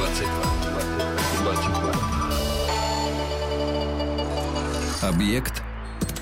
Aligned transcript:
22. 0.00 0.32
22. 1.42 1.92
Объект 5.02 5.62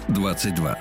22. 0.08 0.78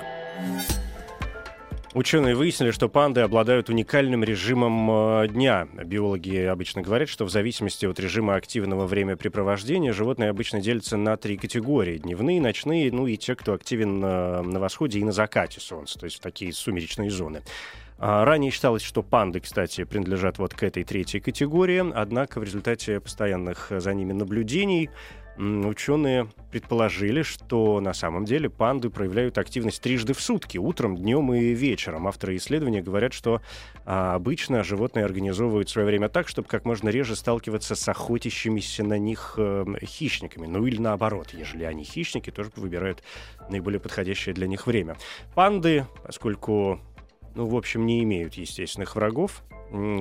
Ученые 1.94 2.34
выяснили, 2.34 2.72
что 2.72 2.88
панды 2.88 3.20
обладают 3.20 3.68
уникальным 3.68 4.24
режимом 4.24 4.90
э, 5.22 5.28
дня. 5.28 5.68
Биологи 5.84 6.38
обычно 6.38 6.82
говорят, 6.82 7.08
что 7.08 7.24
в 7.24 7.30
зависимости 7.30 7.86
от 7.86 8.00
режима 8.00 8.34
активного 8.34 8.88
времяпрепровождения 8.88 9.92
животные 9.92 10.30
обычно 10.30 10.60
делятся 10.60 10.96
на 10.96 11.16
три 11.16 11.36
категории. 11.36 11.98
Дневные, 11.98 12.40
ночные, 12.40 12.90
ну 12.90 13.06
и 13.06 13.16
те, 13.16 13.36
кто 13.36 13.52
активен 13.52 14.00
на, 14.00 14.42
на 14.42 14.58
восходе 14.58 14.98
и 14.98 15.04
на 15.04 15.12
закате 15.12 15.60
солнца, 15.60 16.00
то 16.00 16.04
есть 16.04 16.16
в 16.16 16.20
такие 16.20 16.52
сумеречные 16.52 17.10
зоны. 17.10 17.42
А, 17.98 18.24
Ранее 18.24 18.50
считалось, 18.50 18.82
что 18.82 19.02
панды, 19.02 19.40
кстати, 19.40 19.84
принадлежат 19.84 20.38
вот 20.38 20.54
к 20.54 20.62
этой 20.62 20.84
третьей 20.84 21.20
категории, 21.20 21.92
однако 21.94 22.38
в 22.38 22.44
результате 22.44 23.00
постоянных 23.00 23.70
за 23.70 23.92
ними 23.92 24.12
наблюдений 24.12 24.90
ученые 25.38 26.28
предположили, 26.50 27.22
что 27.22 27.80
на 27.80 27.92
самом 27.92 28.24
деле 28.24 28.50
панды 28.50 28.90
проявляют 28.90 29.38
активность 29.38 29.80
трижды 29.80 30.12
в 30.12 30.20
сутки, 30.20 30.58
утром, 30.58 30.96
днем 30.96 31.32
и 31.32 31.54
вечером. 31.54 32.08
Авторы 32.08 32.36
исследования 32.36 32.82
говорят, 32.82 33.12
что 33.12 33.40
а, 33.84 34.14
обычно 34.14 34.64
животные 34.64 35.04
организовывают 35.04 35.68
свое 35.68 35.86
время 35.86 36.08
так, 36.08 36.28
чтобы 36.28 36.48
как 36.48 36.64
можно 36.64 36.88
реже 36.88 37.14
сталкиваться 37.14 37.74
с 37.74 37.88
охотящимися 37.88 38.82
на 38.82 38.98
них 38.98 39.34
э, 39.36 39.64
хищниками. 39.84 40.46
Ну 40.46 40.66
или 40.66 40.80
наоборот, 40.80 41.32
ежели 41.32 41.64
они 41.64 41.84
хищники, 41.84 42.30
тоже 42.30 42.50
выбирают 42.56 43.02
наиболее 43.48 43.80
подходящее 43.80 44.34
для 44.34 44.46
них 44.46 44.66
время. 44.66 44.96
Панды, 45.34 45.86
поскольку 46.04 46.80
ну, 47.38 47.46
в 47.46 47.54
общем, 47.54 47.86
не 47.86 48.02
имеют 48.02 48.34
естественных 48.34 48.96
врагов. 48.96 49.44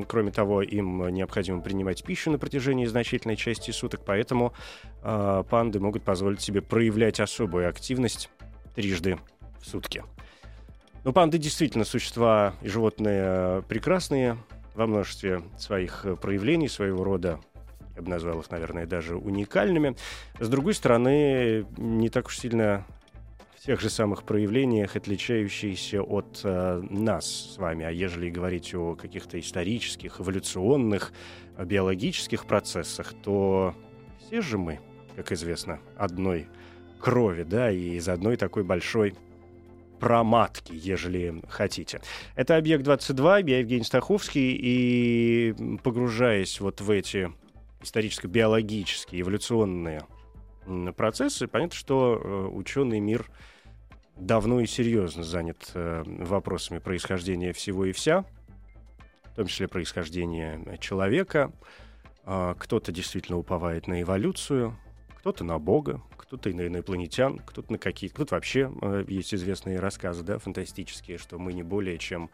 Кроме 0.07 0.31
того, 0.31 0.63
им 0.63 1.07
необходимо 1.09 1.61
принимать 1.61 2.03
пищу 2.03 2.31
на 2.31 2.39
протяжении 2.39 2.87
значительной 2.87 3.35
части 3.35 3.69
суток, 3.69 4.01
поэтому 4.03 4.53
а, 5.03 5.43
панды 5.43 5.79
могут 5.79 6.01
позволить 6.01 6.41
себе 6.41 6.63
проявлять 6.63 7.19
особую 7.19 7.69
активность 7.69 8.31
трижды 8.73 9.19
в 9.61 9.67
сутки. 9.67 10.03
Но 11.03 11.13
панды 11.13 11.37
действительно 11.37 11.85
существа 11.85 12.55
и 12.63 12.69
животные 12.69 13.21
э, 13.23 13.61
прекрасные 13.67 14.37
во 14.73 14.87
множестве 14.87 15.43
своих 15.59 16.05
э, 16.05 16.15
проявлений, 16.15 16.67
своего 16.67 17.03
рода 17.03 17.39
я 17.95 18.01
бы 18.01 18.09
назвал 18.09 18.39
их, 18.39 18.49
наверное, 18.49 18.87
даже 18.87 19.15
уникальными. 19.15 19.95
С 20.39 20.49
другой 20.49 20.73
стороны, 20.73 21.67
не 21.77 22.09
так 22.09 22.27
уж 22.27 22.39
сильно 22.39 22.85
тех 23.67 23.81
же 23.81 23.89
самых 23.89 24.23
проявлениях, 24.23 24.95
отличающиеся 24.95 26.01
от 26.01 26.39
э, 26.45 26.81
нас 26.89 27.25
с 27.25 27.57
вами. 27.57 27.83
А 27.83 27.89
ежели 27.91 28.29
говорить 28.29 28.73
о 28.73 28.95
каких-то 28.95 29.37
исторических, 29.37 30.21
эволюционных, 30.21 31.11
биологических 31.59 32.45
процессах, 32.45 33.13
то 33.21 33.75
все 34.21 34.39
же 34.39 34.57
мы, 34.57 34.79
как 35.17 35.33
известно, 35.33 35.81
одной 35.97 36.47
крови, 37.01 37.43
да, 37.43 37.69
и 37.69 37.97
из 37.97 38.07
одной 38.07 38.37
такой 38.37 38.63
большой 38.63 39.15
проматки, 39.99 40.71
ежели 40.71 41.41
хотите. 41.49 41.99
Это 42.35 42.55
«Объект-22», 42.55 43.49
я 43.49 43.59
Евгений 43.59 43.83
Стаховский, 43.83 44.57
и 44.57 45.77
погружаясь 45.83 46.61
вот 46.61 46.79
в 46.79 46.89
эти 46.89 47.33
историческо-биологические, 47.81 49.23
эволюционные 49.23 50.05
процессы, 50.95 51.47
понятно, 51.47 51.75
что 51.75 52.21
э, 52.23 52.47
ученый 52.53 53.01
мир 53.01 53.29
давно 54.19 54.59
и 54.59 54.65
серьезно 54.65 55.23
занят 55.23 55.71
э, 55.73 56.03
вопросами 56.05 56.79
происхождения 56.79 57.53
всего 57.53 57.85
и 57.85 57.91
вся, 57.91 58.25
в 59.31 59.35
том 59.35 59.47
числе 59.47 59.67
происхождения 59.67 60.77
человека. 60.79 61.51
А, 62.25 62.55
Кто-то 62.55 62.91
действительно 62.91 63.37
уповает 63.37 63.87
на 63.87 64.01
эволюцию, 64.01 64.77
кто-то 65.15 65.43
на 65.43 65.59
Бога, 65.59 66.01
кто-то 66.17 66.49
на 66.49 66.67
инопланетян, 66.67 67.39
кто-то 67.39 67.71
на 67.71 67.77
какие-то... 67.77 68.17
Тут 68.17 68.31
вообще 68.31 68.71
э, 68.81 69.05
есть 69.07 69.33
известные 69.33 69.79
рассказы, 69.79 70.23
да, 70.23 70.39
фантастические, 70.39 71.17
что 71.17 71.39
мы 71.39 71.53
не 71.53 71.63
более 71.63 71.97
чем 71.97 72.29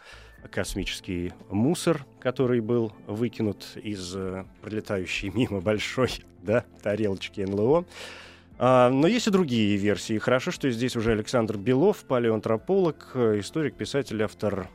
космический 0.51 1.31
мусор, 1.49 2.05
который 2.19 2.59
был 2.59 2.91
выкинут 3.05 3.77
из 3.81 4.15
э, 4.15 4.45
пролетающей 4.61 5.29
мимо 5.33 5.61
большой, 5.61 6.09
да, 6.41 6.65
тарелочки 6.81 7.41
НЛО. 7.41 7.85
А, 8.57 8.89
но 8.89 9.07
есть 9.07 9.27
и 9.27 9.31
другие 9.31 9.75
версии. 9.77 10.17
Хорошо, 10.17 10.51
что 10.51 10.69
здесь 10.71 10.95
уже 10.95 11.11
Александр 11.11 11.57
Белов, 11.57 12.03
палеоантрополог, 12.05 13.11
э, 13.15 13.39
историк, 13.39 13.75
писатель, 13.75 14.21
автор 14.23 14.69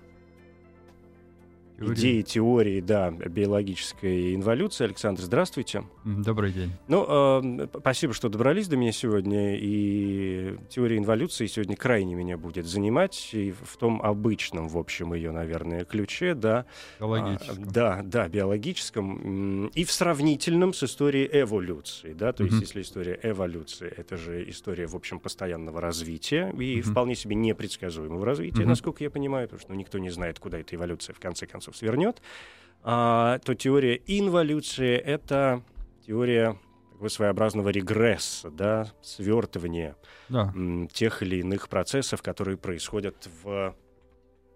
Теории. 1.78 1.94
идеи, 1.94 2.22
теории, 2.22 2.80
да, 2.80 3.12
биологической 3.12 4.34
инволюции. 4.34 4.84
Александр, 4.84 5.22
здравствуйте. 5.22 5.84
Добрый 6.04 6.50
день. 6.50 6.72
Ну, 6.88 7.06
э, 7.08 7.68
спасибо, 7.78 8.12
что 8.14 8.28
добрались 8.28 8.66
до 8.66 8.76
меня 8.76 8.90
сегодня. 8.90 9.56
И 9.56 10.56
теория 10.70 10.98
инволюции 10.98 11.46
сегодня 11.46 11.76
крайне 11.76 12.16
меня 12.16 12.36
будет 12.36 12.66
занимать. 12.66 13.30
И 13.32 13.52
в 13.52 13.76
том 13.76 14.02
обычном, 14.02 14.66
в 14.66 14.76
общем, 14.76 15.14
ее, 15.14 15.30
наверное, 15.30 15.84
ключе, 15.84 16.34
да. 16.34 16.66
Биологическом. 16.98 17.62
А, 17.62 17.70
да, 17.70 18.00
да, 18.02 18.28
биологическом. 18.28 19.66
И 19.68 19.84
в 19.84 19.92
сравнительном 19.92 20.74
с 20.74 20.82
историей 20.82 21.30
эволюции, 21.32 22.12
да. 22.12 22.32
То 22.32 22.42
есть, 22.42 22.60
если 22.60 22.82
история 22.82 23.20
эволюции, 23.22 23.92
это 23.96 24.16
же 24.16 24.50
история, 24.50 24.88
в 24.88 24.96
общем, 24.96 25.20
постоянного 25.20 25.80
развития 25.80 26.52
и 26.58 26.80
вполне 26.80 27.14
себе 27.14 27.36
непредсказуемого 27.36 28.26
развития, 28.26 28.66
насколько 28.66 29.04
я 29.04 29.10
понимаю, 29.10 29.46
потому 29.46 29.60
что 29.60 29.72
ну, 29.72 29.78
никто 29.78 29.98
не 29.98 30.10
знает, 30.10 30.40
куда 30.40 30.58
эта 30.58 30.74
эволюция 30.74 31.14
в 31.14 31.20
конце 31.20 31.46
концов 31.46 31.67
свернет. 31.72 32.20
А, 32.82 33.38
то 33.40 33.54
теория 33.54 34.00
инволюции— 34.06 34.96
это 34.96 35.62
теория 36.06 36.58
такого 36.92 37.08
своеобразного 37.08 37.68
регресса, 37.68 38.50
да, 38.50 38.92
свертывания 39.02 39.94
Да. 40.28 40.52
тех 40.92 41.22
или 41.22 41.36
иных 41.36 41.68
процессов, 41.68 42.22
которые 42.22 42.56
происходят 42.56 43.28
в 43.42 43.74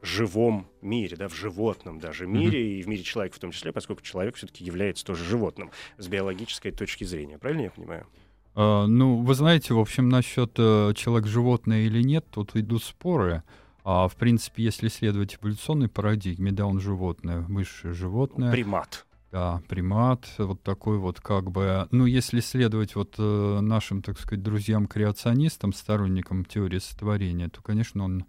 живом 0.02 0.66
мире, 0.80 1.16
да, 1.16 1.28
в 1.28 1.34
животном 1.34 2.00
даже 2.00 2.26
мире, 2.26 2.78
и 2.78 2.82
в 2.82 2.88
мире 2.88 3.04
человека 3.04 3.36
в 3.36 3.38
том 3.38 3.52
числе, 3.52 3.72
поскольку 3.72 4.02
человек 4.02 4.34
все-таки 4.34 4.64
является 4.64 5.04
тоже 5.04 5.24
животным 5.24 5.70
с 5.98 6.08
биологической 6.08 6.72
точки 6.72 7.04
зрения. 7.04 7.38
Правильно 7.38 7.62
я 7.62 7.70
понимаю? 7.70 8.06
А, 8.54 8.86
ну, 8.86 9.18
вы 9.22 9.34
знаете, 9.34 9.74
в 9.74 9.78
общем, 9.78 10.08
насчет 10.08 10.54
э, 10.58 10.92
человек-животное 10.94 11.82
или 11.82 12.02
нет, 12.02 12.26
тут 12.30 12.56
идут 12.56 12.82
споры. 12.82 13.44
А, 13.84 14.06
в 14.08 14.16
принципе, 14.16 14.62
если 14.62 14.88
следовать 14.88 15.38
эволюционной 15.40 15.88
парадигме, 15.88 16.52
да, 16.52 16.66
он 16.66 16.80
животное, 16.80 17.40
высшее 17.40 17.94
животное, 17.94 18.52
Примат. 18.52 19.06
да, 19.32 19.60
примат, 19.68 20.28
вот 20.38 20.62
такой 20.62 20.98
вот 20.98 21.20
как 21.20 21.50
бы... 21.50 21.88
Ну, 21.90 22.06
если 22.06 22.40
следовать 22.40 22.94
вот 22.94 23.16
э, 23.18 23.60
нашим, 23.60 24.02
так 24.02 24.20
сказать, 24.20 24.42
друзьям-креационистам, 24.44 25.72
сторонникам 25.72 26.44
теории 26.44 26.78
сотворения, 26.78 27.48
то, 27.48 27.60
конечно, 27.60 28.04
он 28.04 28.24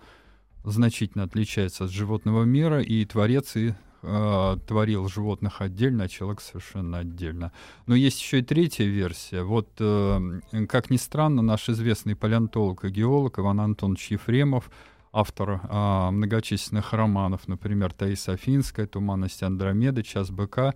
значительно 0.63 1.25
отличается 1.25 1.85
от 1.85 1.91
животного 1.91 2.43
мира, 2.43 2.81
и 2.81 3.05
творец 3.05 3.55
и 3.55 3.75
э, 4.01 4.57
творил 4.67 5.07
животных 5.07 5.61
отдельно, 5.61 6.05
а 6.05 6.07
человек 6.07 6.41
совершенно 6.41 6.99
отдельно. 6.99 7.51
Но 7.85 7.93
есть 7.93 8.19
еще 8.19 8.39
и 8.39 8.43
третья 8.43 8.85
версия. 8.85 9.43
Вот, 9.43 9.69
э, 9.79 10.39
как 10.67 10.89
ни 10.89 10.97
странно, 10.97 11.41
наш 11.41 11.69
известный 11.69 12.15
палеонтолог 12.15 12.85
и 12.85 12.89
геолог 12.89 13.37
Иван 13.37 13.59
Антонович 13.59 14.11
Ефремов, 14.11 14.71
автор 15.13 15.61
а, 15.63 16.11
многочисленных 16.11 16.91
романов, 16.91 17.47
например, 17.47 17.93
Таиса 17.93 18.33
Афинская, 18.33 18.87
«Туманность 18.87 19.43
Андромеды», 19.43 20.03
«Час 20.03 20.31
быка», 20.31 20.73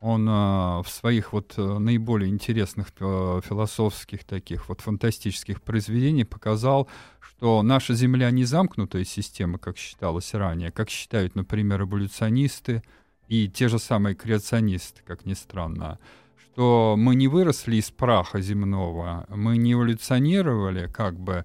он 0.00 0.26
а, 0.30 0.82
в 0.82 0.88
своих 0.88 1.34
вот 1.34 1.54
э, 1.58 1.78
наиболее 1.78 2.30
интересных 2.30 2.88
э, 3.00 3.40
философских 3.44 4.24
таких 4.24 4.70
вот 4.70 4.80
фантастических 4.80 5.60
произведениях 5.60 6.26
показал, 6.26 6.88
что 7.20 7.62
наша 7.62 7.92
Земля 7.92 8.30
не 8.30 8.44
замкнутая 8.44 9.04
система, 9.04 9.58
как 9.58 9.76
считалось 9.76 10.32
ранее, 10.32 10.70
как 10.70 10.88
считают, 10.88 11.34
например, 11.34 11.82
эволюционисты 11.82 12.82
и 13.28 13.46
те 13.46 13.68
же 13.68 13.78
самые 13.78 14.14
креационисты, 14.14 15.02
как 15.06 15.26
ни 15.26 15.34
странно, 15.34 15.98
что 16.38 16.94
мы 16.96 17.14
не 17.14 17.28
выросли 17.28 17.76
из 17.76 17.90
праха 17.90 18.40
земного, 18.40 19.26
мы 19.28 19.58
не 19.58 19.74
эволюционировали, 19.74 20.86
как 20.86 21.20
бы, 21.20 21.44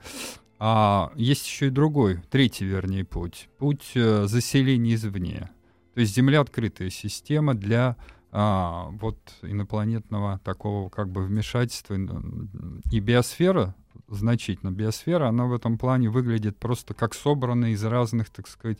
а 0.67 1.11
есть 1.15 1.45
еще 1.45 1.67
и 1.67 1.69
другой, 1.69 2.23
третий, 2.31 2.65
вернее, 2.65 3.05
путь. 3.05 3.49
Путь 3.59 3.91
э, 3.93 4.25
заселения 4.25 4.95
извне. 4.95 5.51
То 5.93 5.99
есть 5.99 6.15
Земля 6.15 6.41
открытая 6.41 6.89
система 6.89 7.53
для 7.53 7.97
а, 8.31 8.87
вот 8.99 9.19
инопланетного 9.43 10.39
такого 10.43 10.89
как 10.89 11.11
бы 11.11 11.23
вмешательства. 11.23 11.95
И 12.91 12.99
биосфера, 12.99 13.75
значительно, 14.07 14.71
биосфера, 14.71 15.27
она 15.27 15.45
в 15.45 15.53
этом 15.53 15.77
плане 15.77 16.09
выглядит 16.09 16.57
просто 16.57 16.95
как 16.95 17.13
собранная 17.13 17.69
из 17.69 17.83
разных, 17.83 18.31
так 18.31 18.47
сказать, 18.47 18.79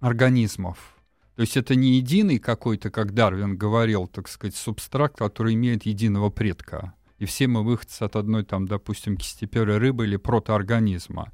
организмов. 0.00 0.94
То 1.36 1.40
есть 1.40 1.56
это 1.56 1.74
не 1.74 1.96
единый 1.96 2.38
какой-то, 2.38 2.90
как 2.90 3.14
Дарвин 3.14 3.56
говорил, 3.56 4.08
так 4.08 4.28
сказать, 4.28 4.56
субстракт, 4.56 5.16
который 5.16 5.54
имеет 5.54 5.86
единого 5.86 6.28
предка. 6.28 6.92
И 7.20 7.26
все 7.26 7.46
мы 7.46 7.62
выходцы 7.62 8.02
от 8.02 8.16
одной, 8.16 8.44
там, 8.44 8.66
допустим, 8.66 9.16
кистеперой 9.16 9.76
рыбы 9.76 10.06
или 10.06 10.16
протоорганизма. 10.16 11.30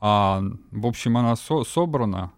А, 0.00 0.42
в 0.72 0.86
общем, 0.86 1.16
она 1.16 1.36
со 1.36 1.62
собрана, 1.62 2.32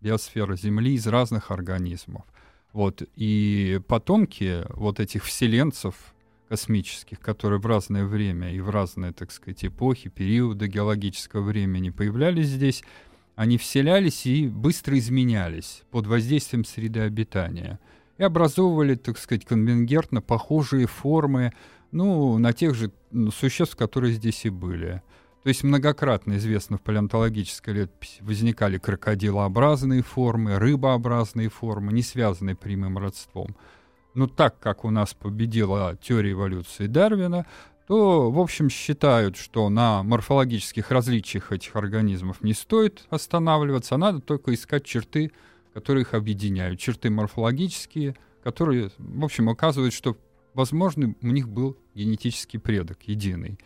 биосфера 0.00 0.56
Земли, 0.56 0.94
из 0.94 1.06
разных 1.06 1.50
организмов. 1.50 2.24
Вот. 2.72 3.02
И 3.14 3.78
потомки 3.86 4.64
вот 4.70 5.00
этих 5.00 5.24
вселенцев 5.24 5.94
космических, 6.48 7.20
которые 7.20 7.60
в 7.60 7.66
разное 7.66 8.06
время 8.06 8.54
и 8.54 8.60
в 8.60 8.70
разные, 8.70 9.12
так 9.12 9.32
сказать, 9.32 9.62
эпохи, 9.66 10.08
периоды 10.08 10.66
геологического 10.66 11.42
времени 11.42 11.90
появлялись 11.90 12.48
здесь, 12.48 12.82
они 13.36 13.58
вселялись 13.58 14.24
и 14.24 14.48
быстро 14.48 14.98
изменялись 14.98 15.82
под 15.90 16.06
воздействием 16.06 16.64
среды 16.64 17.00
обитания 17.00 17.78
и 18.16 18.22
образовывали, 18.22 18.94
так 18.94 19.18
сказать, 19.18 19.44
конвенгертно 19.44 20.22
похожие 20.22 20.86
формы, 20.86 21.52
ну, 21.92 22.38
на 22.38 22.52
тех 22.52 22.74
же 22.74 22.90
существ, 23.34 23.76
которые 23.76 24.14
здесь 24.14 24.44
и 24.44 24.50
были. 24.50 25.02
То 25.42 25.48
есть 25.48 25.64
многократно 25.64 26.36
известно 26.36 26.76
в 26.76 26.82
палеонтологической 26.82 27.72
летописи 27.72 28.22
возникали 28.22 28.76
крокодилообразные 28.78 30.02
формы, 30.02 30.58
рыбообразные 30.58 31.48
формы, 31.48 31.92
не 31.92 32.02
связанные 32.02 32.56
прямым 32.56 32.98
родством. 32.98 33.56
Но 34.14 34.26
так 34.26 34.58
как 34.58 34.84
у 34.84 34.90
нас 34.90 35.14
победила 35.14 35.96
теория 36.02 36.32
эволюции 36.32 36.86
Дарвина, 36.86 37.46
то, 37.86 38.30
в 38.30 38.38
общем, 38.38 38.70
считают, 38.70 39.36
что 39.36 39.68
на 39.68 40.02
морфологических 40.02 40.90
различиях 40.90 41.50
этих 41.52 41.74
организмов 41.74 42.42
не 42.42 42.52
стоит 42.52 43.04
останавливаться, 43.10 43.94
а 43.94 43.98
надо 43.98 44.20
только 44.20 44.54
искать 44.54 44.84
черты, 44.84 45.32
которые 45.72 46.02
их 46.02 46.14
объединяют, 46.14 46.78
черты 46.78 47.10
морфологические, 47.10 48.14
которые, 48.44 48.90
в 48.98 49.24
общем, 49.24 49.48
указывают, 49.48 49.94
что, 49.94 50.16
возможно, 50.54 51.14
у 51.22 51.26
них 51.26 51.48
был 51.48 51.76
генетический 51.94 52.58
предок 52.58 53.02
единый. 53.04 53.58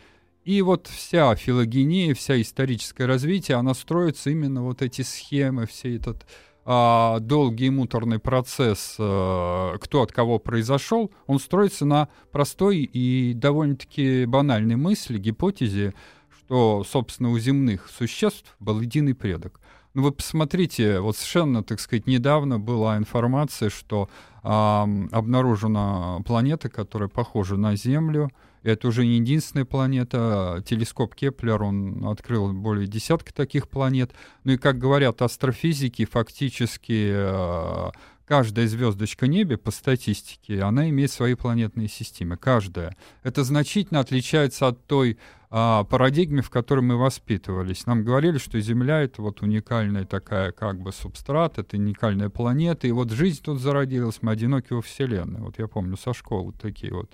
И 0.43 0.61
вот 0.61 0.87
вся 0.87 1.35
филогения, 1.35 2.13
вся 2.13 2.39
историческое 2.39 3.05
развитие, 3.05 3.57
она 3.57 3.73
строится 3.73 4.29
именно 4.29 4.63
вот 4.63 4.81
эти 4.81 5.01
схемы, 5.01 5.65
все 5.65 5.95
этот 5.95 6.25
а, 6.65 7.19
долгий 7.19 7.69
муторный 7.69 8.19
процесс, 8.19 8.95
а, 8.99 9.77
кто 9.79 10.03
от 10.03 10.11
кого 10.11 10.37
произошел, 10.37 11.11
он 11.25 11.39
строится 11.39 11.85
на 11.85 12.09
простой 12.31 12.79
и 12.79 13.33
довольно-таки 13.33 14.25
банальной 14.25 14.75
мысли, 14.75 15.17
гипотезе, 15.17 15.95
что, 16.37 16.83
собственно, 16.83 17.31
у 17.31 17.39
земных 17.39 17.89
существ 17.89 18.55
был 18.59 18.81
единый 18.81 19.15
предок. 19.15 19.59
Ну 19.95 20.03
вы 20.03 20.11
посмотрите, 20.11 20.99
вот 20.99 21.15
совершенно, 21.15 21.63
так 21.63 21.79
сказать, 21.79 22.05
недавно 22.05 22.59
была 22.59 22.97
информация, 22.97 23.69
что 23.69 24.09
а, 24.43 24.89
обнаружена 25.13 26.19
планета, 26.25 26.67
которая 26.67 27.07
похожа 27.07 27.55
на 27.55 27.77
Землю, 27.77 28.29
это 28.61 28.89
уже 28.89 29.05
не 29.05 29.19
единственная 29.19 29.63
планета. 29.63 30.61
Телескоп 30.67 31.15
Кеплер, 31.15 31.63
он 31.63 32.05
открыл 32.07 32.51
более 32.51 32.87
десятка 32.87 33.33
таких 33.33 33.69
планет. 33.69 34.11
Ну 34.43 34.53
и, 34.53 34.57
как 34.57 34.77
говорят 34.77 35.21
астрофизики, 35.21 36.03
фактически 36.03 37.11
э, 37.13 37.91
каждая 38.25 38.67
звездочка 38.67 39.27
небе 39.27 39.55
по 39.57 39.71
статистике, 39.71 40.61
она 40.61 40.89
имеет 40.89 41.11
свои 41.11 41.35
планетные 41.35 41.87
системы. 41.87 42.35
Каждая. 42.35 42.97
Это 43.23 43.45
значительно 43.45 44.01
отличается 44.01 44.67
от 44.67 44.85
той 44.87 45.19
а, 45.57 45.85
парадигме, 45.85 46.41
в 46.41 46.49
которой 46.49 46.81
мы 46.81 46.97
воспитывались. 46.97 47.85
Нам 47.85 48.03
говорили, 48.03 48.39
что 48.39 48.59
Земля— 48.59 48.99
это 49.03 49.21
вот 49.21 49.41
уникальная 49.41 50.03
такая 50.03 50.51
как 50.51 50.81
бы 50.81 50.91
субстрат, 50.91 51.57
это 51.57 51.77
уникальная 51.77 52.27
планета, 52.29 52.87
и 52.87 52.91
вот 52.91 53.09
жизнь 53.11 53.41
тут 53.41 53.61
зародилась, 53.61 54.17
мы 54.21 54.33
одиноки 54.33 54.73
во 54.73 54.81
Вселенной. 54.81 55.39
Вот 55.39 55.57
я 55.57 55.69
помню 55.69 55.95
со 55.95 56.13
школы 56.13 56.51
такие 56.61 56.93
вот 56.93 57.09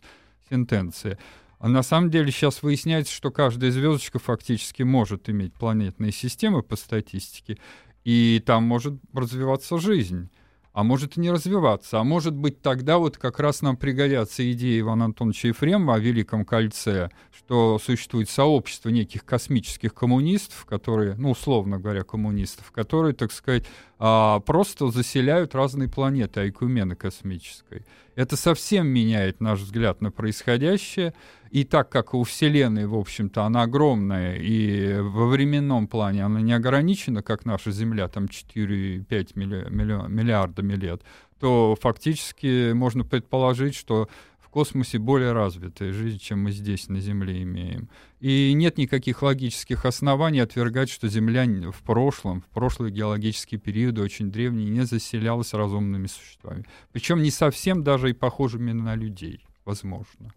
сентенции. 0.49 1.19
А 1.59 1.69
на 1.69 1.83
самом 1.83 2.09
деле 2.09 2.31
сейчас 2.31 2.63
выясняется, 2.63 3.13
что 3.13 3.29
каждая 3.29 3.69
звездочка 3.69 4.17
фактически 4.17 4.81
может 4.81 5.29
иметь 5.29 5.53
планетные 5.53 6.11
системы 6.11 6.63
по 6.63 6.75
статистике, 6.75 7.59
и 8.03 8.41
там 8.43 8.63
может 8.63 8.95
развиваться 9.13 9.77
жизнь 9.77 10.31
а 10.73 10.83
может 10.83 11.17
и 11.17 11.19
не 11.19 11.31
развиваться. 11.31 11.99
А 11.99 12.03
может 12.03 12.33
быть, 12.33 12.61
тогда 12.61 12.97
вот 12.97 13.17
как 13.17 13.39
раз 13.39 13.61
нам 13.61 13.77
пригодятся 13.77 14.49
идеи 14.51 14.79
Ивана 14.79 15.05
Антоновича 15.05 15.49
Ефремова 15.49 15.95
о 15.95 15.99
Великом 15.99 16.45
Кольце, 16.45 17.09
что 17.31 17.79
существует 17.79 18.29
сообщество 18.29 18.89
неких 18.89 19.25
космических 19.25 19.93
коммунистов, 19.93 20.65
которые, 20.65 21.15
ну, 21.15 21.31
условно 21.31 21.79
говоря, 21.79 22.03
коммунистов, 22.03 22.71
которые, 22.71 23.13
так 23.13 23.31
сказать, 23.31 23.65
а, 24.03 24.39
просто 24.39 24.89
заселяют 24.89 25.53
разные 25.53 25.87
планеты 25.87 26.39
айкумены 26.39 26.95
космической. 26.95 27.85
Это 28.15 28.35
совсем 28.35 28.87
меняет 28.87 29.39
наш 29.41 29.59
взгляд 29.59 30.01
на 30.01 30.09
происходящее, 30.09 31.13
и 31.51 31.63
так 31.63 31.89
как 31.89 32.15
у 32.15 32.23
Вселенной, 32.23 32.87
в 32.87 32.95
общем-то, 32.95 33.43
она 33.43 33.61
огромная, 33.61 34.37
и 34.37 34.99
во 34.99 35.27
временном 35.27 35.87
плане 35.87 36.25
она 36.25 36.41
не 36.41 36.51
ограничена, 36.51 37.21
как 37.21 37.45
наша 37.45 37.69
Земля, 37.69 38.07
там 38.07 38.25
4-5 38.25 39.35
милли- 39.35 39.69
милли- 39.69 40.09
миллиардами 40.09 40.73
лет, 40.73 41.03
то 41.39 41.77
фактически 41.79 42.71
можно 42.71 43.05
предположить, 43.05 43.75
что 43.75 44.09
космосе 44.51 44.99
более 44.99 45.31
развитая 45.31 45.91
жизнь, 45.93 46.19
чем 46.19 46.43
мы 46.43 46.51
здесь 46.51 46.89
на 46.89 46.99
Земле 46.99 47.41
имеем. 47.41 47.89
И 48.19 48.53
нет 48.53 48.77
никаких 48.77 49.23
логических 49.23 49.85
оснований 49.85 50.41
отвергать, 50.41 50.89
что 50.89 51.07
Земля 51.07 51.41
в 51.71 51.81
прошлом, 51.81 52.41
в 52.41 52.49
прошлые 52.49 52.91
геологические 52.91 53.59
периоды, 53.59 54.01
очень 54.01 54.31
древние, 54.31 54.69
не 54.69 54.85
заселялась 54.85 55.53
разумными 55.53 56.05
существами. 56.05 56.65
Причем 56.91 57.23
не 57.23 57.31
совсем 57.31 57.83
даже 57.83 58.11
и 58.11 58.13
похожими 58.13 58.73
на 58.73 58.93
людей, 58.95 59.43
возможно. 59.65 60.33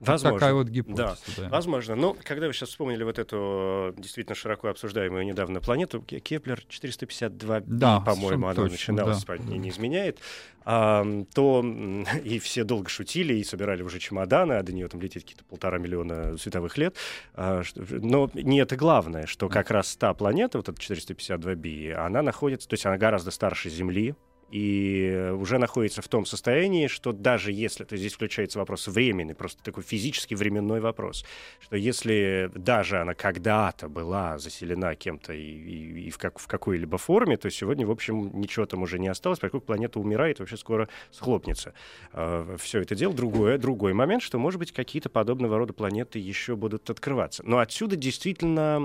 Возможно. 0.00 0.38
Такая 0.38 0.54
вот 0.54 0.68
гипотеза. 0.68 1.16
Да, 1.36 1.42
да. 1.42 1.48
возможно. 1.48 1.94
Но 1.94 2.16
когда 2.22 2.46
вы 2.46 2.52
сейчас 2.52 2.70
вспомнили 2.70 3.04
вот 3.04 3.18
эту 3.18 3.94
э, 3.96 4.00
действительно 4.00 4.34
широко 4.34 4.68
обсуждаемую 4.68 5.24
недавно 5.24 5.60
планету, 5.60 6.02
Кеплер 6.02 6.62
452 6.68 7.60
Да, 7.60 8.00
по-моему, 8.00 8.46
она 8.46 8.54
точно, 8.54 8.72
начиналась, 8.72 9.24
да. 9.24 9.38
не, 9.38 9.58
не 9.58 9.68
изменяет, 9.70 10.18
а, 10.64 11.06
то 11.32 11.64
и 12.24 12.38
все 12.38 12.64
долго 12.64 12.88
шутили 12.88 13.34
и 13.34 13.44
собирали 13.44 13.82
уже 13.82 13.98
чемоданы, 13.98 14.54
а 14.54 14.62
до 14.62 14.72
нее 14.72 14.88
там 14.88 15.00
летит 15.00 15.22
какие-то 15.22 15.44
полтора 15.44 15.78
миллиона 15.78 16.36
световых 16.36 16.76
лет. 16.76 16.96
А, 17.34 17.62
но 17.76 18.30
не 18.34 18.58
это 18.58 18.76
главное, 18.76 19.26
что 19.26 19.48
как 19.48 19.70
раз 19.70 19.94
та 19.96 20.12
планета, 20.12 20.58
вот 20.58 20.68
эта 20.68 20.80
452b, 20.80 21.92
она 21.92 22.22
находится, 22.22 22.68
то 22.68 22.74
есть 22.74 22.84
она 22.84 22.98
гораздо 22.98 23.30
старше 23.30 23.70
Земли, 23.70 24.14
и 24.50 25.30
уже 25.34 25.58
находится 25.58 26.02
в 26.02 26.08
том 26.08 26.26
состоянии, 26.26 26.86
что 26.86 27.12
даже 27.12 27.52
если, 27.52 27.84
то 27.84 27.96
здесь 27.96 28.14
включается 28.14 28.58
вопрос 28.58 28.86
временный, 28.88 29.34
просто 29.34 29.62
такой 29.62 29.82
физический 29.82 30.34
временной 30.34 30.80
вопрос, 30.80 31.24
что 31.60 31.76
если 31.76 32.50
даже 32.54 33.00
она 33.00 33.14
когда-то 33.14 33.88
была 33.88 34.38
заселена 34.38 34.94
кем-то 34.94 35.32
и, 35.32 35.40
и- 35.42 36.06
и 36.06 36.10
в, 36.10 36.18
как, 36.18 36.38
в 36.38 36.46
какой-либо 36.46 36.98
форме, 36.98 37.36
то 37.36 37.50
сегодня, 37.50 37.86
в 37.86 37.90
общем, 37.90 38.38
ничего 38.40 38.66
там 38.66 38.82
уже 38.82 38.98
не 38.98 39.08
осталось, 39.08 39.38
поскольку 39.38 39.66
планета 39.66 39.98
умирает, 39.98 40.38
вообще 40.40 40.56
скоро 40.56 40.88
схлопнется. 41.10 41.74
все 42.12 42.80
это 42.80 42.94
дело. 42.94 43.14
Другое, 43.14 43.58
другой 43.58 43.92
момент, 43.92 44.22
что, 44.22 44.38
может 44.38 44.58
быть, 44.58 44.72
какие-то 44.72 45.08
подобного 45.08 45.58
рода 45.58 45.72
планеты 45.72 46.18
еще 46.18 46.56
будут 46.56 46.88
открываться. 46.90 47.42
Но 47.46 47.58
отсюда 47.58 47.96
действительно 47.96 48.80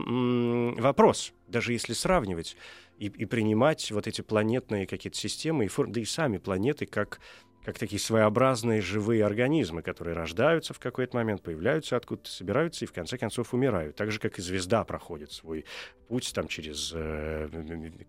вопрос, 0.77 1.33
даже 1.49 1.73
если 1.73 1.93
сравнивать 1.93 2.55
и, 2.97 3.07
и 3.07 3.25
принимать 3.25 3.91
вот 3.91 4.07
эти 4.07 4.21
планетные 4.21 4.87
какие-то 4.87 5.17
системы, 5.17 5.65
и 5.65 5.67
форм, 5.67 5.91
да 5.91 6.01
и 6.01 6.05
сами 6.05 6.37
планеты 6.37 6.85
как, 6.85 7.19
как 7.63 7.77
такие 7.77 7.99
своеобразные 7.99 8.81
живые 8.81 9.25
организмы, 9.25 9.81
которые 9.81 10.15
рождаются 10.15 10.73
в 10.73 10.79
какой-то 10.79 11.15
момент, 11.15 11.41
появляются 11.41 11.95
откуда-то, 11.95 12.29
собираются 12.29 12.85
и 12.85 12.87
в 12.87 12.93
конце 12.93 13.17
концов 13.17 13.53
умирают. 13.53 13.95
Так 13.95 14.11
же, 14.11 14.19
как 14.19 14.37
и 14.37 14.41
звезда 14.41 14.83
проходит 14.83 15.31
свой 15.31 15.65
путь 16.07 16.31
там 16.33 16.47
через 16.47 16.91
э, 16.93 17.47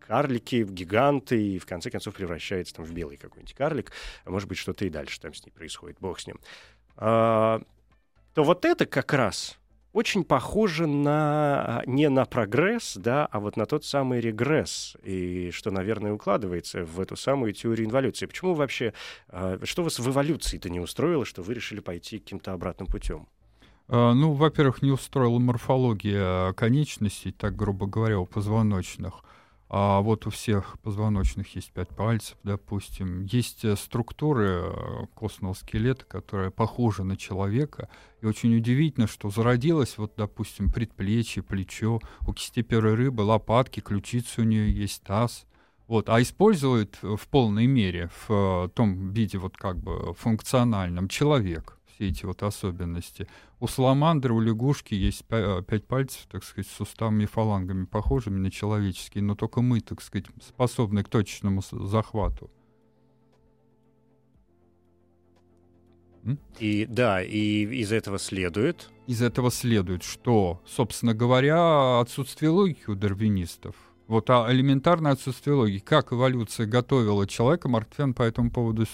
карлики, 0.00 0.66
гиганты, 0.68 1.54
и 1.54 1.58
в 1.58 1.66
конце 1.66 1.90
концов 1.90 2.14
превращается 2.14 2.74
там 2.74 2.84
в 2.84 2.92
белый 2.92 3.16
какой-нибудь 3.16 3.54
карлик, 3.54 3.92
а 4.24 4.30
может 4.30 4.48
быть 4.48 4.58
что-то 4.58 4.84
и 4.84 4.90
дальше 4.90 5.20
там 5.20 5.34
с 5.34 5.44
ней 5.44 5.52
происходит, 5.52 5.98
бог 6.00 6.18
с 6.18 6.26
ним. 6.26 6.40
А, 6.96 7.62
то 8.34 8.44
вот 8.44 8.64
это 8.64 8.86
как 8.86 9.12
раз 9.12 9.59
очень 9.92 10.24
похоже 10.24 10.86
на 10.86 11.82
не 11.86 12.08
на 12.08 12.24
прогресс, 12.24 12.96
да, 12.96 13.26
а 13.26 13.40
вот 13.40 13.56
на 13.56 13.66
тот 13.66 13.84
самый 13.84 14.20
регресс, 14.20 14.96
и 15.02 15.50
что, 15.52 15.70
наверное, 15.70 16.12
укладывается 16.12 16.84
в 16.84 17.00
эту 17.00 17.16
самую 17.16 17.52
теорию 17.52 17.86
инволюции. 17.86 18.26
Почему 18.26 18.54
вообще, 18.54 18.92
э, 19.28 19.58
что 19.64 19.82
вас 19.82 19.98
в 19.98 20.08
эволюции-то 20.08 20.70
не 20.70 20.80
устроило, 20.80 21.24
что 21.24 21.42
вы 21.42 21.54
решили 21.54 21.80
пойти 21.80 22.18
каким-то 22.18 22.52
обратным 22.52 22.86
путем? 22.86 23.26
А, 23.88 24.14
Ну, 24.14 24.32
во-первых, 24.32 24.82
не 24.82 24.92
устроила 24.92 25.38
морфология 25.38 26.52
конечностей, 26.52 27.32
так 27.32 27.56
грубо 27.56 27.86
говоря, 27.86 28.20
у 28.20 28.26
позвоночных. 28.26 29.24
А 29.72 30.00
вот 30.00 30.26
у 30.26 30.30
всех 30.30 30.80
позвоночных 30.80 31.54
есть 31.54 31.70
пять 31.70 31.90
пальцев, 31.90 32.36
допустим. 32.42 33.22
Есть 33.26 33.64
э, 33.64 33.76
структуры 33.76 34.64
э, 34.64 35.06
костного 35.14 35.54
скелета, 35.54 36.04
которые 36.06 36.50
похожи 36.50 37.04
на 37.04 37.16
человека. 37.16 37.88
И 38.20 38.26
очень 38.26 38.56
удивительно, 38.56 39.06
что 39.06 39.30
зародилось, 39.30 39.96
вот, 39.96 40.14
допустим, 40.16 40.72
предплечье, 40.72 41.44
плечо. 41.44 42.00
У 42.26 42.32
кистеперой 42.32 42.94
рыбы 42.94 43.20
лопатки, 43.20 43.78
ключицы 43.78 44.40
у 44.40 44.44
нее 44.44 44.74
есть, 44.74 45.04
таз. 45.04 45.46
Вот, 45.86 46.08
а 46.08 46.20
использует 46.20 46.98
в 47.02 47.28
полной 47.28 47.66
мере 47.68 48.10
в 48.26 48.66
э, 48.66 48.68
том 48.74 49.12
виде 49.12 49.38
вот 49.38 49.56
как 49.56 49.76
бы 49.76 50.14
функциональном 50.14 51.06
человек 51.06 51.79
все 52.00 52.08
эти 52.08 52.24
вот 52.24 52.42
особенности. 52.42 53.26
У 53.60 53.66
саламандры, 53.66 54.32
у 54.32 54.40
лягушки 54.40 54.94
есть 54.94 55.24
э, 55.28 55.62
пять 55.66 55.86
пальцев, 55.86 56.26
так 56.30 56.44
сказать, 56.44 56.66
с 56.66 56.76
суставами 56.76 57.24
и 57.24 57.26
фалангами, 57.26 57.84
похожими 57.84 58.38
на 58.38 58.50
человеческие, 58.50 59.22
но 59.22 59.34
только 59.34 59.60
мы, 59.60 59.80
так 59.80 60.00
сказать, 60.00 60.26
способны 60.40 61.04
к 61.04 61.08
точному 61.08 61.60
захвату. 61.70 62.50
И 66.58 66.86
да, 66.86 67.22
и 67.22 67.64
из 67.64 67.92
этого 67.92 68.18
следует. 68.18 68.90
Из 69.06 69.22
этого 69.22 69.50
следует, 69.50 70.02
что, 70.02 70.62
собственно 70.66 71.14
говоря, 71.14 72.00
отсутствие 72.00 72.50
логики 72.50 72.88
у 72.88 72.94
дарвинистов. 72.94 73.74
Вот 74.10 74.28
а 74.28 74.44
элементарное 74.50 75.12
отсутствие 75.12 75.54
логики. 75.54 75.84
Как 75.84 76.12
эволюция 76.12 76.66
готовила 76.66 77.28
человека, 77.28 77.68
Марк 77.68 77.90
Твен 77.94 78.12
по 78.12 78.24
этому 78.24 78.50
поводу 78.50 78.84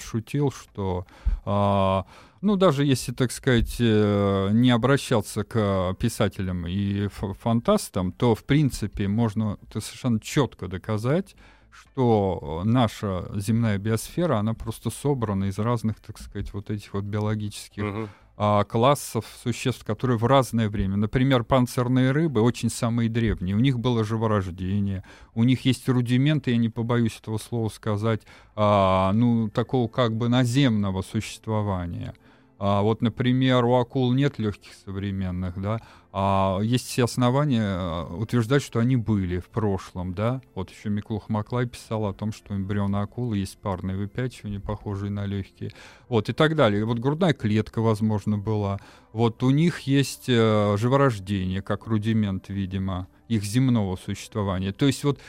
шутил, 0.00 0.50
что 0.50 1.06
а, 1.44 2.04
ну, 2.40 2.56
даже 2.56 2.84
если, 2.84 3.12
так 3.12 3.30
сказать, 3.30 3.76
э, 3.78 4.48
не 4.50 4.72
обращаться 4.72 5.44
к 5.44 5.94
писателям 6.00 6.66
и 6.66 7.06
фантастам, 7.06 8.10
то, 8.10 8.34
в 8.34 8.42
принципе, 8.42 9.06
можно 9.06 9.56
совершенно 9.72 10.18
четко 10.18 10.66
доказать, 10.66 11.36
что 11.70 12.62
наша 12.64 13.30
земная 13.36 13.78
биосфера, 13.78 14.38
она 14.38 14.54
просто 14.54 14.90
собрана 14.90 15.44
из 15.44 15.60
разных, 15.60 16.00
так 16.00 16.18
сказать, 16.18 16.52
вот 16.52 16.70
этих 16.70 16.92
вот 16.92 17.04
биологических 17.04 17.84
uh-huh. 17.84 18.08
А, 18.36 18.64
классов 18.64 19.24
существ, 19.42 19.84
которые 19.84 20.18
в 20.18 20.24
разное 20.24 20.68
время. 20.68 20.96
Например, 20.96 21.44
панцирные 21.44 22.10
рыбы 22.10 22.40
очень 22.40 22.70
самые 22.70 23.08
древние. 23.08 23.56
У 23.56 23.60
них 23.60 23.78
было 23.78 24.04
живорождение, 24.04 25.04
у 25.34 25.44
них 25.44 25.64
есть 25.64 25.88
рудименты, 25.88 26.50
я 26.50 26.56
не 26.56 26.68
побоюсь 26.68 27.18
этого 27.20 27.38
слова 27.38 27.68
сказать, 27.68 28.22
а, 28.54 29.12
ну, 29.12 29.48
такого 29.48 29.88
как 29.88 30.16
бы 30.16 30.28
наземного 30.28 31.02
существования— 31.02 32.14
а 32.58 32.82
вот, 32.82 33.02
например, 33.02 33.64
у 33.64 33.74
акул 33.74 34.12
нет 34.12 34.38
легких 34.38 34.72
современных, 34.84 35.60
да, 35.60 35.80
а 36.10 36.58
есть 36.62 36.86
все 36.86 37.04
основания 37.04 37.62
э, 37.62 38.14
утверждать, 38.14 38.62
что 38.62 38.78
они 38.78 38.96
были 38.96 39.38
в 39.38 39.48
прошлом, 39.48 40.14
да. 40.14 40.40
Вот 40.54 40.70
еще 40.70 40.88
Миклух 40.88 41.28
Маклай 41.28 41.66
писал 41.66 42.06
о 42.06 42.14
том, 42.14 42.32
что 42.32 42.54
эмбрионы 42.54 42.96
акулы 42.96 43.36
есть 43.36 43.58
парные 43.58 43.98
выпячивания, 43.98 44.58
похожие 44.58 45.10
на 45.10 45.26
легкие, 45.26 45.72
вот 46.08 46.30
и 46.30 46.32
так 46.32 46.56
далее. 46.56 46.86
Вот 46.86 46.98
грудная 46.98 47.34
клетка, 47.34 47.82
возможно, 47.82 48.38
была. 48.38 48.78
Вот 49.12 49.42
у 49.42 49.50
них 49.50 49.80
есть 49.80 50.28
э, 50.28 50.76
живорождение, 50.78 51.60
как 51.60 51.86
рудимент, 51.86 52.48
видимо, 52.48 53.08
их 53.28 53.44
земного 53.44 53.96
существования. 53.96 54.72
То 54.72 54.86
есть 54.86 55.04
вот 55.04 55.20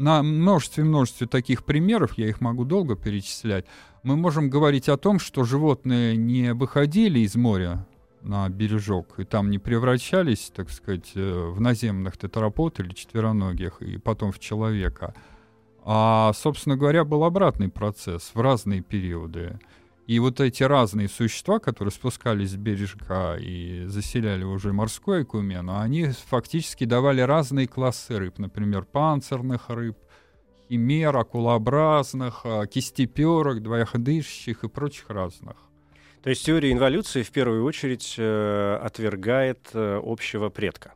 на 0.00 0.22
множестве 0.22 0.82
множестве 0.82 1.26
таких 1.26 1.64
примеров, 1.64 2.16
я 2.16 2.28
их 2.28 2.40
могу 2.40 2.64
долго 2.64 2.96
перечислять, 2.96 3.66
мы 4.02 4.16
можем 4.16 4.48
говорить 4.48 4.88
о 4.88 4.96
том, 4.96 5.18
что 5.18 5.44
животные 5.44 6.16
не 6.16 6.54
выходили 6.54 7.20
из 7.20 7.34
моря 7.36 7.86
на 8.22 8.48
бережок 8.48 9.18
и 9.18 9.24
там 9.24 9.50
не 9.50 9.58
превращались, 9.58 10.52
так 10.54 10.70
сказать, 10.70 11.12
э, 11.14 11.50
в 11.54 11.60
наземных 11.60 12.16
тетрапод 12.16 12.80
или 12.80 12.92
четвероногих 12.92 13.80
и 13.82 13.98
потом 13.98 14.32
в 14.32 14.38
человека. 14.38 15.14
А, 15.82 16.32
собственно 16.34 16.76
говоря, 16.76 17.04
был 17.04 17.24
обратный 17.24 17.68
процесс 17.68 18.30
в 18.34 18.40
разные 18.40 18.82
периоды. 18.82 19.58
И 20.06 20.18
вот 20.18 20.40
эти 20.40 20.62
разные 20.62 21.08
существа, 21.08 21.60
которые 21.60 21.92
спускались 21.92 22.50
с 22.50 22.56
бережка 22.56 23.36
и 23.36 23.84
заселяли 23.86 24.44
уже 24.44 24.72
морской 24.72 25.22
экумен, 25.22 25.70
они 25.70 26.08
фактически 26.28 26.84
давали 26.84 27.20
разные 27.20 27.68
классы 27.68 28.18
рыб, 28.18 28.38
например, 28.38 28.84
панцирных 28.84 29.68
рыб, 29.68 29.96
химер, 30.70 31.16
акулообразных, 31.16 32.42
а, 32.44 32.66
кистеперок, 32.66 33.62
двоеходящих 33.62 34.62
и 34.62 34.68
прочих 34.68 35.10
разных. 35.10 35.56
То 36.22 36.30
есть 36.30 36.44
теория 36.44 36.70
инволюции 36.70 37.22
в 37.22 37.30
первую 37.30 37.64
очередь 37.64 38.14
э, 38.18 38.78
отвергает 38.82 39.70
э, 39.72 40.00
общего 40.04 40.50
предка. 40.50 40.92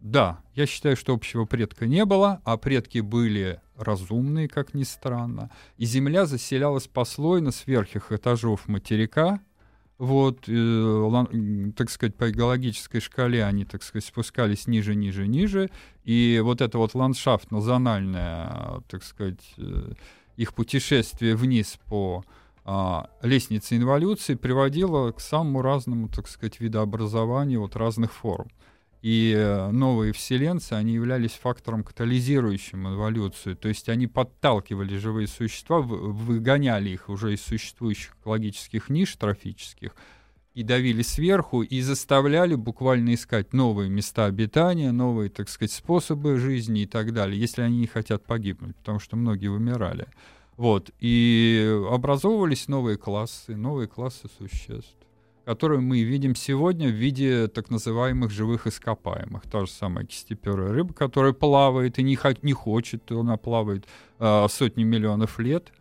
Да, 0.00 0.38
я 0.54 0.64
считаю, 0.66 0.96
что 0.96 1.12
общего 1.12 1.44
предка 1.44 1.86
не 1.86 2.04
было, 2.04 2.40
а 2.44 2.56
предки 2.56 3.00
были 3.00 3.60
разумные, 3.76 4.48
как 4.48 4.74
ни 4.74 4.84
странно. 4.84 5.50
И 5.76 5.84
Земля 5.84 6.24
заселялась 6.24 6.86
послойно 6.86 7.50
с 7.50 7.66
верхних 7.66 8.12
этажов 8.12 8.68
материка. 8.68 9.40
Вот, 9.98 10.44
э, 10.46 11.72
так 11.76 11.90
сказать, 11.90 12.14
по 12.14 12.30
геологической 12.30 13.00
шкале 13.00 13.44
они, 13.44 13.64
так 13.64 13.82
сказать, 13.82 14.04
спускались 14.04 14.68
ниже, 14.68 14.94
ниже, 14.94 15.26
ниже. 15.26 15.70
И 16.04 16.40
вот 16.42 16.60
это 16.60 16.78
вот 16.78 16.94
ландшафтно-зональное, 16.94 18.82
так 18.88 19.02
сказать, 19.02 19.42
э, 19.58 19.92
их 20.36 20.54
путешествие 20.54 21.34
вниз 21.34 21.80
по 21.86 22.24
а, 22.70 23.08
лестнице 23.22 23.76
инволюции 23.76 24.34
приводило 24.34 25.10
к 25.10 25.20
самому 25.20 25.62
разному, 25.62 26.08
так 26.08 26.28
сказать, 26.28 26.60
видообразованию 26.60 27.62
вот 27.62 27.76
разных 27.76 28.12
форм. 28.12 28.50
И 29.00 29.32
э, 29.36 29.70
новые 29.70 30.12
вселенцы, 30.12 30.72
они 30.72 30.94
являлись 30.94 31.32
фактором 31.32 31.84
катализирующим 31.84 32.94
эволюцию. 32.94 33.56
То 33.56 33.68
есть 33.68 33.88
они 33.88 34.08
подталкивали 34.08 34.96
живые 34.96 35.28
существа, 35.28 35.78
выгоняли 35.80 36.90
их 36.90 37.08
уже 37.08 37.34
из 37.34 37.42
существующих 37.42 38.16
экологических 38.20 38.88
ниш 38.88 39.14
трофических, 39.14 39.94
и 40.54 40.64
давили 40.64 41.02
сверху, 41.02 41.62
и 41.62 41.80
заставляли 41.80 42.56
буквально 42.56 43.14
искать 43.14 43.52
новые 43.52 43.88
места 43.88 44.24
обитания, 44.24 44.90
новые, 44.90 45.30
так 45.30 45.48
сказать, 45.48 45.70
способы 45.70 46.36
жизни 46.38 46.82
и 46.82 46.86
так 46.86 47.12
далее, 47.12 47.40
если 47.40 47.62
они 47.62 47.78
не 47.78 47.86
хотят 47.86 48.24
погибнуть, 48.24 48.74
потому 48.76 48.98
что 48.98 49.16
многие 49.16 49.48
вымирали. 49.48 50.08
Вот. 50.56 50.90
И 50.98 51.72
образовывались 51.88 52.66
новые 52.66 52.98
классы, 52.98 53.54
новые 53.54 53.86
классы 53.86 54.28
существ 54.38 54.98
которую 55.48 55.80
мы 55.80 56.02
видим 56.02 56.34
сегодня 56.34 56.88
в 56.88 56.92
виде 56.92 57.48
так 57.48 57.70
называемых 57.70 58.30
живых 58.30 58.66
ископаемых. 58.66 59.44
Та 59.50 59.64
же 59.64 59.72
самая 59.72 60.04
кистеперая 60.04 60.72
рыба, 60.72 60.92
которая 60.92 61.32
плавает 61.32 61.98
и 61.98 62.02
не, 62.02 62.18
не 62.42 62.52
хочет, 62.52 63.10
она 63.10 63.38
плавает 63.38 63.86
э, 64.18 64.46
сотни 64.50 64.84
миллионов 64.84 65.38
лет, 65.38 65.72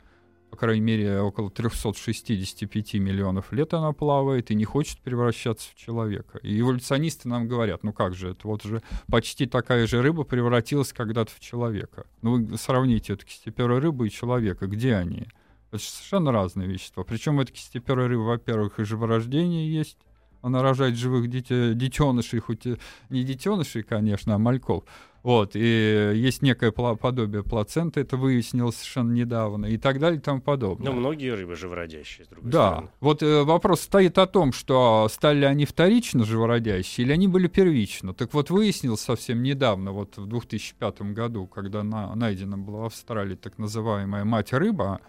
по 0.50 0.56
крайней 0.56 0.80
мере, 0.80 1.20
около 1.20 1.52
365 1.52 2.94
миллионов 2.94 3.52
лет 3.52 3.74
она 3.74 3.92
плавает 3.92 4.52
и 4.52 4.56
не 4.56 4.64
хочет 4.64 5.00
превращаться 5.00 5.70
в 5.70 5.76
человека. 5.76 6.38
И 6.44 6.62
эволюционисты 6.62 7.28
нам 7.28 7.50
говорят, 7.50 7.84
ну 7.84 7.92
как 7.92 8.16
же, 8.16 8.30
это 8.30 8.48
вот 8.48 8.64
же 8.64 8.82
почти 9.12 9.48
такая 9.48 9.86
же 9.86 10.02
рыба 10.02 10.24
превратилась 10.24 10.94
когда-то 10.94 11.34
в 11.34 11.42
человека. 11.42 12.06
Ну 12.22 12.46
вы 12.46 12.58
сравните 12.58 13.12
эту 13.12 13.26
кистеперую 13.26 13.82
рыбу 13.82 14.06
и 14.06 14.10
человека, 14.10 14.68
где 14.68 14.96
они? 14.96 15.28
Это 15.77 15.96
совершенно 15.96 16.31
разные 16.31 16.67
вещества. 16.67 17.03
Причем 17.03 17.39
это 17.39 17.51
кистеперая 17.51 18.07
рыба, 18.07 18.22
во-первых, 18.22 18.79
и 18.79 18.84
живорождение 18.84 19.72
есть. 19.72 19.98
Она 20.41 20.62
рожает 20.62 20.96
живых 20.96 21.29
дитя, 21.29 21.74
детенышей, 21.74 22.39
хоть 22.39 22.65
и 22.65 22.77
не 23.10 23.24
детенышей, 23.24 23.84
конечно, 23.84 24.36
а 24.36 24.38
мальков. 24.38 24.84
Вот, 25.27 25.55
и 25.55 26.13
есть 26.15 26.41
некое 26.41 26.72
подобие 26.72 27.43
плаценты, 27.43 28.00
это 28.00 28.15
выяснилось 28.15 28.75
совершенно 28.75 29.12
недавно, 29.12 29.65
и 29.65 29.77
так 29.77 30.00
далее 30.00 30.19
и 30.19 30.22
тому 30.22 30.39
подобное. 30.39 30.89
Но 30.89 30.96
многие 30.96 31.34
рыбы 31.34 31.55
живородящие, 31.55 32.24
с 32.24 32.29
другой 32.29 32.50
да. 32.50 32.67
стороны. 32.67 32.89
Вот 33.01 33.24
э, 33.24 33.43
вопрос 33.43 33.81
стоит 33.81 34.17
о 34.19 34.25
том, 34.25 34.53
что 34.53 35.05
стали 35.12 35.43
они 35.43 35.65
вторично 35.65 36.24
живородящие 36.24 37.05
или 37.05 37.12
они 37.12 37.27
были 37.27 37.48
первично. 37.48 38.13
Так 38.13 38.34
вот, 38.34 38.50
выяснилось 38.50 39.01
совсем 39.01 39.43
недавно, 39.43 39.91
вот 39.91 40.15
в 40.15 40.27
2005 40.27 41.01
году, 41.12 41.46
когда 41.46 41.84
на, 41.84 42.15
найдена 42.15 42.57
была 42.57 42.84
в 42.84 42.86
Австралии 42.86 43.36
так 43.36 43.57
называемая 43.57 44.24
мать-рыба, 44.24 45.01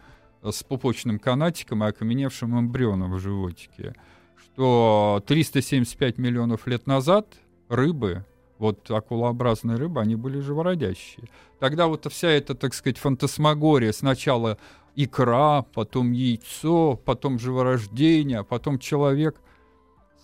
с 0.43 0.63
пупочным 0.63 1.19
канатиком 1.19 1.85
и 1.85 1.89
окаменевшим 1.89 2.59
эмбрионом 2.59 3.13
в 3.13 3.19
животике, 3.19 3.95
что 4.37 5.23
375 5.27 6.19
миллионов 6.19 6.67
лет 6.67 6.87
назад 6.87 7.35
рыбы, 7.69 8.25
вот 8.59 8.91
акулообразные 8.91 9.77
рыбы, 9.77 10.01
они 10.01 10.17
были 10.17 10.41
живородящие. 10.41 11.29
Тогда 11.59 11.87
вот 11.87 12.11
вся 12.11 12.29
эта, 12.29 12.55
так 12.55 12.75
сказать, 12.75 12.99
фантасмагория, 12.99 13.93
сначала 13.93 14.59
икра, 14.97 15.63
потом 15.75 16.13
яйцо, 16.13 16.97
потом 17.05 17.39
живорождение, 17.39 18.39
а 18.39 18.45
потом 18.45 18.79
человек 18.79 19.41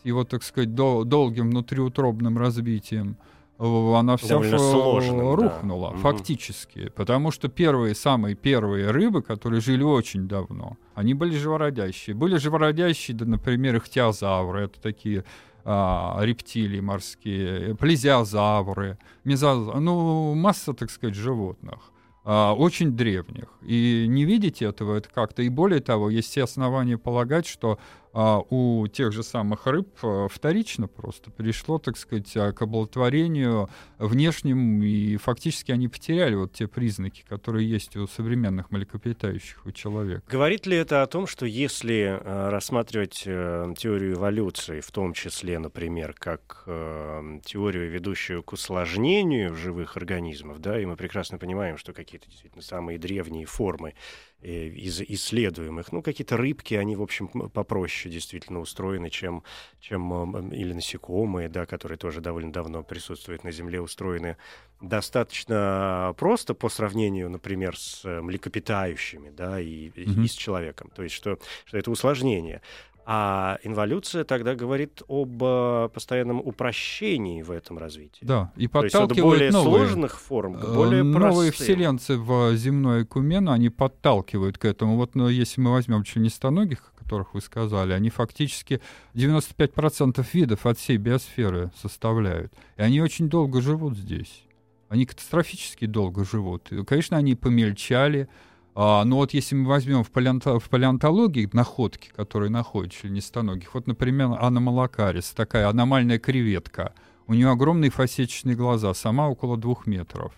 с 0.00 0.04
его, 0.04 0.24
так 0.24 0.42
сказать, 0.42 0.74
дол- 0.74 1.04
долгим 1.04 1.50
внутриутробным 1.50 2.38
развитием– 2.38 3.16
она 3.58 4.16
вся 4.16 4.40
сложным, 4.58 5.34
рухнула 5.34 5.92
да. 5.92 5.96
фактически, 5.98 6.88
потому 6.90 7.30
что 7.30 7.48
первые, 7.48 7.94
самые 7.94 8.34
первые 8.34 8.90
рыбы, 8.90 9.22
которые 9.22 9.60
жили 9.60 9.82
очень 9.82 10.26
давно, 10.26 10.76
они 10.94 11.14
были 11.14 11.36
живородящие. 11.36 12.16
Были 12.16 12.36
живородящие, 12.36 13.16
да, 13.16 13.24
например, 13.24 13.76
ихтиозавры, 13.76 14.64
это 14.64 14.80
такие 14.80 15.24
а, 15.64 16.18
рептилии 16.20 16.80
морские, 16.80 17.74
плезиозавры, 17.76 18.98
мезозавры, 19.24 19.80
ну, 19.80 20.34
масса, 20.34 20.74
так 20.74 20.90
сказать, 20.90 21.14
животных 21.14 21.92
а, 22.24 22.54
очень 22.54 22.92
древних. 22.92 23.48
И 23.62 24.06
не 24.08 24.24
видите 24.24 24.64
этого 24.64 24.96
это 24.96 25.08
как-то. 25.08 25.42
И 25.42 25.48
более 25.48 25.80
того, 25.80 26.10
есть 26.10 26.30
все 26.30 26.44
основания 26.44 26.98
полагать, 26.98 27.46
что 27.46 27.78
а 28.14 28.38
у 28.48 28.86
тех 28.86 29.12
же 29.12 29.24
самых 29.24 29.66
рыб 29.66 29.88
э, 30.02 30.28
вторично 30.30 30.86
просто 30.86 31.32
пришло, 31.32 31.78
так 31.78 31.96
сказать, 31.96 32.30
э, 32.36 32.52
к 32.52 32.62
оплодотворению 32.62 33.68
внешним, 33.98 34.84
и 34.84 35.16
фактически 35.16 35.72
они 35.72 35.88
потеряли 35.88 36.36
вот 36.36 36.52
те 36.52 36.68
признаки, 36.68 37.24
которые 37.28 37.68
есть 37.68 37.96
у 37.96 38.06
современных 38.06 38.70
млекопитающих, 38.70 39.66
у 39.66 39.72
человека. 39.72 40.22
Говорит 40.30 40.66
ли 40.66 40.76
это 40.76 41.02
о 41.02 41.06
том, 41.08 41.26
что 41.26 41.44
если 41.44 42.20
э, 42.20 42.48
рассматривать 42.50 43.24
теорию 43.24 44.14
эволюции, 44.14 44.80
в 44.80 44.92
том 44.92 45.12
числе, 45.12 45.58
например, 45.58 46.14
как 46.16 46.64
теорию, 46.66 47.90
ведущую 47.90 48.42
к 48.44 48.52
усложнению 48.52 49.56
живых 49.56 49.96
организмов, 49.96 50.60
да, 50.60 50.80
и 50.80 50.84
мы 50.84 50.96
прекрасно 50.96 51.38
понимаем, 51.38 51.76
что 51.76 51.92
какие-то 51.92 52.28
действительно 52.28 52.62
самые 52.62 52.98
древние 52.98 53.46
формы 53.46 53.94
Э, 54.33 54.33
из 54.44 55.00
исследуемых. 55.00 55.90
Ну, 55.92 56.02
какие-то 56.02 56.36
рыбки, 56.36 56.74
они, 56.74 56.96
в 56.96 57.02
общем, 57.02 57.28
попроще 57.28 58.12
действительно 58.12 58.60
устроены, 58.60 59.10
чем, 59.10 59.42
чем 59.80 60.50
или 60.50 60.72
насекомые, 60.72 61.48
да, 61.48 61.66
которые 61.66 61.98
тоже 61.98 62.20
довольно 62.20 62.52
давно 62.52 62.82
присутствуют 62.82 63.44
на 63.44 63.52
Земле, 63.52 63.80
устроены 63.80 64.36
достаточно 64.80 66.14
просто 66.18 66.54
по 66.54 66.68
сравнению, 66.68 67.30
например, 67.30 67.76
с 67.76 68.04
млекопитающими, 68.04 69.30
да, 69.30 69.60
и, 69.60 69.88
mm-hmm. 69.88 70.24
и 70.24 70.28
с 70.28 70.32
человеком. 70.32 70.90
То 70.94 71.02
есть, 71.02 71.14
что, 71.14 71.38
что 71.64 71.78
это 71.78 71.90
усложнение. 71.90 72.60
А 73.06 73.58
инволюция 73.62 74.24
тогда 74.24 74.54
говорит 74.54 75.02
об 75.08 75.42
э, 75.42 75.88
постоянном 75.92 76.40
упрощении 76.40 77.42
в 77.42 77.50
этом 77.50 77.76
развитии. 77.76 78.24
Да, 78.24 78.52
и 78.56 78.66
подталкивает 78.66 79.08
То 79.08 79.14
есть 79.14 79.22
более 79.22 79.50
новые, 79.50 79.86
сложных 79.86 80.20
форм, 80.20 80.56
э, 80.56 80.74
более 80.74 81.02
Новые 81.02 81.52
вселенцы 81.52 82.16
в 82.16 82.56
земной 82.56 83.02
экумен, 83.02 83.48
они 83.50 83.68
подталкивают 83.68 84.56
к 84.56 84.64
этому. 84.64 84.96
Вот 84.96 85.14
но 85.14 85.28
если 85.28 85.60
мы 85.60 85.72
возьмем 85.72 86.02
членистоногих, 86.02 86.92
о 86.94 87.02
которых 87.02 87.34
вы 87.34 87.42
сказали, 87.42 87.92
они 87.92 88.08
фактически 88.08 88.80
95% 89.14 90.24
видов 90.32 90.64
от 90.64 90.78
всей 90.78 90.96
биосферы 90.96 91.72
составляют. 91.80 92.54
И 92.78 92.82
они 92.82 93.02
очень 93.02 93.28
долго 93.28 93.60
живут 93.60 93.98
здесь. 93.98 94.44
Они 94.88 95.04
катастрофически 95.04 95.86
долго 95.86 96.24
живут. 96.24 96.72
И, 96.72 96.84
конечно, 96.84 97.16
они 97.16 97.34
помельчали, 97.34 98.28
а, 98.74 99.04
но 99.04 99.16
вот 99.16 99.32
если 99.32 99.54
мы 99.54 99.68
возьмем 99.68 100.02
в, 100.02 100.10
палеонто, 100.10 100.58
в 100.58 100.68
палеонтологии 100.68 101.48
находки, 101.52 102.10
которые 102.14 102.50
находят 102.50 102.92
членистоногих, 102.92 103.74
вот, 103.74 103.86
например, 103.86 104.36
аномалакарис, 104.40 105.30
такая 105.30 105.68
аномальная 105.68 106.18
креветка, 106.18 106.92
у 107.26 107.34
нее 107.34 107.50
огромные 107.50 107.90
фасеточные 107.90 108.56
глаза, 108.56 108.92
сама 108.94 109.28
около 109.28 109.56
двух 109.56 109.86
метров. 109.86 110.32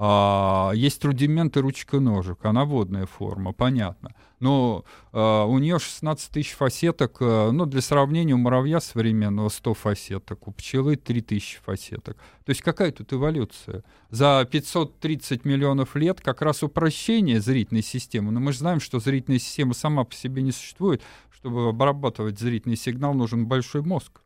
А, 0.00 0.70
есть 0.76 1.04
рудименты 1.04 1.60
ручка-ножек, 1.60 2.44
она 2.44 2.64
водная 2.64 3.06
форма, 3.06 3.52
понятно. 3.52 4.14
Но 4.38 4.84
а, 5.12 5.44
у 5.44 5.58
нее 5.58 5.80
16 5.80 6.30
тысяч 6.30 6.52
фасеток, 6.52 7.16
а, 7.20 7.50
ну, 7.50 7.66
для 7.66 7.80
сравнения, 7.80 8.34
у 8.34 8.38
муравья 8.38 8.78
современного 8.78 9.48
100 9.48 9.74
фасеток, 9.74 10.46
у 10.46 10.52
пчелы 10.52 10.94
3000 10.94 11.58
фасеток. 11.64 12.16
То 12.44 12.50
есть 12.50 12.62
какая 12.62 12.92
тут 12.92 13.12
эволюция? 13.12 13.82
За 14.10 14.48
530 14.48 15.44
миллионов 15.44 15.96
лет 15.96 16.20
как 16.20 16.42
раз 16.42 16.62
упрощение 16.62 17.40
зрительной 17.40 17.82
системы. 17.82 18.30
Но 18.30 18.38
мы 18.38 18.52
же 18.52 18.58
знаем, 18.58 18.78
что 18.78 19.00
зрительная 19.00 19.40
система 19.40 19.74
сама 19.74 20.04
по 20.04 20.14
себе 20.14 20.42
не 20.42 20.52
существует. 20.52 21.02
Чтобы 21.32 21.70
обрабатывать 21.70 22.38
зрительный 22.38 22.76
сигнал, 22.76 23.14
нужен 23.14 23.46
большой 23.46 23.82
мозг. 23.82 24.20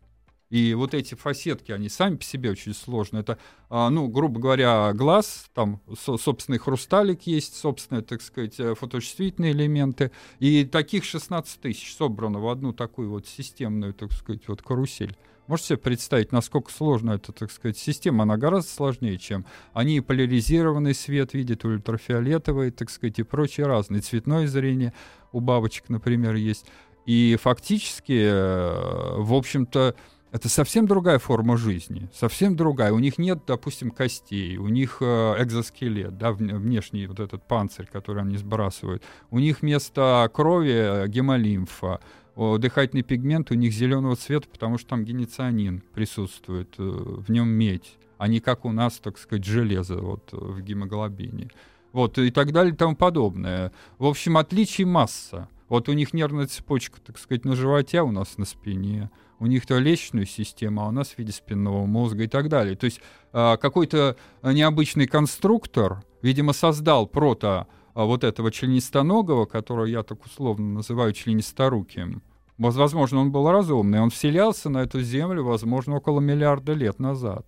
И 0.52 0.74
вот 0.74 0.92
эти 0.92 1.14
фасетки, 1.14 1.72
они 1.72 1.88
сами 1.88 2.16
по 2.16 2.24
себе 2.24 2.50
очень 2.50 2.74
сложны. 2.74 3.20
Это, 3.20 3.38
а, 3.70 3.88
ну, 3.88 4.06
грубо 4.08 4.38
говоря, 4.38 4.92
глаз, 4.92 5.46
там 5.54 5.80
собственный 5.96 6.58
хрусталик 6.58 7.22
есть, 7.22 7.56
собственные, 7.56 8.02
так 8.02 8.20
сказать, 8.20 8.60
э, 8.60 8.74
фоточувствительные 8.74 9.52
элементы. 9.52 10.10
И 10.40 10.66
таких 10.66 11.04
16 11.04 11.58
тысяч 11.58 11.96
собрано 11.96 12.38
в 12.38 12.46
одну 12.48 12.74
такую 12.74 13.08
вот 13.08 13.26
системную, 13.26 13.94
так 13.94 14.12
сказать, 14.12 14.46
вот 14.46 14.60
карусель. 14.60 15.16
Можете 15.46 15.68
себе 15.68 15.78
представить, 15.78 16.32
насколько 16.32 16.70
сложна 16.70 17.14
эта, 17.14 17.32
так 17.32 17.50
сказать, 17.50 17.78
система? 17.78 18.24
Она 18.24 18.36
гораздо 18.36 18.70
сложнее, 18.70 19.16
чем 19.16 19.46
они 19.72 20.02
поляризированный 20.02 20.94
свет 20.94 21.32
видят, 21.32 21.64
ультрафиолетовый, 21.64 22.72
так 22.72 22.90
сказать, 22.90 23.18
и 23.18 23.22
прочие 23.22 23.64
разные. 23.64 24.02
Цветное 24.02 24.46
зрение 24.46 24.92
у 25.32 25.40
бабочек, 25.40 25.88
например, 25.88 26.34
есть. 26.34 26.66
И 27.06 27.36
фактически, 27.40 28.20
э, 28.22 29.14
в 29.16 29.32
общем-то, 29.32 29.96
это 30.32 30.48
совсем 30.48 30.86
другая 30.86 31.18
форма 31.18 31.58
жизни, 31.58 32.08
совсем 32.12 32.56
другая. 32.56 32.92
У 32.92 32.98
них 32.98 33.18
нет, 33.18 33.40
допустим, 33.46 33.90
костей, 33.90 34.56
у 34.56 34.66
них 34.68 34.96
э, 35.00 35.34
экзоскелет, 35.38 36.16
да, 36.16 36.32
внешний 36.32 37.06
вот 37.06 37.20
этот 37.20 37.46
панцирь, 37.46 37.86
который 37.86 38.22
они 38.22 38.38
сбрасывают. 38.38 39.02
У 39.30 39.38
них 39.38 39.60
вместо 39.60 40.28
крови 40.32 41.04
э, 41.04 41.08
гемолимфа, 41.08 42.00
дыхательный 42.34 43.02
пигмент 43.02 43.50
у 43.50 43.54
них 43.54 43.74
зеленого 43.74 44.16
цвета, 44.16 44.48
потому 44.50 44.78
что 44.78 44.88
там 44.88 45.04
геницианин 45.04 45.82
присутствует, 45.92 46.76
э, 46.78 46.82
в 46.82 47.30
нем 47.30 47.48
медь, 47.48 47.98
а 48.16 48.26
не 48.26 48.40
как 48.40 48.64
у 48.64 48.72
нас, 48.72 48.94
так 48.94 49.18
сказать, 49.18 49.44
железо 49.44 49.98
вот, 49.98 50.32
в 50.32 50.62
гемоглобине. 50.62 51.50
Вот, 51.92 52.16
и 52.16 52.30
так 52.30 52.52
далее 52.52 52.72
и 52.72 52.76
тому 52.76 52.96
подобное. 52.96 53.70
В 53.98 54.06
общем, 54.06 54.38
отличий 54.38 54.84
масса. 54.84 55.50
Вот 55.68 55.90
у 55.90 55.92
них 55.92 56.14
нервная 56.14 56.46
цепочка, 56.46 57.02
так 57.02 57.18
сказать, 57.18 57.44
на 57.44 57.54
животе, 57.54 58.00
а 58.00 58.04
у 58.04 58.12
нас 58.12 58.38
на 58.38 58.46
спине 58.46 59.10
у 59.42 59.46
них-то 59.46 59.78
лестничную 59.78 60.24
систему, 60.24 60.82
а 60.82 60.88
у 60.88 60.90
нас 60.92 61.08
в 61.08 61.18
виде 61.18 61.32
спинного 61.32 61.84
мозга 61.84 62.22
и 62.22 62.28
так 62.28 62.48
далее. 62.48 62.76
То 62.76 62.84
есть 62.84 63.00
э, 63.32 63.56
какой-то 63.60 64.16
необычный 64.44 65.08
конструктор, 65.08 66.04
видимо, 66.22 66.52
создал 66.52 67.08
прото 67.08 67.66
э, 67.94 68.04
вот 68.04 68.22
этого 68.22 68.52
членистоногого, 68.52 69.46
которого 69.46 69.84
я 69.84 70.04
так 70.04 70.24
условно 70.24 70.74
называю 70.74 71.12
членисторуким. 71.12 72.22
Возможно, 72.56 73.18
он 73.18 73.32
был 73.32 73.50
разумный, 73.50 74.00
он 74.00 74.10
вселялся 74.10 74.70
на 74.70 74.78
эту 74.78 75.00
землю, 75.02 75.42
возможно, 75.42 75.96
около 75.96 76.20
миллиарда 76.20 76.72
лет 76.74 77.00
назад. 77.00 77.44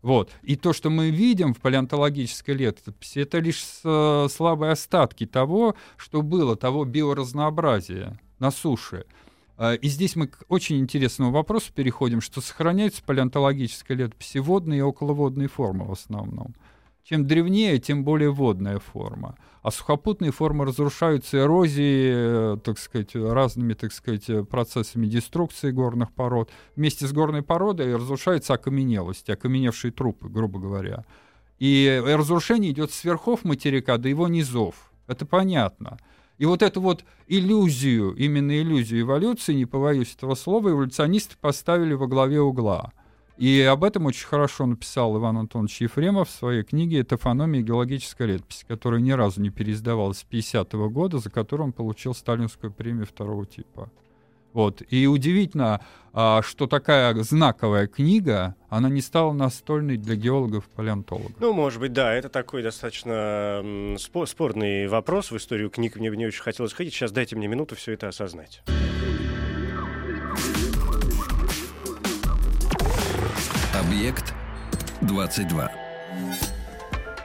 Вот. 0.00 0.30
И 0.42 0.54
то, 0.54 0.72
что 0.72 0.90
мы 0.90 1.10
видим 1.10 1.54
в 1.54 1.60
палеонтологической 1.60 2.54
летописи, 2.54 3.18
это 3.18 3.40
лишь 3.40 3.64
э, 3.82 4.28
слабые 4.30 4.72
остатки 4.72 5.26
того, 5.26 5.74
что 5.96 6.22
было, 6.22 6.54
того 6.54 6.84
биоразнообразия 6.84 8.20
на 8.38 8.52
суше. 8.52 9.06
А, 9.56 9.74
и 9.74 9.88
здесь 9.88 10.16
мы 10.16 10.28
к 10.28 10.44
очень 10.48 10.78
интересному 10.78 11.30
вопросу 11.30 11.72
переходим, 11.72 12.20
что 12.20 12.40
сохраняются 12.40 13.02
палеонтологическая 13.02 13.96
летописи 13.96 14.38
водные 14.38 14.78
и 14.78 14.82
околоводные 14.82 15.48
формы 15.48 15.86
в 15.86 15.92
основном. 15.92 16.54
Чем 17.04 17.26
древнее, 17.26 17.78
тем 17.78 18.04
более 18.04 18.30
водная 18.30 18.78
форма. 18.78 19.36
А 19.62 19.70
сухопутные 19.70 20.30
формы 20.30 20.64
разрушаются 20.64 21.38
эрозией, 21.38 22.54
э, 22.54 22.56
так 22.62 22.78
сказать, 22.78 23.14
разными, 23.14 23.74
так 23.74 23.92
сказать, 23.92 24.48
процессами 24.48 25.06
деструкции 25.06 25.72
горных 25.72 26.12
пород. 26.12 26.50
Вместе 26.76 27.06
с 27.06 27.12
горной 27.12 27.42
породой 27.42 27.94
разрушается 27.96 28.54
окаменелость, 28.54 29.28
окаменевшие 29.30 29.92
трупы, 29.92 30.28
грубо 30.28 30.60
говоря. 30.60 31.04
И 31.58 32.02
разрушение 32.04 32.72
идет 32.72 32.92
с 32.92 33.04
верхов 33.04 33.44
материка 33.44 33.96
до 33.98 34.08
его 34.08 34.26
низов. 34.26 34.74
Это 35.06 35.26
понятно. 35.26 35.98
И 36.42 36.44
вот 36.44 36.60
эту 36.60 36.80
вот 36.80 37.04
иллюзию, 37.28 38.16
именно 38.16 38.60
иллюзию 38.60 39.02
эволюции, 39.02 39.54
не 39.54 39.64
побоюсь 39.64 40.12
этого 40.16 40.34
слова, 40.34 40.70
эволюционисты 40.70 41.36
поставили 41.40 41.94
во 41.94 42.08
главе 42.08 42.40
угла. 42.40 42.92
И 43.36 43.60
об 43.60 43.84
этом 43.84 44.06
очень 44.06 44.26
хорошо 44.26 44.66
написал 44.66 45.16
Иван 45.16 45.38
Антонович 45.38 45.82
Ефремов 45.82 46.28
в 46.28 46.32
своей 46.32 46.64
книге 46.64 47.02
«Этофономия 47.02 47.60
и 47.60 47.62
геологическая 47.62 48.26
летопись», 48.26 48.64
которая 48.66 49.00
ни 49.00 49.12
разу 49.12 49.40
не 49.40 49.50
переиздавалась 49.50 50.18
с 50.18 50.26
50-го 50.28 50.90
года, 50.90 51.18
за 51.18 51.30
которую 51.30 51.66
он 51.68 51.72
получил 51.72 52.12
сталинскую 52.12 52.72
премию 52.72 53.06
второго 53.06 53.46
типа. 53.46 53.88
Вот. 54.52 54.82
И 54.90 55.06
удивительно, 55.06 55.80
а, 56.12 56.42
что 56.42 56.66
такая 56.66 57.14
знаковая 57.22 57.86
книга, 57.86 58.54
она 58.68 58.88
не 58.88 59.00
стала 59.00 59.32
настольной 59.32 59.96
для 59.96 60.14
геологов-палеонтологов. 60.14 61.36
Ну, 61.40 61.52
может 61.52 61.80
быть, 61.80 61.92
да, 61.92 62.12
это 62.12 62.28
такой 62.28 62.62
достаточно 62.62 63.96
спор- 63.98 64.26
спорный 64.26 64.88
вопрос 64.88 65.30
в 65.30 65.36
историю 65.36 65.70
книг. 65.70 65.96
Мне 65.96 66.10
бы 66.10 66.16
не 66.16 66.26
очень 66.26 66.42
хотелось 66.42 66.72
ходить. 66.72 66.92
Сейчас 66.92 67.12
дайте 67.12 67.36
мне 67.36 67.46
минуту 67.48 67.76
все 67.76 67.92
это 67.92 68.08
осознать. 68.08 68.62
Объект 73.74 74.34
22. 75.00 75.70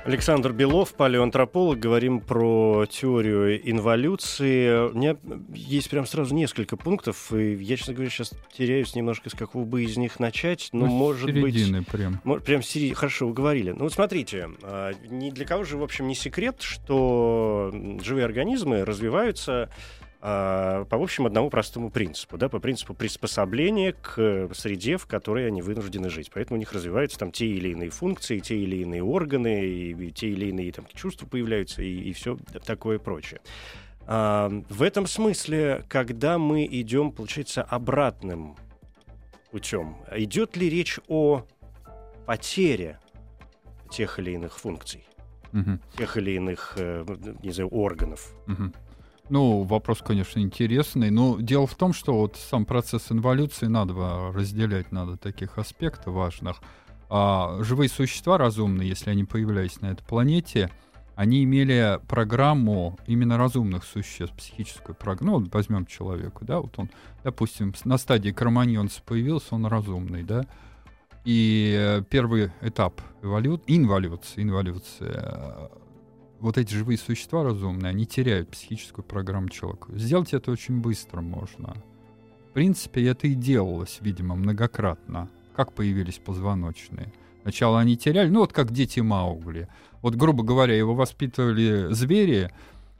Александр 0.07 0.53
Белов, 0.53 0.93
палеоантрополог. 0.93 1.77
Говорим 1.79 2.21
про 2.21 2.85
теорию 2.89 3.59
инволюции. 3.69 4.89
У 4.89 4.93
меня 4.93 5.17
есть 5.53 5.89
прям 5.89 6.05
сразу 6.05 6.33
несколько 6.33 6.77
пунктов, 6.77 7.33
и 7.33 7.55
я, 7.55 7.75
честно 7.75 7.93
говоря, 7.93 8.09
сейчас 8.09 8.31
теряюсь 8.57 8.95
немножко, 8.95 9.29
с 9.29 9.33
какого 9.33 9.65
бы 9.65 9.83
из 9.83 9.97
них 9.97 10.21
начать. 10.21 10.69
Но, 10.71 10.85
ну, 10.85 10.93
может 10.93 11.29
середины 11.29 11.79
быть... 11.79 11.87
прям. 11.89 12.21
Прям 12.39 12.63
середины. 12.63 12.95
Хорошо, 12.95 13.27
вы 13.27 13.33
говорили. 13.33 13.71
Ну, 13.71 13.83
вот 13.83 13.91
смотрите, 13.91 14.47
а, 14.63 14.93
ни 15.09 15.29
для 15.29 15.45
кого 15.45 15.65
же, 15.65 15.75
в 15.75 15.83
общем, 15.83 16.07
не 16.07 16.15
секрет, 16.15 16.61
что 16.61 17.73
живые 18.01 18.23
организмы 18.23 18.85
развиваются 18.85 19.69
по, 20.19 20.85
в 20.89 21.01
общем, 21.01 21.27
одному 21.27 21.49
простому 21.49 21.91
принципу, 21.91 22.37
да, 22.37 22.49
по 22.49 22.59
принципу 22.59 22.93
приспособления 22.93 23.93
к 23.93 24.49
среде, 24.53 24.97
в 24.97 25.05
которой 25.05 25.47
они 25.47 25.61
вынуждены 25.61 26.09
жить. 26.09 26.31
Поэтому 26.33 26.57
у 26.57 26.59
них 26.59 26.73
развиваются 26.73 27.19
там 27.19 27.31
те 27.31 27.45
или 27.45 27.69
иные 27.69 27.89
функции, 27.89 28.39
те 28.39 28.57
или 28.57 28.77
иные 28.77 29.03
органы, 29.03 29.65
и, 29.65 30.07
и 30.07 30.11
те 30.11 30.29
или 30.29 30.47
иные 30.47 30.71
там 30.71 30.85
чувства 30.93 31.27
появляются, 31.27 31.83
и, 31.83 32.09
и 32.09 32.13
все 32.13 32.37
такое 32.65 32.97
прочее. 32.97 33.41
А, 34.07 34.49
в 34.69 34.81
этом 34.81 35.05
смысле, 35.05 35.83
когда 35.87 36.37
мы 36.37 36.65
идем, 36.65 37.11
получается, 37.11 37.61
обратным 37.61 38.55
путем, 39.51 39.97
идет 40.15 40.57
ли 40.57 40.69
речь 40.69 40.99
о 41.07 41.45
потере 42.25 42.99
тех 43.91 44.17
или 44.19 44.31
иных 44.31 44.57
функций, 44.57 45.05
угу. 45.53 45.79
тех 45.97 46.17
или 46.17 46.31
иных, 46.31 46.73
э, 46.77 47.05
не 47.43 47.51
знаю, 47.51 47.69
органов? 47.69 48.33
Угу. 48.47 48.71
Ну, 49.29 49.63
вопрос, 49.63 50.01
конечно, 50.05 50.39
интересный. 50.39 51.09
Но 51.09 51.39
дело 51.39 51.67
в 51.67 51.75
том, 51.75 51.93
что 51.93 52.13
вот 52.17 52.37
сам 52.37 52.65
процесс 52.65 53.11
инволюции 53.11 53.67
надо 53.67 54.31
разделять, 54.33 54.91
надо 54.91 55.17
таких 55.17 55.57
аспектов 55.57 56.13
важных. 56.13 56.61
А 57.09 57.61
живые 57.61 57.89
существа 57.89 58.37
разумные, 58.37 58.89
если 58.89 59.09
они 59.09 59.23
появлялись 59.23 59.81
на 59.81 59.87
этой 59.87 60.03
планете, 60.03 60.69
они 61.15 61.43
имели 61.43 61.99
программу 62.07 62.99
именно 63.07 63.37
разумных 63.37 63.85
существ, 63.85 64.35
психическую 64.35 64.95
программу. 64.95 65.31
Ну, 65.31 65.39
вот 65.39 65.53
возьмем 65.53 65.85
человека, 65.85 66.45
да, 66.45 66.59
вот 66.59 66.77
он, 66.77 66.89
допустим, 67.23 67.73
на 67.85 67.97
стадии 67.97 68.29
кроманьонца 68.29 69.01
появился, 69.03 69.55
он 69.55 69.65
разумный, 69.65 70.23
да, 70.23 70.45
и 71.25 72.03
первый 72.09 72.51
этап 72.61 73.01
эволю... 73.21 73.59
инволюции, 73.67 74.43
инволюции 74.43 75.21
вот 76.39 76.57
эти 76.57 76.73
живые 76.73 76.97
существа 76.97 77.43
разумные, 77.43 77.89
они 77.89 78.05
теряют 78.05 78.49
психическую 78.49 79.03
программу 79.03 79.49
человека. 79.49 79.87
Сделать 79.95 80.33
это 80.33 80.51
очень 80.51 80.79
быстро 80.79 81.21
можно. 81.21 81.75
В 82.49 82.53
принципе, 82.53 83.07
это 83.07 83.27
и 83.27 83.33
делалось, 83.33 83.99
видимо, 84.01 84.35
многократно. 84.35 85.29
Как 85.55 85.73
появились 85.73 86.19
позвоночные. 86.23 87.11
Сначала 87.41 87.79
они 87.79 87.97
теряли, 87.97 88.29
ну 88.29 88.41
вот 88.41 88.53
как 88.53 88.71
дети 88.71 88.99
Маугли. 88.99 89.67
Вот, 90.01 90.15
грубо 90.15 90.43
говоря, 90.43 90.75
его 90.75 90.93
воспитывали 90.93 91.87
звери, 91.93 92.51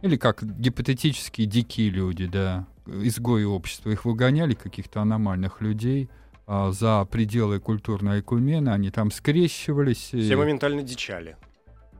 или 0.01 0.15
как 0.15 0.43
гипотетические 0.43 1.47
дикие 1.47 1.89
люди, 1.89 2.27
да, 2.27 2.67
изгои 2.85 3.43
общества. 3.43 3.89
Их 3.89 4.05
выгоняли, 4.05 4.53
каких-то 4.53 5.01
аномальных 5.01 5.61
людей, 5.61 6.09
а, 6.45 6.71
за 6.71 7.05
пределы 7.05 7.59
культурной 7.59 8.21
экумены, 8.21 8.69
они 8.69 8.89
там 8.89 9.11
скрещивались. 9.11 10.13
Все 10.13 10.35
моментально 10.35 10.81
дичали. 10.81 11.35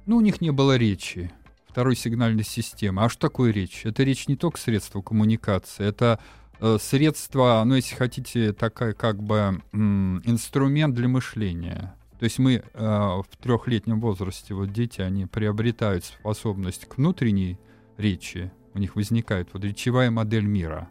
Ну, 0.08 0.16
у 0.18 0.22
них 0.22 0.40
не 0.40 0.52
было 0.52 0.78
речи, 0.78 1.32
второй 1.68 1.98
сигнальной 1.98 2.46
системы. 2.46 3.04
А 3.04 3.10
что 3.10 3.20
такое 3.28 3.52
речь? 3.52 3.82
Это 3.86 4.04
речь 4.04 4.30
не 4.30 4.38
только 4.38 4.58
средство 4.58 5.02
коммуникации, 5.02 5.86
это 5.86 6.22
э, 6.62 6.78
средство, 6.82 7.62
ну, 7.66 7.76
если 7.76 7.94
хотите, 7.94 8.54
такая 8.54 8.94
как 8.94 9.22
бы 9.22 9.62
инструмент 9.74 10.96
для 10.96 11.10
мышления. 11.10 11.94
То 12.20 12.24
есть 12.24 12.40
мы 12.40 12.54
э, 12.54 12.62
в 12.74 13.28
трехлетнем 13.42 14.00
возрасте, 14.00 14.54
вот 14.54 14.72
дети, 14.72 15.02
они 15.02 15.26
приобретают 15.26 16.06
способность 16.06 16.86
к 16.86 16.96
внутренней 16.96 17.60
речи, 17.98 18.50
у 18.74 18.80
них 18.80 18.96
возникает 18.96 19.50
вот 19.52 19.66
речевая 19.66 20.10
модель 20.10 20.46
мира. 20.46 20.88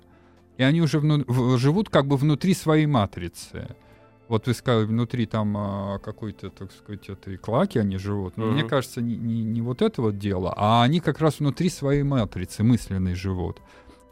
И 0.59 0.63
они 0.63 0.83
уже 0.83 1.01
вну, 1.01 1.25
в, 1.27 1.57
живут 1.57 1.89
как 1.89 2.07
бы 2.07 2.19
внутри 2.19 2.53
своей 2.53 2.87
матрицы. 2.87 3.77
Вот 4.29 4.47
вы 4.49 4.55
сказали, 4.55 4.87
внутри 4.87 5.27
там 5.27 5.57
а, 5.57 5.99
какой-то, 5.99 6.51
так 6.51 6.73
сказать, 6.73 7.09
этой 7.09 7.37
клаки 7.37 7.79
они 7.79 7.97
живут. 7.97 8.37
Но 8.37 8.47
mm-hmm. 8.47 8.53
мне 8.53 8.65
кажется, 8.65 9.01
не, 9.01 9.17
не, 9.17 9.45
не 9.45 9.61
вот 9.61 9.83
это 9.83 10.03
вот 10.03 10.19
дело, 10.19 10.53
а 10.57 10.83
они 10.83 11.01
как 11.01 11.21
раз 11.21 11.39
внутри 11.39 11.69
своей 11.69 12.03
матрицы 12.03 12.65
мысленной 12.65 13.15
живут. 13.15 13.61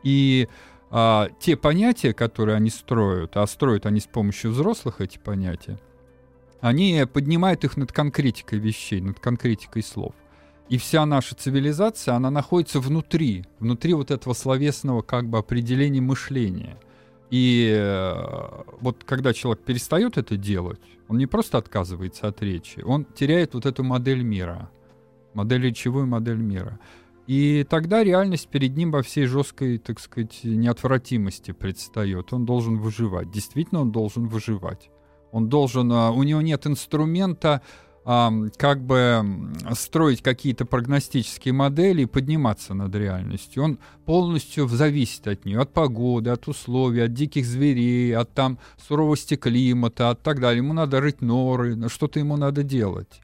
И 0.05 0.49
а, 0.91 1.31
те 1.41 1.57
понятия, 1.57 2.15
которые 2.15 2.57
они 2.57 2.71
строят, 2.71 3.37
а 3.37 3.47
строят 3.47 3.87
они 3.87 3.99
с 3.99 4.07
помощью 4.07 4.53
взрослых 4.53 5.01
эти 5.01 5.19
понятия, 5.19 5.81
они 6.61 7.05
поднимают 7.13 7.65
их 7.65 7.77
над 7.77 7.93
конкретикой 7.93 8.61
вещей, 8.61 9.01
над 9.01 9.19
конкретикой 9.19 9.83
слов. 9.83 10.15
И 10.69 10.79
вся 10.79 11.05
наша 11.05 11.35
цивилизация, 11.35 12.15
она 12.15 12.31
находится 12.31 12.81
внутри, 12.81 13.45
внутри 13.59 13.93
вот 13.93 14.11
этого 14.11 14.33
словесного 14.33 15.03
как 15.03 15.29
бы 15.29 15.39
определения 15.39 16.01
мышления. 16.01 16.79
И 17.35 17.69
э, 17.77 18.63
вот 18.81 19.03
когда 19.03 19.33
человек 19.35 19.65
перестает 19.65 20.19
это 20.19 20.37
делать, 20.37 20.79
он 21.09 21.19
не 21.19 21.27
просто 21.27 21.59
отказывается 21.59 22.29
от 22.29 22.41
речи, 22.43 22.79
он 22.87 23.05
теряет 23.05 23.55
вот 23.55 23.67
эту 23.67 23.83
модель 23.83 24.23
мира, 24.23 24.71
модель 25.33 25.63
речевую 25.63 26.07
модель 26.07 26.37
мира. 26.37 26.79
И 27.27 27.67
тогда 27.69 28.05
реальность 28.05 28.47
перед 28.47 28.77
ним 28.77 28.93
во 28.93 29.03
всей 29.03 29.27
жесткой, 29.27 29.79
так 29.79 29.99
сказать, 29.99 30.45
неотвратимости 30.45 31.51
предстает. 31.51 32.33
Он 32.33 32.45
должен 32.45 32.79
выживать. 32.79 33.33
Действительно, 33.33 33.81
он 33.81 33.91
должен 33.91 34.29
выживать. 34.29 34.91
Он 35.33 35.49
должен, 35.49 35.91
а, 35.91 36.13
у 36.13 36.23
него 36.23 36.41
нет 36.41 36.69
инструмента 36.69 37.63
как 38.05 38.83
бы 38.83 39.25
строить 39.73 40.21
какие-то 40.23 40.67
прогностические 40.67 41.55
модели 41.55 42.03
и 42.03 42.07
подниматься 42.07 42.75
над 42.75 42.95
реальностью. 42.95 43.63
Он 43.63 43.79
полностью 44.05 44.69
зависит 44.69 45.27
от 45.27 45.47
нее, 45.47 45.61
от 45.61 45.73
погоды, 45.73 46.29
от 46.29 46.47
условий, 46.47 47.01
от 47.01 47.15
диких 47.15 47.47
зверей, 47.47 48.15
от 48.15 48.31
там 48.35 48.59
суровости 48.87 49.37
климата, 49.37 50.11
от 50.11 50.23
так 50.23 50.39
далее. 50.39 50.59
Ему 50.59 50.75
надо 50.75 51.01
рыть 51.01 51.23
норы, 51.23 51.89
что-то 51.89 52.19
ему 52.19 52.37
надо 52.37 52.63
делать. 52.63 53.23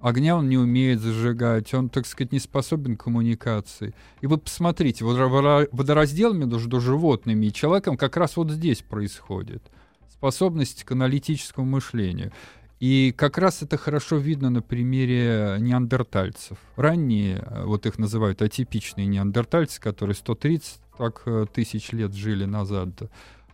Огня 0.00 0.36
он 0.36 0.48
не 0.48 0.58
умеет 0.58 1.00
зажигать, 1.00 1.72
он, 1.72 1.88
так 1.88 2.06
сказать, 2.06 2.32
не 2.32 2.38
способен 2.38 2.96
к 2.96 3.04
коммуникации. 3.04 3.94
И 4.20 4.26
вы 4.26 4.38
посмотрите, 4.38 5.04
водораздел 5.04 6.34
между 6.34 6.80
животными 6.80 7.46
и 7.46 7.52
человеком 7.52 7.96
как 7.96 8.16
раз 8.16 8.36
вот 8.36 8.50
здесь 8.50 8.82
происходит. 8.82 9.62
Способность 10.10 10.84
к 10.84 10.92
аналитическому 10.92 11.66
мышлению. 11.66 12.32
И 12.78 13.14
как 13.16 13.38
раз 13.38 13.62
это 13.62 13.78
хорошо 13.78 14.16
видно 14.16 14.50
на 14.50 14.60
примере 14.60 15.56
неандертальцев. 15.60 16.58
Ранние, 16.76 17.38
э, 17.38 17.64
вот 17.64 17.86
их 17.86 17.98
называют 17.98 18.42
атипичные 18.42 19.06
неандертальцы, 19.06 19.80
которые 19.80 20.14
130 20.14 20.80
так, 20.98 21.22
э, 21.24 21.46
тысяч 21.52 21.92
лет 21.92 22.12
жили 22.12 22.44
назад, 22.44 22.90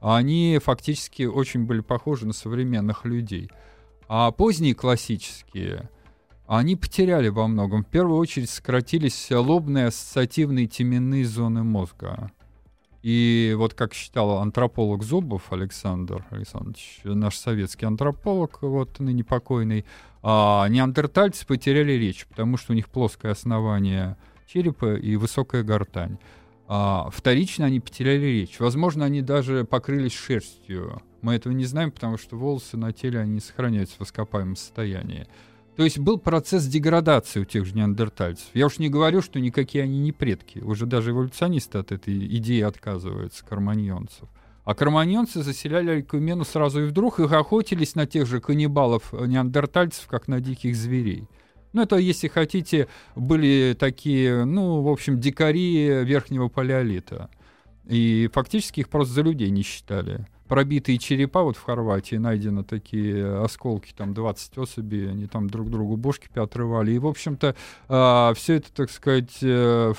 они 0.00 0.58
фактически 0.62 1.22
очень 1.22 1.64
были 1.64 1.80
похожи 1.80 2.26
на 2.26 2.32
современных 2.32 3.04
людей. 3.04 3.48
А 4.08 4.32
поздние 4.32 4.74
классические, 4.74 5.88
они 6.48 6.74
потеряли 6.74 7.28
во 7.28 7.46
многом. 7.46 7.84
В 7.84 7.88
первую 7.88 8.18
очередь 8.18 8.50
сократились 8.50 9.30
лобные 9.30 9.86
ассоциативные 9.86 10.66
теменные 10.66 11.24
зоны 11.24 11.62
мозга. 11.62 12.32
И 13.02 13.54
вот 13.56 13.74
как 13.74 13.94
считал 13.94 14.38
антрополог 14.38 15.02
Зубов 15.02 15.52
Александр 15.52 16.24
Александрович, 16.30 17.00
наш 17.02 17.36
советский 17.36 17.84
антрополог, 17.84 18.62
вот 18.62 19.00
ныне 19.00 19.24
покойный, 19.24 19.84
а, 20.22 20.68
неандертальцы 20.68 21.44
потеряли 21.44 21.92
речь, 21.92 22.26
потому 22.26 22.56
что 22.56 22.72
у 22.72 22.76
них 22.76 22.88
плоское 22.88 23.32
основание 23.32 24.16
черепа 24.46 24.94
и 24.94 25.16
высокая 25.16 25.64
гортань. 25.64 26.18
А 26.68 27.10
вторично 27.12 27.66
они 27.66 27.80
потеряли 27.80 28.26
речь. 28.26 28.60
Возможно, 28.60 29.04
они 29.04 29.20
даже 29.20 29.64
покрылись 29.64 30.14
шерстью. 30.14 31.02
Мы 31.20 31.34
этого 31.34 31.52
не 31.52 31.64
знаем, 31.64 31.90
потому 31.90 32.18
что 32.18 32.36
волосы 32.36 32.76
на 32.76 32.92
теле 32.92 33.20
они 33.20 33.40
сохраняются 33.40 33.96
в 33.98 34.02
ископаемом 34.02 34.56
состоянии. 34.56 35.26
То 35.76 35.84
есть 35.84 35.98
был 35.98 36.18
процесс 36.18 36.66
деградации 36.66 37.40
у 37.40 37.44
тех 37.44 37.64
же 37.64 37.74
неандертальцев. 37.74 38.46
Я 38.52 38.66
уж 38.66 38.78
не 38.78 38.90
говорю, 38.90 39.22
что 39.22 39.40
никакие 39.40 39.84
они 39.84 39.98
не 40.00 40.12
предки. 40.12 40.58
Уже 40.58 40.84
даже 40.84 41.12
эволюционисты 41.12 41.78
от 41.78 41.92
этой 41.92 42.14
идеи 42.36 42.60
отказываются, 42.60 43.44
карманьонцев. 43.44 44.28
А 44.64 44.74
карманьонцы 44.74 45.42
заселяли 45.42 45.90
Алькумену 45.90 46.44
сразу 46.44 46.82
и 46.82 46.86
вдруг, 46.86 47.18
их 47.20 47.32
охотились 47.32 47.94
на 47.94 48.06
тех 48.06 48.26
же 48.26 48.40
каннибалов 48.40 49.12
э, 49.12 49.26
неандертальцев, 49.26 50.06
как 50.06 50.28
на 50.28 50.40
диких 50.40 50.76
зверей. 50.76 51.26
Ну, 51.72 51.82
это, 51.82 51.96
если 51.96 52.28
хотите, 52.28 52.86
были 53.16 53.74
такие, 53.76 54.44
ну, 54.44 54.82
в 54.82 54.88
общем, 54.88 55.18
дикари 55.18 56.04
верхнего 56.04 56.48
палеолита. 56.48 57.30
И 57.86 58.28
фактически 58.32 58.80
их 58.80 58.88
просто 58.88 59.14
за 59.14 59.22
людей 59.22 59.50
не 59.50 59.62
считали 59.62 60.26
пробитые 60.52 60.98
черепа, 60.98 61.44
вот 61.44 61.56
в 61.56 61.62
Хорватии 61.62 62.16
найдены 62.16 62.62
такие 62.62 63.42
осколки, 63.42 63.94
там 63.96 64.12
20 64.12 64.58
особей, 64.58 65.08
они 65.10 65.26
там 65.26 65.48
друг 65.48 65.70
другу 65.70 65.96
бошки 65.96 66.28
отрывали. 66.34 66.92
И, 66.92 66.98
в 66.98 67.06
общем-то, 67.06 67.46
э, 67.46 67.54
а, 67.88 68.34
все 68.34 68.56
это, 68.56 68.70
так 68.70 68.90
сказать, 68.90 69.38
э, 69.40 69.94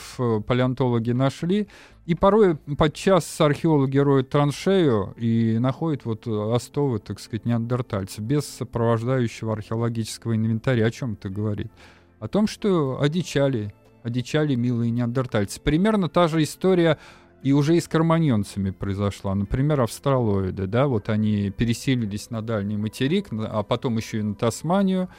палеонтологи 0.45 1.09
нашли. 1.09 1.67
И 2.05 2.13
порой 2.13 2.57
подчас 2.77 3.41
археологи 3.41 3.97
роют 3.97 4.29
траншею 4.29 5.15
и 5.17 5.57
находят 5.57 6.05
вот 6.05 6.27
остовы, 6.27 6.99
так 6.99 7.19
сказать, 7.19 7.45
неандертальцев 7.45 8.23
без 8.23 8.45
сопровождающего 8.45 9.53
археологического 9.53 10.35
инвентаря. 10.35 10.85
О 10.85 10.91
чем 10.91 11.13
это 11.13 11.29
говорит? 11.29 11.71
О 12.19 12.27
том, 12.27 12.45
что 12.45 13.01
одичали, 13.01 13.73
одичали 14.03 14.53
милые 14.53 14.91
неандертальцы. 14.91 15.59
Примерно 15.59 16.09
та 16.09 16.27
же 16.27 16.43
история 16.43 16.99
и 17.43 17.51
уже 17.51 17.75
и 17.75 17.81
с 17.81 17.87
карманьонцами 17.87 18.71
произошла. 18.71 19.35
Например, 19.35 19.81
австралоиды, 19.81 20.65
да, 20.65 20.87
вот 20.87 21.09
они 21.09 21.49
переселились 21.51 22.29
на 22.29 22.41
дальний 22.41 22.77
материк, 22.77 23.27
а 23.31 23.63
потом 23.63 23.97
еще 23.97 24.19
и 24.19 24.23
на 24.23 24.33
Тасманию. 24.33 25.09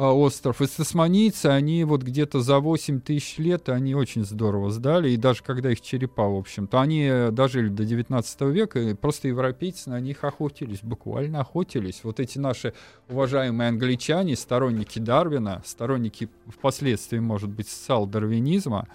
а, 0.00 0.12
остров. 0.12 0.62
И 0.62 0.66
тасманийцы, 0.68 1.46
они 1.46 1.82
вот 1.82 2.04
где-то 2.04 2.40
за 2.40 2.60
8 2.60 3.00
тысяч 3.00 3.36
лет, 3.38 3.68
они 3.68 3.96
очень 3.96 4.24
здорово 4.24 4.70
сдали. 4.70 5.10
И 5.10 5.16
даже 5.16 5.42
когда 5.42 5.72
их 5.72 5.80
черепа, 5.80 6.28
в 6.28 6.36
общем-то, 6.36 6.80
они 6.80 7.10
дожили 7.32 7.68
до 7.68 7.84
19 7.84 8.40
века, 8.42 8.78
и 8.78 8.94
просто 8.94 9.26
европейцы 9.26 9.90
на 9.90 9.98
них 9.98 10.22
охотились, 10.22 10.78
буквально 10.82 11.40
охотились. 11.40 12.02
Вот 12.04 12.20
эти 12.20 12.38
наши 12.38 12.74
уважаемые 13.08 13.70
англичане, 13.70 14.36
сторонники 14.36 15.00
Дарвина, 15.00 15.62
сторонники 15.66 16.28
впоследствии, 16.46 17.18
может 17.18 17.50
быть, 17.50 17.68
социал-дарвинизма, 17.68 18.86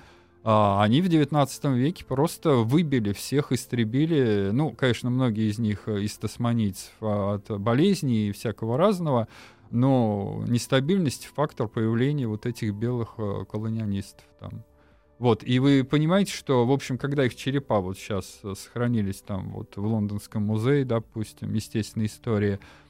а, 0.43 0.83
они 0.83 1.01
в 1.01 1.07
19 1.07 1.65
веке 1.65 2.05
просто 2.05 2.55
выбили 2.55 3.13
всех, 3.13 3.51
истребили. 3.51 4.49
Ну, 4.51 4.71
конечно, 4.71 5.09
многие 5.09 5.49
из 5.49 5.59
них 5.59 5.87
из 5.87 6.17
тасманийцев 6.17 6.91
от 7.01 7.49
болезней 7.59 8.29
и 8.29 8.31
всякого 8.31 8.77
разного 8.77 9.27
но 9.73 10.43
нестабильность— 10.47 11.25
фактор 11.35 11.67
появления 11.67 12.27
вот 12.27 12.45
этих 12.45 12.75
белых 12.75 13.15
э, 13.17 13.43
колониалистов 13.51 14.23
там. 14.39 14.63
Вот, 15.17 15.43
и 15.43 15.57
вы 15.57 15.83
понимаете, 15.83 16.31
что, 16.31 16.65
в 16.65 16.71
общем, 16.71 16.99
когда 16.99 17.25
их 17.25 17.35
черепа 17.35 17.79
вот 17.79 17.97
сейчас 17.97 18.39
э, 18.43 18.53
сохранились 18.55 19.21
там 19.21 19.49
вот 19.49 19.75
в 19.75 19.83
Лондонском 19.83 20.43
музее, 20.43 20.85
допустим, 20.85 21.53
естественной 21.55 22.05
истории, 22.05 22.59
а, 22.59 22.82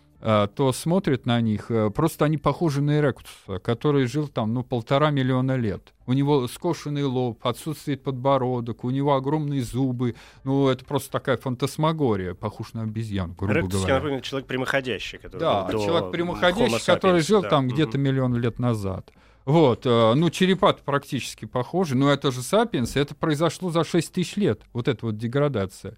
то 0.55 0.71
смотрят 0.71 1.25
на 1.25 1.41
них, 1.41 1.69
э, 1.69 1.89
просто 1.89 2.23
они 2.23 2.37
похожи 2.37 2.81
на 2.81 2.97
Эректуса, 2.97 3.59
который 3.59 4.05
жил 4.05 4.29
там, 4.29 4.53
ну, 4.53 4.63
полтора 4.63 5.11
миллиона 5.11 5.57
лет. 5.57 5.93
У 6.05 6.13
него 6.13 6.47
скошенный 6.47 7.03
лоб, 7.03 7.45
отсутствует 7.45 8.03
подбородок, 8.03 8.85
у 8.85 8.89
него 8.89 9.15
огромные 9.15 9.61
зубы. 9.61 10.15
Ну, 10.45 10.69
это 10.69 10.85
просто 10.85 11.11
такая 11.11 11.35
фантасмагория, 11.35 12.35
похож 12.35 12.71
на 12.71 12.83
обезьян, 12.83 13.33
грубо 13.33 13.53
Эректус, 13.53 13.81
говоря. 13.81 13.95
например, 13.95 14.21
человек 14.21 14.47
прямоходящий, 14.47 15.17
который 15.17 15.39
Да, 15.41 15.63
до 15.63 15.73
человек 15.83 16.11
прямоходящий, 16.11 16.85
который 16.85 17.19
жил 17.19 17.41
да. 17.41 17.49
там 17.49 17.67
где-то 17.67 17.97
миллион 17.97 18.37
лет 18.37 18.59
назад. 18.59 19.11
Вот, 19.43 19.85
э, 19.85 20.13
ну, 20.13 20.29
черепа 20.29 20.71
практически 20.71 21.43
похожи, 21.43 21.97
но 21.97 22.09
это 22.09 22.31
же 22.31 22.41
сапиенс, 22.41 22.95
это 22.95 23.13
произошло 23.13 23.71
за 23.71 23.83
6 23.83 24.13
тысяч 24.13 24.37
лет, 24.37 24.61
вот 24.71 24.87
эта 24.87 25.05
вот 25.05 25.17
деградация. 25.17 25.97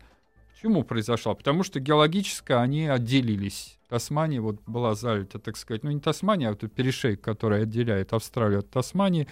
Почему 0.56 0.84
произошла? 0.84 1.36
Потому 1.36 1.64
что 1.64 1.80
геологически 1.80 2.54
они 2.54 2.88
отделились. 2.88 3.75
Тасмания 3.96 4.42
вот 4.42 4.58
была 4.68 4.94
залита, 4.94 5.40
так 5.40 5.56
сказать, 5.56 5.84
ну 5.84 5.92
не 5.92 6.02
Тасмания, 6.02 6.50
а 6.50 6.52
вот 6.52 6.70
перешейк, 6.70 7.22
который 7.22 7.62
отделяет 7.64 8.12
Австралию 8.12 8.60
от 8.60 8.70
Тасмании, 8.70 9.26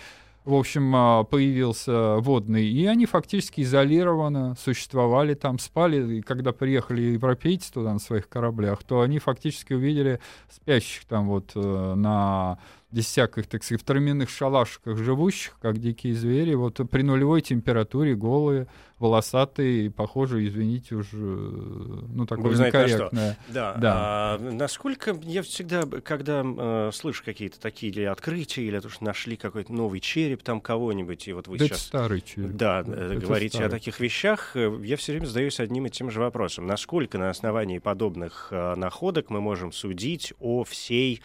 в 0.45 0.53
общем, 0.53 0.95
а, 0.95 1.23
появился 1.25 2.17
водный, 2.19 2.65
и 2.65 2.85
они 2.85 3.05
фактически 3.05 3.59
изолированно 3.59 4.55
существовали 4.55 5.33
там, 5.33 5.59
спали, 5.59 6.17
и 6.19 6.21
когда 6.21 6.53
приехали 6.53 7.01
европейцы 7.01 7.73
туда 7.73 7.91
на 7.91 7.99
своих 7.99 8.29
кораблях, 8.29 8.83
то 8.83 9.01
они 9.01 9.19
фактически 9.19 9.73
увидели 9.73 10.21
спящих 10.49 11.03
там 11.05 11.27
вот 11.27 11.51
э, 11.55 11.93
на 11.95 12.57
без 12.93 13.07
всяких, 13.07 13.47
так 13.47 13.63
сказать, 13.63 13.81
в 13.81 13.85
травяных 13.85 14.29
шалашиках 14.29 14.97
живущих, 14.99 15.57
как 15.59 15.79
дикие 15.79 16.13
звери, 16.13 16.53
вот 16.53 16.79
при 16.91 17.01
нулевой 17.01 17.41
температуре 17.41 18.13
голые, 18.13 18.67
волосатые, 18.99 19.87
и 19.87 19.89
похоже, 19.89 20.45
извините 20.47 20.95
уж, 20.95 21.07
э, 21.11 21.15
ну, 21.17 22.27
такое 22.27 22.49
Вы 22.49 22.55
знаете, 22.55 22.77
что? 22.77 22.87
некорректное. 22.87 23.37
Да. 23.49 23.73
Да. 23.73 23.93
А, 23.95 24.37
насколько 24.37 25.17
я 25.23 25.41
всегда, 25.41 25.85
когда 26.03 26.43
э, 26.45 26.91
слышу 26.93 27.23
какие-то 27.25 27.59
такие 27.59 27.91
или 27.91 28.03
открытия, 28.03 28.61
или 28.63 28.79
то, 28.79 28.89
что 28.89 29.03
нашли 29.03 29.37
какой-то 29.37 29.73
новый 29.73 29.99
череп 29.99 30.43
там 30.43 30.61
кого-нибудь, 30.61 31.27
и 31.27 31.33
вот 31.33 31.47
вы 31.47 31.57
Да 31.57 31.65
это 31.65 31.73
сейчас... 31.73 31.87
старый 31.87 32.21
череп. 32.21 32.51
Да, 32.51 32.83
э, 32.85 33.17
говорите 33.19 33.57
о 33.57 33.61
старый. 33.61 33.71
таких 33.71 33.99
вещах, 33.99 34.51
э, 34.55 34.71
я 34.83 34.97
все 34.97 35.13
время 35.13 35.25
задаюсь 35.25 35.59
одним 35.59 35.87
и 35.87 35.89
тем 35.89 36.11
же 36.11 36.19
вопросом. 36.19 36.67
Насколько 36.67 37.17
на 37.17 37.31
основании 37.31 37.79
подобных 37.79 38.49
э, 38.51 38.75
находок 38.75 39.31
мы 39.31 39.41
можем 39.41 39.71
судить 39.71 40.33
о 40.39 40.63
всей 40.63 41.21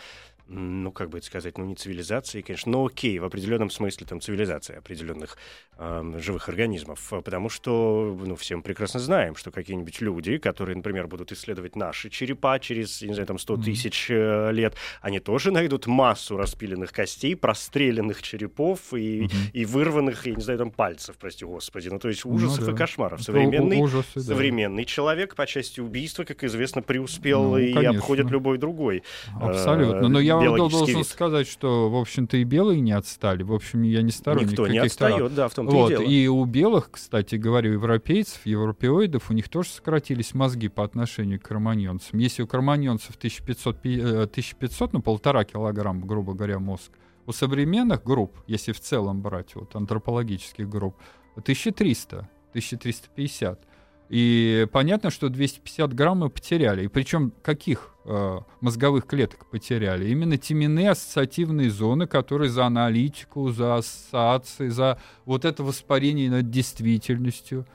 ну, 0.49 0.91
как 0.93 1.11
бы 1.11 1.19
это 1.19 1.27
сказать, 1.27 1.59
ну, 1.59 1.65
не 1.67 1.75
цивилизации, 1.75 2.41
конечно, 2.41 2.73
но 2.73 2.87
окей, 2.87 3.19
в 3.19 3.25
определенном 3.25 3.69
смысле 3.71 4.07
там 4.07 4.21
цивилизация 4.21 4.79
определенных 4.79 5.37
эм, 5.79 6.19
живых 6.19 6.49
организмов, 6.49 7.13
э, 7.13 7.21
потому 7.21 7.51
что, 7.51 8.17
ну, 8.25 8.35
все 8.35 8.57
мы 8.57 8.63
прекрасно 8.63 8.99
знаем, 8.99 9.37
что 9.37 9.51
какие-нибудь 9.51 10.01
люди, 10.01 10.39
которые, 10.39 10.77
например, 10.77 11.07
будут 11.07 11.33
исследовать 11.33 11.77
наши 11.77 12.09
черепа 12.09 12.59
через, 12.59 13.03
не 13.03 13.13
знаю, 13.13 13.27
там, 13.27 13.39
100 13.39 13.55
Мгм. 13.55 13.63
тысяч 13.63 14.07
э, 14.11 14.51
лет, 14.53 14.75
они 15.03 15.21
тоже 15.21 15.51
найдут 15.53 15.87
массу 15.87 16.37
распиленных 16.39 16.93
костей, 16.93 17.37
простреленных 17.37 18.23
черепов 18.23 18.95
и, 18.95 19.29
и 19.53 19.65
вырванных, 19.67 20.27
я 20.27 20.35
не 20.35 20.43
знаю, 20.43 20.59
там, 20.59 20.71
пальцев, 20.71 21.17
прости 21.19 21.45
господи, 21.45 21.89
ну, 21.91 21.99
то 21.99 22.09
есть 22.09 22.25
Ну 22.25 22.33
ужасов 22.33 22.65
да. 22.65 22.73
и 22.73 22.75
кошмаров. 22.75 23.23
Современный 23.23 23.79
ужасы, 23.83 24.07
да. 24.15 24.21
Современный 24.23 24.87
человек 24.87 25.35
по 25.35 25.47
части 25.47 25.81
убийства, 25.81 26.25
как 26.25 26.43
известно, 26.43 26.81
преуспел 26.83 27.43
Ну, 27.51 27.59
и 27.59 27.73
конечно. 27.75 27.99
обходит 27.99 28.31
любой 28.31 28.57
другой. 28.57 29.03
Абсолютно. 29.41 30.09
Но 30.09 30.19
я 30.21 30.38
биологический 30.43 30.79
должен 30.79 30.97
вид. 30.99 31.07
сказать, 31.07 31.47
что, 31.49 31.91
в 31.91 31.97
общем-то, 31.97 32.37
и 32.37 32.45
белые 32.45 32.81
не 32.81 32.93
отстали. 32.93 33.43
В 33.43 33.53
общем, 33.53 33.83
я 33.83 34.03
не 34.03 34.11
сторонник 34.11 34.51
Никто 34.53 34.67
не 34.67 34.79
отстает, 34.79 35.35
да, 35.35 35.49
в 35.49 35.55
том-то 35.55 35.73
Вот, 35.75 35.91
и 35.91 35.97
дело. 35.97 36.03
и 36.03 36.27
у 36.29 36.45
белых, 36.45 36.91
кстати 36.91 37.37
говоря, 37.37 37.71
европейцев, 37.71 38.41
европеоидов, 38.45 39.31
у 39.31 39.33
них 39.35 39.49
тоже 39.49 39.71
сократились 39.71 40.35
мозги 40.35 40.69
по 40.69 40.85
отношению 40.85 41.41
к 41.41 41.45
кроманьонцам. 41.45 42.19
Если 42.19 42.43
у 42.43 42.47
кроманьонцев 42.47 43.17
1500, 43.17 43.81
пи- 43.81 44.01
э, 44.01 44.27
1500, 44.27 44.93
ну, 44.93 45.03
полтора 45.03 45.45
килограмма, 45.45 46.07
грубо 46.07 46.35
говоря, 46.35 46.59
мозг, 46.59 46.91
у 47.27 47.33
современных 47.33 48.05
групп, 48.05 48.39
если 48.47 48.73
в 48.73 48.81
целом 48.81 49.21
брать, 49.21 49.55
вот, 49.55 49.77
антропологических 49.77 50.69
групп, 50.69 50.97
1300, 51.37 52.29
1350. 52.53 53.61
И 54.09 54.67
понятно, 54.73 55.11
что 55.11 55.29
250 55.29 55.93
грамм 55.93 56.19
мы 56.19 56.31
потеряли. 56.31 56.85
И 56.85 56.89
причем 56.89 57.33
каких 57.43 57.95
э, 58.05 58.39
мозговых 58.61 59.07
клеток 59.07 59.47
потеряли? 59.47 60.09
Именно 60.09 60.39
теменные 60.39 60.91
ассоциативные 60.91 61.71
зоны, 61.71 62.07
которые 62.07 62.51
за 62.51 62.65
аналитику, 62.65 63.51
за 63.51 63.77
ассоциации, 63.77 64.69
за 64.69 64.99
вот 65.27 65.45
это 65.45 65.63
воспарение 65.63 66.31
над 66.31 66.51
действительностью. 66.51 67.67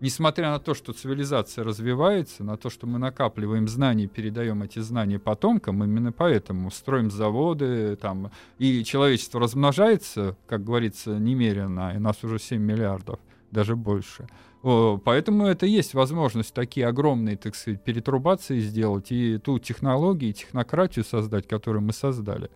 Несмотря 0.00 0.50
на 0.50 0.58
то, 0.58 0.74
что 0.74 0.92
цивилизация 0.92 1.62
развивается, 1.62 2.42
на 2.42 2.56
то, 2.56 2.70
что 2.70 2.88
мы 2.88 2.98
накапливаем 2.98 3.68
знания, 3.68 4.08
передаем 4.08 4.64
эти 4.64 4.80
знания 4.80 5.20
потомкам, 5.20 5.84
именно 5.84 6.10
поэтому 6.10 6.72
строим 6.72 7.08
заводы, 7.08 7.94
там, 7.94 8.32
и 8.58 8.82
человечество 8.82 9.40
размножается, 9.40 10.36
как 10.48 10.64
говорится, 10.64 11.10
немерено, 11.18 11.92
и 11.94 11.98
нас 11.98 12.24
уже 12.24 12.40
7 12.40 12.60
миллиардов, 12.60 13.20
даже 13.52 13.76
больше. 13.76 14.26
О, 14.62 14.98
Поэтому 15.04 15.46
это 15.46 15.66
есть 15.66 15.94
возможность 15.94 16.54
такие 16.54 16.86
огромные, 16.86 17.36
так 17.36 17.54
сказать, 17.56 17.82
перетрубации 17.82 18.60
сделать 18.60 19.10
и 19.10 19.38
ту 19.38 19.58
технологию, 19.58 20.30
и 20.30 20.34
технократию 20.34 21.04
создать, 21.04 21.48
которую 21.48 21.82
мы 21.82 21.92
создали. 21.92 22.50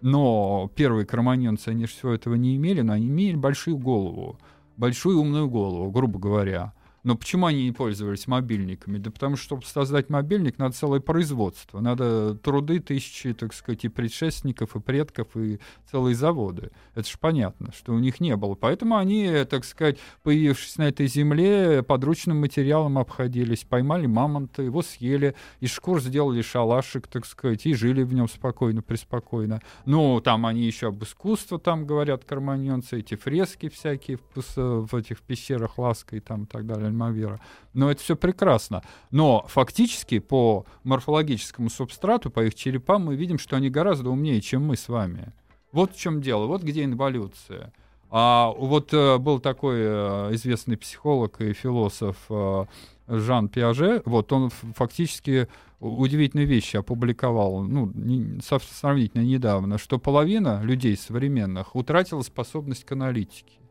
Но 0.00 0.70
первые 0.74 1.06
кроманьонцы, 1.06 1.68
они 1.68 1.86
же 1.86 1.92
всего 1.92 2.12
этого 2.12 2.34
не 2.34 2.56
имели, 2.56 2.80
но 2.80 2.94
они 2.94 3.06
имели 3.06 3.36
большую 3.36 3.78
голову, 3.78 4.38
большую 4.76 5.20
умную 5.20 5.48
голову, 5.48 5.90
грубо 5.92 6.18
говоря. 6.18 6.72
Но 7.04 7.16
почему 7.16 7.46
они 7.46 7.64
не 7.64 7.72
пользовались 7.72 8.28
мобильниками? 8.28 8.98
Да 8.98 9.10
потому 9.10 9.36
что, 9.36 9.44
чтобы 9.44 9.64
создать 9.64 10.08
мобильник, 10.08 10.58
надо 10.58 10.74
целое 10.74 11.00
производство. 11.00 11.80
Надо 11.80 12.36
труды 12.36 12.78
тысячи, 12.78 13.34
так 13.34 13.54
сказать, 13.54 13.84
и 13.84 13.88
предшественников, 13.88 14.76
и 14.76 14.80
предков, 14.80 15.36
и 15.36 15.58
целые 15.90 16.14
заводы. 16.14 16.70
Это 16.94 17.08
же 17.08 17.18
понятно, 17.18 17.72
что 17.72 17.92
у 17.92 17.98
них 17.98 18.20
не 18.20 18.36
было. 18.36 18.54
Поэтому 18.54 18.96
они, 18.96 19.44
так 19.50 19.64
сказать, 19.64 19.98
появившись 20.22 20.76
на 20.76 20.88
этой 20.88 21.08
земле, 21.08 21.82
подручным 21.82 22.40
материалом 22.40 22.98
обходились. 22.98 23.64
Поймали 23.64 24.06
мамонта, 24.06 24.62
его 24.62 24.82
съели, 24.82 25.34
из 25.58 25.70
шкур 25.70 26.00
сделали 26.00 26.40
шалашик, 26.42 27.08
так 27.08 27.26
сказать, 27.26 27.66
и 27.66 27.74
жили 27.74 28.04
в 28.04 28.14
нем 28.14 28.28
спокойно, 28.28 28.80
преспокойно. 28.82 29.60
Ну, 29.86 30.20
там 30.20 30.46
они 30.46 30.62
еще 30.62 30.88
об 30.88 31.02
искусстве, 31.02 31.58
там 31.58 31.84
говорят 31.84 32.24
карманьонцы, 32.24 33.00
эти 33.00 33.16
фрески 33.16 33.68
всякие 33.68 34.18
в, 34.34 34.86
в 34.86 34.94
этих 34.94 35.20
пещерах 35.22 35.78
Ласка 35.78 36.16
и 36.16 36.20
там 36.20 36.44
и 36.44 36.46
так 36.46 36.66
далее, 36.66 36.91
Альмавера. 36.92 37.40
Но 37.74 37.90
это 37.90 38.00
все 38.02 38.16
прекрасно. 38.16 38.82
Но 39.10 39.44
фактически 39.48 40.18
по 40.18 40.66
морфологическому 40.84 41.70
субстрату, 41.70 42.30
по 42.30 42.44
их 42.44 42.54
черепам, 42.54 43.06
мы 43.06 43.16
видим, 43.16 43.38
что 43.38 43.56
они 43.56 43.70
гораздо 43.70 44.10
умнее, 44.10 44.40
чем 44.40 44.64
мы 44.66 44.76
с 44.76 44.88
вами. 44.88 45.32
Вот 45.72 45.94
в 45.94 45.98
чем 45.98 46.20
дело, 46.20 46.46
вот 46.46 46.62
где 46.62 46.84
инволюция. 46.84 47.72
А 48.10 48.52
вот 48.54 48.92
э, 48.92 49.16
был 49.16 49.40
такой 49.40 49.78
э, 49.78 50.34
известный 50.34 50.76
психолог 50.76 51.40
и 51.40 51.54
философ 51.54 52.16
э, 52.28 52.66
Жан 53.08 53.48
Пиаже, 53.48 54.02
вот 54.04 54.32
он 54.34 54.50
фактически 54.50 55.48
удивительные 55.80 56.46
вещи 56.46 56.76
опубликовал, 56.76 57.62
ну, 57.62 57.90
сравнительно 58.42 59.22
недавно, 59.22 59.78
что 59.78 59.98
половина 59.98 60.62
людей 60.62 60.96
современных 60.96 61.74
утратила 61.74 62.20
способность 62.20 62.84
к 62.84 62.92
аналитике. 62.92 63.61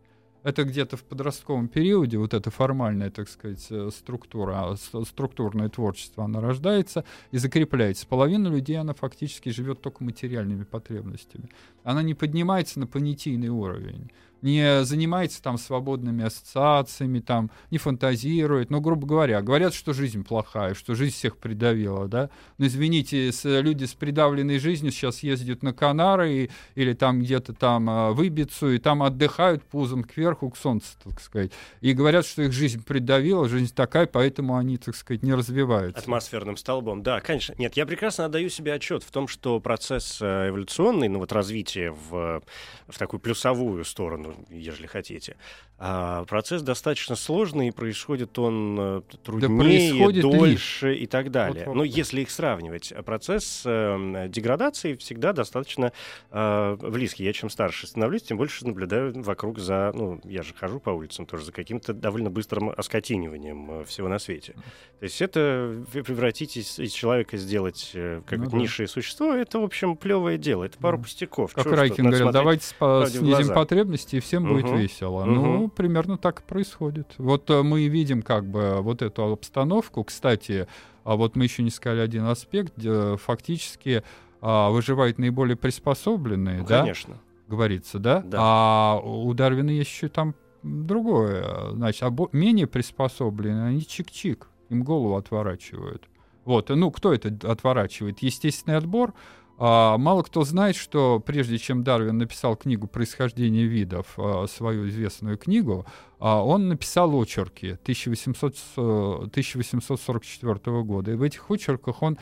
Это 0.44 0.64
где-то 0.64 0.98
в 0.98 1.04
подростковом 1.04 1.68
периоде, 1.68 2.18
вот 2.18 2.34
эта 2.34 2.50
формальная, 2.50 3.12
так 3.12 3.30
сказать, 3.30 3.68
э, 3.70 3.90
структура, 3.92 4.72
а, 4.72 4.76
структурное 5.06 5.70
творчество, 5.70 6.24
она 6.24 6.42
рождается 6.42 7.06
и 7.30 7.38
закрепляется. 7.38 8.08
Половина 8.08 8.48
людей, 8.48 8.78
она 8.78 8.94
фактически 8.94 9.50
живет 9.50 9.82
только 9.82 10.04
материальными 10.04 10.64
потребностями. 10.64 11.50
Она 11.84 12.02
не 12.02 12.16
поднимается 12.16 12.80
на 12.80 12.88
понятийный 12.88 13.50
уровень. 13.50 14.10
Не 14.42 14.84
занимается 14.84 15.42
там 15.42 15.58
свободными 15.58 16.26
ассоциациями, 16.26 17.20
там 17.20 17.52
не 17.70 17.78
фантазирует, 17.78 18.70
ну, 18.70 18.82
грубо 18.82 19.08
говоря, 19.08 19.42
говорят, 19.42 19.74
что 19.74 19.94
жизнь 19.94 20.24
плохая, 20.24 20.74
что 20.74 20.96
жизнь 20.96 21.14
всех 21.14 21.38
придавила, 21.38 22.08
да, 22.08 22.30
но 22.58 22.66
извините, 22.66 23.32
с, 23.32 23.44
люди 23.62 23.86
с 23.86 23.94
придавленной 23.94 24.60
жизнью 24.60 24.92
сейчас 24.92 25.24
ездят 25.24 25.64
на 25.64 25.74
Канары 25.74 26.32
и, 26.32 26.50
или 26.76 26.94
там 26.94 27.22
где-то 27.22 27.54
там 27.54 27.90
а, 27.90 28.12
в 28.12 28.22
Ибицу, 28.22 28.72
и 28.72 28.78
там 28.78 29.04
отдыхают 29.04 29.64
пузом 29.64 30.04
кверху 30.04 30.50
к 30.50 30.58
солнцу, 30.58 30.88
так 31.04 31.20
сказать, 31.22 31.52
и 31.82 31.94
говорят, 31.94 32.26
что 32.26 32.42
их 32.44 32.52
жизнь 32.52 32.84
придавила, 32.84 33.48
жизнь 33.48 33.74
такая, 33.74 34.06
поэтому 34.06 34.58
они, 34.58 34.78
так 34.78 34.96
сказать, 34.96 35.24
не 35.24 35.34
развиваются. 35.34 36.02
Атмосферным 36.02 36.58
столбом, 36.58 37.04
да, 37.04 37.20
конечно. 37.22 37.56
Нет, 37.58 37.78
я 37.78 37.86
прекрасно 37.86 38.26
отдаю 38.26 38.50
себе 38.50 38.74
отчет 38.74 39.04
в 39.04 39.12
том, 39.12 39.28
что 39.28 39.60
процесс 39.60 40.20
э, 40.22 40.50
эволюционный, 40.50 41.08
ну 41.08 41.20
вот 41.20 41.32
развитие 41.32 41.92
в, 41.92 42.42
в 42.88 42.98
такую 42.98 43.20
плюсовую 43.20 43.86
сторону, 43.86 44.31
ежели 44.50 44.88
хотите, 44.88 45.36
а 45.84 46.26
процесс 46.26 46.62
достаточно 46.62 47.16
сложный, 47.16 47.70
и 47.70 47.72
происходит 47.72 48.38
он 48.38 48.78
э, 48.80 49.02
труднее, 49.24 50.12
да 50.14 50.22
дольше 50.22 50.90
лишь. 50.92 51.02
и 51.02 51.08
так 51.08 51.32
далее. 51.32 51.66
Вот, 51.66 51.70
вот, 51.70 51.76
Но 51.78 51.84
если 51.84 52.22
их 52.22 52.30
сравнивать, 52.30 52.94
процесс 53.04 53.64
э, 53.66 54.28
деградации 54.30 54.94
всегда 54.94 55.34
достаточно 55.34 55.92
э, 56.30 56.78
близкий. 56.80 57.24
Я 57.24 57.34
чем 57.34 57.50
старше 57.50 57.88
становлюсь, 57.88 58.22
тем 58.22 58.38
больше 58.38 58.64
наблюдаю 58.68 59.24
вокруг 59.24 59.58
за, 59.58 59.92
ну, 59.96 60.22
я 60.24 60.44
же 60.44 60.54
хожу 60.54 60.80
по 60.80 60.92
улицам 60.92 61.26
тоже, 61.26 61.46
за 61.46 61.52
каким-то 61.52 61.96
довольно 61.96 62.30
быстрым 62.30 62.70
оскотиниванием 62.78 63.82
э, 63.82 63.86
всего 63.86 64.08
на 64.08 64.20
свете. 64.20 64.54
То 65.00 65.06
есть 65.06 65.20
это 65.20 65.84
превратить 65.92 66.58
из, 66.58 66.78
из 66.78 66.92
человека 66.92 67.38
сделать 67.38 67.90
э, 67.96 68.22
как 68.28 68.38
ну, 68.38 68.50
да. 68.52 68.58
низшее 68.58 68.88
существо, 68.88 69.34
это, 69.34 69.60
в 69.60 69.64
общем, 69.64 69.98
плевое 69.98 70.38
дело, 70.38 70.66
это 70.66 70.78
пару 70.78 71.00
пустяков. 71.00 71.54
Как 71.54 71.66
Райкин 71.66 72.06
говорил, 72.06 72.32
давайте 72.32 72.66
снизим 72.66 73.52
потребности, 73.56 74.18
и 74.18 74.20
всем 74.20 74.46
угу. 74.46 74.62
будет 74.62 74.80
весело. 74.80 75.24
Угу. 75.24 75.32
Ну, 75.32 75.71
примерно 75.72 76.18
так 76.18 76.42
и 76.42 76.44
происходит. 76.44 77.14
Вот 77.18 77.50
э, 77.50 77.62
мы 77.64 77.88
видим 77.88 78.22
как 78.22 78.46
бы 78.46 78.82
вот 78.82 79.02
эту 79.02 79.32
обстановку. 79.32 80.04
Кстати, 80.04 80.68
а 81.04 81.16
вот 81.16 81.36
мы 81.36 81.46
еще 81.46 81.64
не 81.64 81.70
сказали 81.70 82.02
один 82.02 82.26
аспект. 82.26 82.74
Фактически 83.22 84.04
а, 84.42 84.70
выживают 84.70 85.20
наиболее 85.20 85.56
приспособленные, 85.56 86.60
ну, 86.60 86.68
да? 86.68 86.82
Конечно. 86.82 87.18
Говорится, 87.48 88.00
да? 88.00 88.22
да? 88.22 88.38
А 88.40 89.00
у 89.04 89.34
Дарвина 89.34 89.70
есть 89.70 89.92
еще 89.92 90.10
там 90.10 90.36
другое. 90.64 91.72
Значит, 91.72 92.04
а 92.04 92.16
менее 92.32 92.68
приспособленные, 92.68 93.68
они 93.68 93.80
чик-чик, 93.80 94.46
им 94.70 94.84
голову 94.84 95.16
отворачивают. 95.16 96.08
Вот, 96.46 96.70
ну 96.70 96.90
кто 96.92 97.14
это 97.14 97.36
отворачивает? 97.50 98.20
Естественный 98.20 98.78
отбор. 98.78 99.14
А, 99.64 100.00
мало 100.00 100.24
кто 100.24 100.44
знает, 100.44 100.76
что 100.76 101.20
прежде 101.20 101.60
чем 101.60 101.84
Дарвин 101.84 102.18
написал 102.18 102.56
книгу 102.56 102.88
«Происхождение 102.88 103.68
видов», 103.68 104.08
а, 104.18 104.48
свою 104.48 104.90
известную 104.90 105.38
книгу, 105.38 105.86
а, 106.18 106.44
он 106.44 106.68
написал 106.68 107.14
очерки 107.14 107.74
1800, 107.84 109.28
1844 109.28 110.60
э, 110.66 110.82
года. 110.82 111.12
И 111.12 111.16
в 111.16 111.22
этих 111.22 111.52
очерках 111.52 112.02
он 112.02 112.18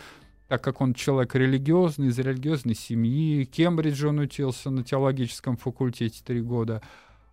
так 0.49 0.62
как 0.62 0.82
он 0.82 0.93
человек 0.93 1.34
религиозный, 1.34 2.08
из 2.08 2.19
религиозной 2.19 2.75
семьи, 2.75 3.45
Кембридж 3.45 4.06
он 4.06 4.19
учился 4.19 4.69
на 4.69 4.84
теологическом 4.84 5.56
факультете 5.56 6.21
три 6.25 6.41
года, 6.41 6.82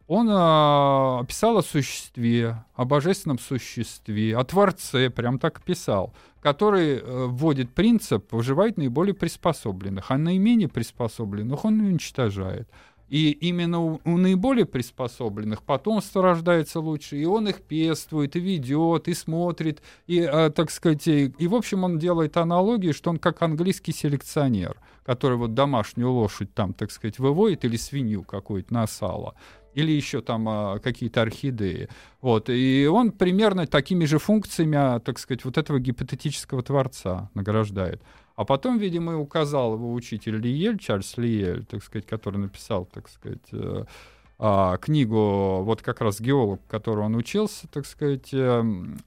он 0.07 0.29
а, 0.31 1.25
писал 1.25 1.59
о 1.59 1.63
существе, 1.63 2.65
о 2.77 2.85
божественном 2.85 3.41
существе, 3.41 4.37
о 4.37 4.45
Творце, 4.45 5.11
прям 5.11 5.41
так 5.41 5.63
писал, 5.63 6.15
который 6.47 7.01
а, 7.01 7.27
вводит 7.27 7.75
принцип 7.75 8.33
«выживает 8.33 8.77
наиболее 8.77 9.15
приспособленных», 9.15 10.13
а 10.13 10.17
наименее 10.17 10.69
приспособленных 10.69 11.65
он 11.65 11.81
уничтожает. 11.81 12.69
И 13.09 13.33
именно 13.33 13.81
у, 13.81 14.01
наиболее 14.05 14.65
приспособленных 14.65 15.65
потомство 15.65 16.23
рождается 16.23 16.79
лучше, 16.79 17.17
и 17.17 17.25
он 17.25 17.49
их 17.49 17.63
пестует, 17.63 18.37
и 18.37 18.41
ведет, 18.41 19.09
и 19.09 19.15
смотрит, 19.15 19.83
и, 20.07 20.21
э, 20.21 20.51
так 20.51 20.71
сказать, 20.71 21.09
и, 21.09 21.35
и, 21.37 21.49
в 21.49 21.55
общем, 21.57 21.83
он 21.83 21.99
делает 21.99 22.37
аналогию, 22.37 22.95
что 22.95 23.11
он 23.11 23.19
как 23.19 23.43
английский 23.43 23.93
селекционер, 23.93 24.77
который 25.05 25.39
вот 25.39 25.55
домашнюю 25.55 26.13
лошадь 26.13 26.55
там, 26.55 26.75
так 26.75 26.93
сказать, 26.93 27.19
выводит, 27.19 27.65
или 27.65 27.77
свинью 27.77 28.23
какую-то 28.23 28.73
на 28.73 28.87
сало 28.87 29.35
или 29.77 29.93
еще 29.93 30.23
там 30.23 30.49
а, 30.49 30.79
какие-то 30.79 31.23
орхидеи. 31.23 31.89
Вот. 32.23 32.49
И 32.49 32.89
он 32.91 33.13
примерно 33.13 33.67
такими 33.67 34.07
же 34.07 34.19
функциями, 34.19 34.77
а, 34.77 35.01
так 35.01 35.19
сказать, 35.19 35.45
вот 35.45 35.59
этого 35.59 35.79
гипотетического 35.79 36.63
творца 36.63 37.31
награждает. 37.35 38.03
А 38.37 38.45
потом, 38.45 38.79
видимо, 38.79 39.19
указал 39.19 39.75
его 39.75 39.93
учитель 39.93 40.37
Лиель, 40.37 40.79
Чарльз 40.79 41.17
Лиель, 41.19 41.65
так 41.67 41.83
сказать, 41.83 42.07
который 42.07 42.39
написал, 42.39 42.87
так 42.87 43.09
сказать, 43.09 43.49
э, 43.53 43.85
а, 44.39 44.77
книгу, 44.77 45.63
вот 45.63 45.81
как 45.81 46.03
раз 46.03 46.21
геолог, 46.21 46.61
который 46.69 47.05
он 47.05 47.17
учился, 47.17 47.69
так 47.69 47.87
сказать, 47.87 48.29
э, 48.33 48.63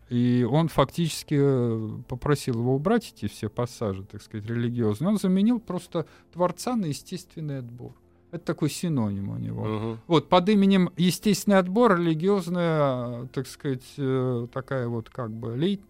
и 0.09 0.47
он 0.49 0.67
фактически 0.67 1.35
э, 1.39 2.01
попросил 2.07 2.55
его 2.55 2.75
убрать 2.75 3.13
эти 3.15 3.27
все 3.27 3.49
пассажи, 3.49 4.03
так 4.03 4.21
сказать, 4.23 4.47
религиозные. 4.47 5.09
Он 5.09 5.17
заменил 5.17 5.59
просто 5.59 6.07
Творца 6.33 6.75
на 6.75 6.85
естественный 6.85 7.59
отбор. 7.59 7.93
Это 8.31 8.45
такой 8.45 8.69
синоним 8.69 9.29
у 9.29 9.37
него. 9.37 9.63
Угу. 9.63 9.97
Вот 10.07 10.29
под 10.29 10.49
именем 10.49 10.91
естественный 10.97 11.57
отбор 11.57 11.97
религиозная, 11.97 13.25
так 13.27 13.47
сказать, 13.47 13.83
э, 13.97 14.47
такая 14.53 14.87
вот 14.87 15.09
как 15.09 15.31
бы 15.31 15.55
лей 15.57 15.81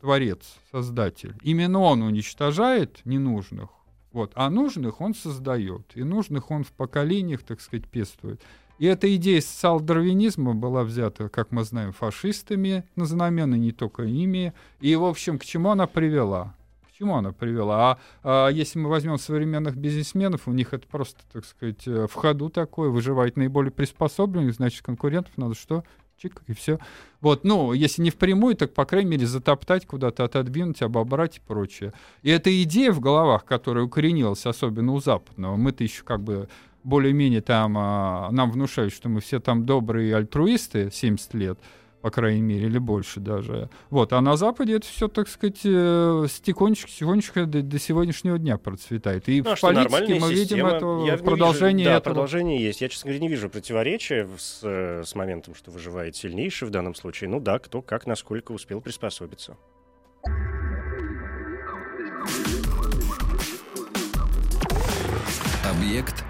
творец, 0.00 0.56
создатель. 0.72 1.34
Именно 1.42 1.80
он 1.80 2.02
уничтожает 2.02 3.00
ненужных, 3.04 3.68
вот, 4.12 4.32
а 4.34 4.50
нужных 4.50 5.00
он 5.00 5.14
создает. 5.14 5.82
И 5.94 6.02
нужных 6.02 6.50
он 6.50 6.64
в 6.64 6.72
поколениях, 6.72 7.42
так 7.42 7.60
сказать, 7.60 7.86
пестует. 7.86 8.40
И 8.78 8.86
эта 8.86 9.14
идея 9.16 9.42
социал-дарвинизма 9.42 10.54
была 10.54 10.84
взята, 10.84 11.28
как 11.28 11.52
мы 11.52 11.64
знаем, 11.64 11.92
фашистами 11.92 12.84
на 12.96 13.04
знамена, 13.04 13.58
не 13.58 13.72
только 13.72 14.04
ими. 14.04 14.54
И, 14.80 14.96
в 14.96 15.04
общем, 15.04 15.38
к 15.38 15.44
чему 15.44 15.68
она 15.68 15.86
привела? 15.86 16.56
Чему 17.00 17.16
она 17.16 17.32
привела? 17.32 17.98
А, 18.22 18.46
а 18.46 18.48
если 18.50 18.78
мы 18.78 18.90
возьмем 18.90 19.16
современных 19.16 19.74
бизнесменов, 19.74 20.46
у 20.46 20.52
них 20.52 20.74
это 20.74 20.86
просто, 20.86 21.22
так 21.32 21.46
сказать, 21.46 21.88
э, 21.88 22.06
в 22.06 22.12
ходу 22.12 22.50
такое, 22.50 22.90
выживать 22.90 23.38
наиболее 23.38 23.72
приспособленных, 23.72 24.54
значит, 24.54 24.82
конкурентов 24.82 25.32
надо 25.38 25.54
что? 25.54 25.82
чик, 26.18 26.42
и 26.46 26.52
все. 26.52 26.78
Вот, 27.22 27.42
ну, 27.44 27.72
если 27.72 28.02
не 28.02 28.10
впрямую, 28.10 28.54
так, 28.54 28.74
по 28.74 28.84
крайней 28.84 29.12
мере, 29.12 29.26
затоптать 29.26 29.86
куда-то, 29.86 30.24
отодвинуть, 30.24 30.82
обобрать 30.82 31.38
и 31.38 31.40
прочее. 31.40 31.94
И 32.20 32.28
эта 32.28 32.62
идея 32.64 32.92
в 32.92 33.00
головах, 33.00 33.46
которая 33.46 33.84
укоренилась, 33.84 34.44
особенно 34.44 34.92
у 34.92 35.00
западного, 35.00 35.56
мы-то 35.56 35.82
еще 35.82 36.02
как 36.04 36.20
бы 36.20 36.50
более-менее 36.84 37.40
там, 37.40 37.76
а, 37.78 38.28
нам 38.30 38.50
внушают, 38.50 38.92
что 38.92 39.08
мы 39.08 39.22
все 39.22 39.40
там 39.40 39.64
добрые 39.64 40.14
альтруисты 40.14 40.90
70 40.92 41.32
лет, 41.32 41.58
по 42.00 42.10
крайней 42.10 42.40
мере, 42.40 42.66
или 42.66 42.78
больше 42.78 43.20
даже. 43.20 43.68
Вот, 43.90 44.12
а 44.12 44.20
на 44.20 44.36
Западе 44.36 44.76
это 44.76 44.86
все, 44.86 45.08
так 45.08 45.28
сказать, 45.28 45.60
э, 45.64 46.26
тихонечко, 46.42 46.88
тихонечко 46.88 47.46
до, 47.46 47.62
до 47.62 47.78
сегодняшнего 47.78 48.38
дня 48.38 48.56
процветает. 48.58 49.28
И 49.28 49.42
ну, 49.42 49.54
в 49.54 49.60
политике 49.60 50.18
мы 50.18 50.32
видим 50.32 50.66
это 50.66 51.04
Я 51.06 51.16
продолжение 51.18 51.84
вижу, 51.84 51.90
да, 51.90 51.96
этого. 51.98 52.14
продолжение 52.14 52.62
есть. 52.62 52.80
Я, 52.80 52.88
честно 52.88 53.08
говоря, 53.08 53.20
не 53.20 53.28
вижу 53.28 53.50
противоречия 53.50 54.28
с, 54.38 54.60
э, 54.62 55.02
с 55.04 55.14
моментом, 55.14 55.54
что 55.54 55.70
выживает 55.70 56.16
сильнейший 56.16 56.68
в 56.68 56.70
данном 56.70 56.94
случае. 56.94 57.28
Ну 57.28 57.40
да, 57.40 57.58
кто 57.58 57.82
как, 57.82 58.06
насколько 58.06 58.52
успел 58.52 58.80
приспособиться. 58.80 59.56
Объект 65.64 66.24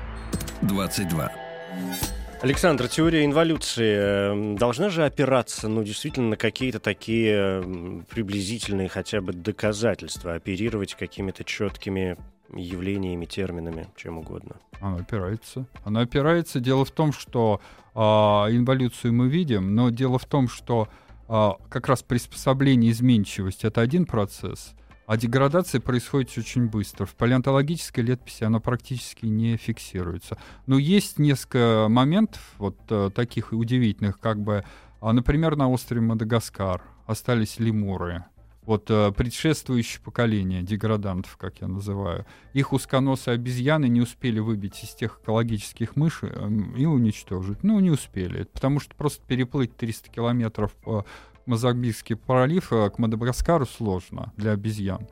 22. 0.63 2.20
Александр, 2.43 2.89
теория 2.89 3.27
инволюции 3.27 4.55
э, 4.55 4.57
должна 4.57 4.89
же 4.89 5.05
опираться, 5.05 5.69
ну, 5.69 5.83
действительно, 5.85 6.31
на 6.31 6.37
какие-то 6.39 6.81
такие 6.81 7.63
приблизительные 8.09 8.89
хотя 8.89 9.21
бы 9.21 9.35
доказательства, 9.35 10.35
оперировать 10.35 10.95
какими-то 10.95 11.45
четкими 11.45 12.17
явлениями, 12.55 13.27
терминами, 13.27 13.89
чем 13.95 14.17
угодно. 14.17 14.57
Она 14.81 14.97
опирается. 14.97 15.67
Она 15.85 16.01
опирается. 16.01 16.61
Дело 16.61 16.87
в 16.87 16.91
том, 16.91 17.13
что 17.13 17.61
э, 17.95 17.99
инволюцию 18.01 19.13
мы 19.13 19.29
видим, 19.29 19.75
но 19.75 19.91
дело 19.91 20.19
в 20.19 20.25
том, 20.25 20.49
что 20.49 20.89
э, 21.29 21.51
как 21.69 21.89
раз 21.89 22.03
приспособление 22.03 22.91
изменчивость 22.91 23.65
это 23.65 23.83
один 23.83 24.07
процесс, 24.07 24.75
а 25.11 25.17
деградация 25.17 25.81
происходит 25.81 26.39
очень 26.39 26.69
быстро. 26.69 27.05
В 27.05 27.17
палеонтологической 27.17 28.05
летописи 28.05 28.45
она 28.45 28.61
практически 28.61 29.27
не 29.27 29.57
фиксируется. 29.57 30.39
Но 30.67 30.79
есть 30.79 31.19
несколько 31.19 31.89
моментов 31.91 32.41
вот 32.59 32.79
э, 32.91 33.11
таких 33.13 33.53
удивительных, 33.53 34.21
как 34.21 34.41
бы, 34.41 34.65
а, 35.01 35.13
например, 35.13 35.57
на 35.57 35.69
острове 35.69 36.01
Мадагаскар 36.01 36.85
остались 37.07 37.59
лемуры. 37.59 38.25
Вот 38.63 38.89
э, 38.89 39.11
предшествующее 39.11 40.01
поколение 40.01 40.63
деградантов, 40.63 41.37
как 41.39 41.61
я 41.61 41.67
называю, 41.67 42.25
их 42.53 42.73
узконосые 42.73 43.35
обезьяны 43.35 43.89
не 43.89 44.01
успели 44.01 44.39
выбить 44.39 44.85
из 44.85 44.91
тех 44.91 45.19
экологических 45.21 45.97
мышей 45.97 46.31
э, 46.33 46.49
и 46.77 46.87
уничтожить. 46.87 47.65
Ну, 47.65 47.81
не 47.81 47.91
успели, 47.91 48.45
потому 48.45 48.79
что 48.79 48.95
просто 48.95 49.27
переплыть 49.27 49.77
300 49.77 50.11
километров 50.11 50.73
по 50.75 51.05
Мозамбикский 51.47 52.17
пролив 52.17 52.73
э, 52.73 52.91
к 52.91 52.99
Мадагаскару 52.99 53.67
сложно 53.67 54.33
для 54.37 54.53
обезьян. 54.53 55.07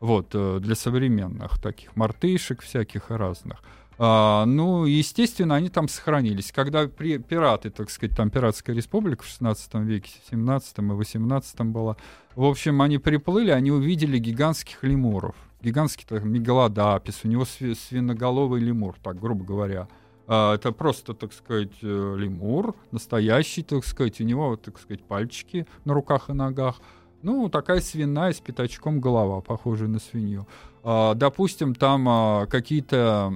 Вот, 0.00 0.30
э, 0.34 0.58
для 0.60 0.74
современных 0.74 1.60
таких 1.60 1.94
мартышек 1.96 2.62
всяких 2.62 3.10
разных. 3.10 3.62
А, 3.96 4.44
ну, 4.44 4.86
естественно, 4.86 5.54
они 5.54 5.68
там 5.68 5.88
сохранились. 5.88 6.50
Когда 6.52 6.88
при, 6.88 7.18
пираты, 7.18 7.70
так 7.70 7.90
сказать, 7.90 8.16
там 8.16 8.30
пиратская 8.30 8.74
республика 8.74 9.22
в 9.22 9.26
16 9.26 9.74
веке, 9.74 10.10
в 10.24 10.30
17 10.30 10.78
и 10.78 10.82
18 10.82 11.60
была, 11.60 11.96
в 12.34 12.44
общем, 12.44 12.82
они 12.82 12.98
приплыли, 12.98 13.50
они 13.50 13.70
увидели 13.70 14.18
гигантских 14.18 14.82
лемуров. 14.82 15.36
Гигантский 15.62 16.04
так, 16.08 16.24
мегалодапис, 16.24 17.20
у 17.24 17.28
него 17.28 17.44
свиноголовый 17.44 18.60
лемур, 18.60 18.96
так 19.02 19.18
грубо 19.18 19.44
говоря. 19.44 19.88
А, 20.26 20.54
это 20.54 20.72
просто, 20.72 21.14
так 21.14 21.32
сказать, 21.32 21.72
э, 21.82 22.16
лемур, 22.18 22.74
настоящий, 22.92 23.62
так 23.62 23.84
сказать, 23.84 24.20
у 24.20 24.24
него, 24.24 24.56
так 24.56 24.78
сказать, 24.78 25.02
пальчики 25.04 25.66
на 25.84 25.94
руках 25.94 26.30
и 26.30 26.32
ногах. 26.32 26.80
Ну, 27.22 27.48
такая 27.48 27.80
свиная 27.80 28.32
с 28.32 28.40
пятачком 28.40 29.00
голова, 29.00 29.40
похожая 29.40 29.88
на 29.88 29.98
свинью. 29.98 30.46
А, 30.82 31.14
допустим, 31.14 31.74
там 31.74 32.06
а, 32.08 32.46
какие-то 32.46 33.32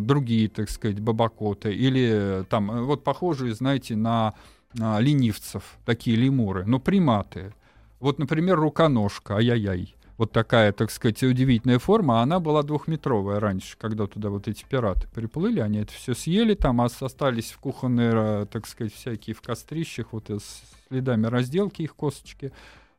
другие, 0.00 0.48
так 0.48 0.70
сказать, 0.70 1.00
бабакоты, 1.00 1.74
или 1.74 2.44
там, 2.48 2.70
э, 2.70 2.82
вот 2.82 3.04
похожие, 3.04 3.54
знаете, 3.54 3.96
на 3.96 4.34
ленивцев, 4.72 5.78
такие 5.84 6.16
лемуры, 6.16 6.64
но 6.64 6.78
приматы. 6.78 7.52
Вот, 7.98 8.20
например, 8.20 8.56
руконожка, 8.56 9.34
ай-яй-яй. 9.34 9.96
Вот 10.20 10.32
такая, 10.32 10.72
так 10.72 10.90
сказать, 10.90 11.22
удивительная 11.22 11.78
форма. 11.78 12.20
Она 12.20 12.40
была 12.40 12.62
двухметровая 12.62 13.40
раньше, 13.40 13.78
когда 13.78 14.06
туда 14.06 14.28
вот 14.28 14.48
эти 14.48 14.66
пираты 14.68 15.08
приплыли. 15.14 15.60
Они 15.60 15.78
это 15.78 15.94
все 15.94 16.12
съели, 16.12 16.52
там 16.52 16.82
остались 16.82 17.52
в 17.52 17.58
кухонной, 17.58 18.44
так 18.44 18.66
сказать, 18.66 18.92
всякие 18.92 19.34
в 19.34 19.40
кострищах, 19.40 20.08
вот 20.12 20.28
с 20.28 20.60
следами 20.88 21.26
разделки 21.26 21.80
их 21.80 21.94
косточки. 21.96 22.52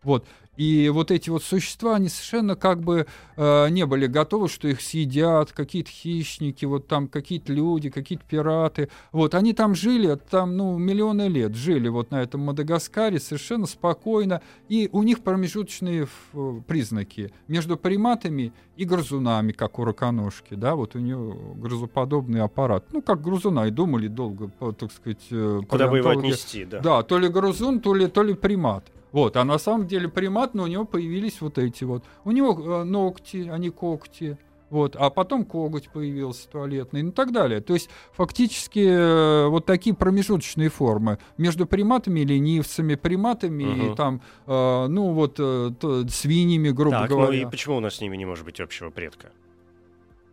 Вот. 0.03 0.25
И 0.57 0.89
вот 0.89 1.11
эти 1.11 1.29
вот 1.29 1.43
существа, 1.43 1.95
они 1.95 2.09
совершенно 2.09 2.55
как 2.55 2.81
бы 2.81 3.07
э, 3.37 3.69
не 3.69 3.85
были 3.85 4.05
готовы, 4.05 4.49
что 4.49 4.67
их 4.67 4.81
съедят 4.81 5.53
какие-то 5.53 5.89
хищники, 5.89 6.65
вот 6.65 6.87
там 6.87 7.07
какие-то 7.07 7.53
люди, 7.53 7.89
какие-то 7.89 8.25
пираты. 8.27 8.89
Вот 9.11 9.33
они 9.33 9.53
там 9.53 9.75
жили, 9.75 10.19
там, 10.29 10.57
ну, 10.57 10.77
миллионы 10.77 11.29
лет 11.29 11.55
жили 11.55 11.87
вот 11.87 12.11
на 12.11 12.21
этом 12.21 12.41
Мадагаскаре 12.41 13.19
совершенно 13.19 13.65
спокойно. 13.65 14.41
И 14.67 14.89
у 14.91 15.03
них 15.03 15.21
промежуточные 15.21 16.07
признаки 16.67 17.31
между 17.47 17.77
приматами 17.77 18.51
и 18.75 18.83
грызунами, 18.83 19.53
как 19.53 19.79
у 19.79 19.85
раконожки, 19.85 20.55
да, 20.55 20.75
вот 20.75 20.95
у 20.95 20.99
нее 20.99 21.33
грызоподобный 21.55 22.41
аппарат. 22.41 22.85
Ну, 22.91 23.01
как 23.01 23.21
грызуна, 23.21 23.67
и 23.67 23.71
думали 23.71 24.07
долго, 24.07 24.51
так 24.73 24.91
сказать... 24.91 25.25
Э, 25.31 25.61
Куда 25.67 25.87
бы 25.87 25.99
его 25.99 26.09
отнести, 26.09 26.65
да. 26.65 26.81
Да, 26.81 27.03
то 27.03 27.17
ли 27.17 27.29
грызун, 27.29 27.79
то 27.79 27.95
ли, 27.95 28.07
то 28.07 28.21
ли 28.21 28.33
примат. 28.33 28.91
Вот, 29.11 29.35
а 29.35 29.43
на 29.43 29.57
самом 29.57 29.87
деле 29.87 30.07
примат, 30.07 30.53
но 30.53 30.63
у 30.63 30.67
него 30.67 30.85
появились 30.85 31.41
вот 31.41 31.57
эти 31.57 31.83
вот. 31.83 32.03
У 32.23 32.31
него 32.31 32.81
э, 32.81 32.83
ногти, 32.83 33.49
а 33.51 33.57
не 33.57 33.69
когти. 33.69 34.37
Вот, 34.71 34.95
а 34.95 35.09
потом 35.09 35.43
коготь 35.43 35.89
появился 35.89 36.47
туалетный, 36.47 37.03
ну 37.03 37.09
и 37.09 37.11
так 37.11 37.33
далее. 37.33 37.59
То 37.59 37.73
есть 37.73 37.89
фактически 38.13 38.79
э, 38.79 39.47
вот 39.47 39.65
такие 39.65 39.93
промежуточные 39.93 40.69
формы 40.69 41.17
между 41.37 41.65
приматами 41.65 42.21
и 42.21 42.25
ленивцами, 42.25 42.95
приматами 42.95 43.65
угу. 43.65 43.91
и 43.91 43.95
там, 43.97 44.21
э, 44.47 44.87
ну 44.87 45.11
вот, 45.11 45.35
э, 45.39 45.71
то, 45.77 46.07
свиньями, 46.07 46.69
грубо 46.69 46.99
так, 46.99 47.09
говоря. 47.09 47.41
Ну 47.41 47.47
и 47.47 47.51
почему 47.51 47.75
у 47.75 47.79
нас 47.81 47.95
с 47.95 48.01
ними 48.01 48.15
не 48.15 48.23
может 48.23 48.45
быть 48.45 48.61
общего 48.61 48.91
предка? 48.91 49.31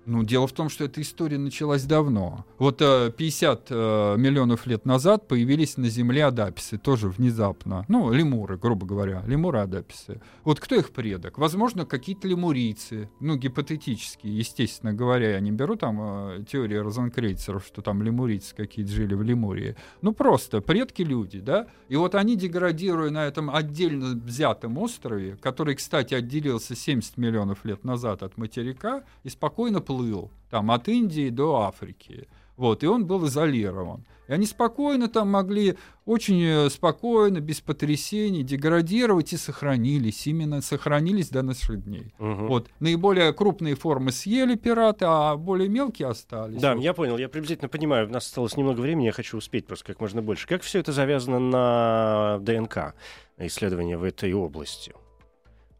Ну, 0.09 0.22
дело 0.22 0.46
в 0.46 0.52
том, 0.52 0.70
что 0.70 0.84
эта 0.84 1.02
история 1.02 1.36
началась 1.36 1.84
давно. 1.84 2.46
Вот 2.59 2.78
50 2.78 3.66
э, 3.68 3.74
э, 3.74 4.18
миллионов 4.18 4.66
лет 4.66 4.86
назад 4.86 5.28
появились 5.28 5.76
на 5.76 5.90
Земле 5.90 6.24
адаписы, 6.24 6.78
тоже 6.78 7.11
внезапно. 7.11 7.84
Ну, 7.88 8.11
лемуры, 8.11 8.56
грубо 8.56 8.86
говоря, 8.86 9.22
лемуры-адаписы. 9.26 10.22
Вот 10.44 10.61
кто 10.61 10.76
их 10.76 10.92
предок? 10.92 11.36
Возможно, 11.36 11.84
какие-то 11.84 12.26
лемурийцы, 12.26 13.11
ну, 13.20 13.36
гипотетические, 13.36 14.38
естественно 14.38 14.94
говоря. 14.94 15.32
Я 15.32 15.40
не 15.40 15.50
беру 15.50 15.76
там 15.76 15.98
э, 16.00 16.44
теорию 16.50 16.84
розенкрейцеров, 16.84 17.66
что 17.66 17.82
там 17.82 18.02
лемурийцы 18.02 18.54
какие-то 18.56 18.90
жили 18.90 19.12
в 19.12 19.20
Лемурии. 19.20 19.76
Ну, 20.00 20.14
просто 20.14 20.62
предки 20.62 21.02
люди, 21.02 21.38
да? 21.38 21.66
И 21.90 21.96
вот 21.96 22.14
они, 22.14 22.34
деградируя 22.34 23.11
на 23.11 23.26
этом 23.26 23.54
отдельно 23.54 24.14
взятом 24.14 24.78
острове, 24.78 25.36
который, 25.36 25.74
кстати, 25.74 26.14
отделился 26.14 26.74
70 26.74 27.18
миллионов 27.18 27.66
лет 27.66 27.84
назад 27.84 28.22
от 28.22 28.38
материка, 28.38 29.04
и 29.22 29.28
спокойно 29.28 29.82
плыл 29.82 29.97
плыл 29.99 30.30
там 30.51 30.70
от 30.70 30.88
Индии 30.88 31.28
до 31.28 31.62
Африки. 31.62 32.28
Вот, 32.57 32.82
и 32.82 32.86
он 32.86 33.07
был 33.07 33.26
изолирован. 33.26 34.05
И 34.26 34.32
они 34.32 34.44
спокойно 34.44 35.09
там 35.09 35.30
могли, 35.30 35.76
очень 36.05 36.42
э, 36.42 36.70
спокойно, 36.70 37.40
без 37.40 37.61
потрясений, 37.61 38.42
деградировать 38.42 39.32
и 39.32 39.36
сохранились. 39.36 40.26
Именно 40.26 40.61
сохранились 40.61 41.30
до 41.30 41.42
наших 41.42 41.84
дней. 41.84 42.12
Угу. 42.18 42.46
Вот. 42.46 42.68
Наиболее 42.80 43.32
крупные 43.32 43.76
формы 43.76 44.11
съели 44.11 44.57
пираты, 44.57 45.05
а 45.09 45.36
более 45.36 45.68
мелкие 45.68 46.09
остались. 46.09 46.61
Да, 46.61 46.74
вот. 46.74 46.82
я 46.82 46.94
понял, 46.94 47.16
я 47.16 47.28
приблизительно 47.28 47.68
понимаю. 47.68 48.09
У 48.09 48.12
нас 48.12 48.26
осталось 48.26 48.57
немного 48.57 48.80
времени, 48.80 49.07
я 49.07 49.12
хочу 49.12 49.38
успеть 49.38 49.66
просто 49.66 49.84
как 49.86 50.01
можно 50.01 50.20
больше. 50.20 50.49
Как 50.49 50.62
все 50.62 50.80
это 50.80 50.92
завязано 50.92 51.38
на 51.38 52.38
ДНК, 52.40 52.94
исследования 53.38 53.96
в 53.96 54.03
этой 54.03 54.32
области? 54.32 54.94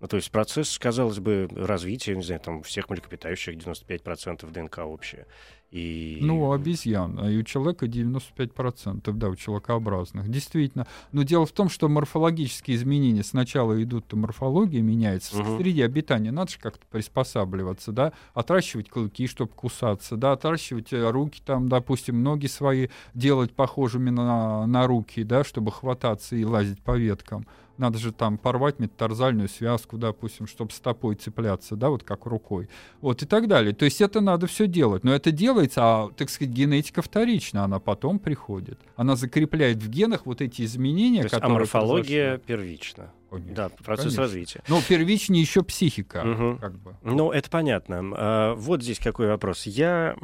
Ну, 0.01 0.07
то 0.07 0.17
есть 0.17 0.31
процесс, 0.31 0.79
казалось 0.79 1.19
бы, 1.19 1.49
развития, 1.55 2.15
не 2.15 2.23
знаю, 2.23 2.41
там, 2.41 2.63
всех 2.63 2.89
млекопитающих 2.89 3.57
95% 3.57 4.51
ДНК 4.51 4.79
общее. 4.79 5.27
И... 5.71 6.19
Ну, 6.23 6.49
у 6.49 6.53
обезьян, 6.53 7.19
а 7.21 7.31
и 7.31 7.37
у 7.37 7.43
человека 7.43 7.85
95%, 7.87 9.13
да, 9.13 9.29
у 9.29 9.37
человекообразных. 9.37 10.29
Действительно. 10.29 10.87
Но 11.13 11.25
дело 11.25 11.45
в 11.45 11.53
том, 11.53 11.69
что 11.69 11.89
морфологические 11.89 12.77
изменения 12.77 13.23
сначала 13.23 13.83
идут, 13.83 14.11
морфология 14.15 14.81
меняется. 14.81 15.39
Угу. 15.39 15.57
В 15.57 15.59
среде 15.59 15.85
обитания 15.85 16.31
надо 16.31 16.53
же 16.53 16.59
как-то 16.59 16.87
приспосабливаться, 16.91 17.93
да, 17.93 18.13
отращивать 18.33 18.89
клыки, 18.89 19.27
чтобы 19.27 19.53
кусаться, 19.53 20.17
да, 20.17 20.33
отращивать 20.33 20.93
э, 20.93 21.11
руки, 21.11 21.43
там, 21.45 21.69
допустим, 21.69 22.23
ноги 22.23 22.47
свои 22.47 22.89
делать 23.13 23.53
похожими 23.53 24.09
на, 24.09 24.67
на 24.67 24.87
руки, 24.87 25.23
да, 25.23 25.45
чтобы 25.45 25.71
хвататься 25.71 26.35
и 26.35 26.45
лазить 26.45 26.81
по 26.83 26.97
веткам 26.97 27.47
надо 27.79 27.99
же 27.99 28.13
там 28.13 28.39
порвать 28.39 28.79
метатарзальную 28.79 29.49
связку, 29.49 29.97
допустим, 29.97 30.47
чтобы 30.47 30.73
стопой 30.73 31.15
цепляться, 31.15 31.77
да, 31.77 31.91
вот 31.91 32.03
как 32.03 32.27
рукой, 32.27 32.69
вот 33.01 33.23
и 33.23 33.27
так 33.27 33.49
далее. 33.49 33.75
То 33.75 33.85
есть 33.85 34.01
это 34.01 34.21
надо 34.21 34.47
все 34.47 34.67
делать, 34.67 35.05
но 35.05 35.15
это 35.15 35.31
делается, 35.33 35.81
а, 35.83 36.11
так 36.17 36.31
сказать, 36.31 36.53
генетика 36.53 37.03
вторична, 37.03 37.65
она 37.65 37.79
потом 37.79 38.19
приходит. 38.19 38.79
Она 38.97 39.17
закрепляет 39.17 39.79
в 39.79 39.89
генах 39.89 40.27
вот 40.27 40.41
эти 40.41 40.63
изменения, 40.63 41.21
То 41.21 41.27
есть, 41.27 41.35
которые... 41.35 41.57
А 41.57 41.59
морфология 41.61 42.39
первична. 42.39 43.13
Конечно, 43.31 43.55
да, 43.55 43.69
процесс 43.85 44.05
конечно. 44.05 44.23
развития. 44.23 44.63
Но 44.69 44.81
первичнее 44.87 45.43
еще 45.43 45.63
психика. 45.63 46.25
Угу. 46.25 46.59
Как 46.61 46.79
бы. 46.79 46.97
Ну, 47.03 47.31
это 47.31 47.51
понятно. 47.51 48.01
А, 48.17 48.55
вот 48.55 48.83
здесь 48.83 48.99
какой 48.99 49.29
вопрос. 49.29 49.67
Я, 49.67 50.17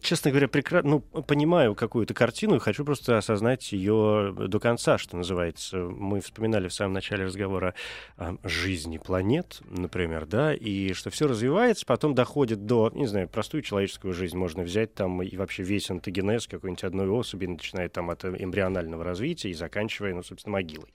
честно 0.00 0.30
говоря, 0.30 0.48
прекрасно 0.48 0.88
ну, 0.90 1.22
понимаю 1.22 1.74
какую-то 1.74 2.14
картину 2.14 2.56
и 2.56 2.58
хочу 2.58 2.84
просто 2.84 3.18
осознать 3.18 3.72
ее 3.72 4.34
до 4.36 4.60
конца, 4.60 4.98
что 4.98 5.16
называется. 5.16 5.78
Мы 5.78 6.20
вспоминали 6.20 6.68
в 6.68 6.74
самом 6.74 6.94
начале 6.94 7.24
разговора 7.24 7.74
о 8.16 8.36
жизни 8.44 8.98
планет, 8.98 9.60
например, 9.68 10.26
да, 10.26 10.54
и 10.54 10.92
что 10.94 11.10
все 11.10 11.26
развивается, 11.26 11.84
потом 11.84 12.14
доходит 12.14 12.64
до, 12.66 12.90
не 12.94 13.06
знаю, 13.06 13.28
простую 13.28 13.62
человеческую 13.62 14.14
жизнь 14.14 14.36
можно 14.36 14.62
взять 14.62 14.94
там 14.94 15.22
и 15.22 15.36
вообще 15.36 15.62
весь 15.62 15.90
антогенез 15.90 16.46
какой-нибудь 16.46 16.84
одной 16.84 17.08
особи, 17.08 17.46
начиная 17.46 17.88
там 17.88 18.10
от 18.10 18.24
эмбрионального 18.24 19.04
развития 19.04 19.50
и 19.50 19.54
заканчивая, 19.54 20.14
ну, 20.14 20.22
собственно, 20.22 20.54
могилой 20.54 20.88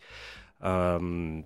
Um, 0.63 1.43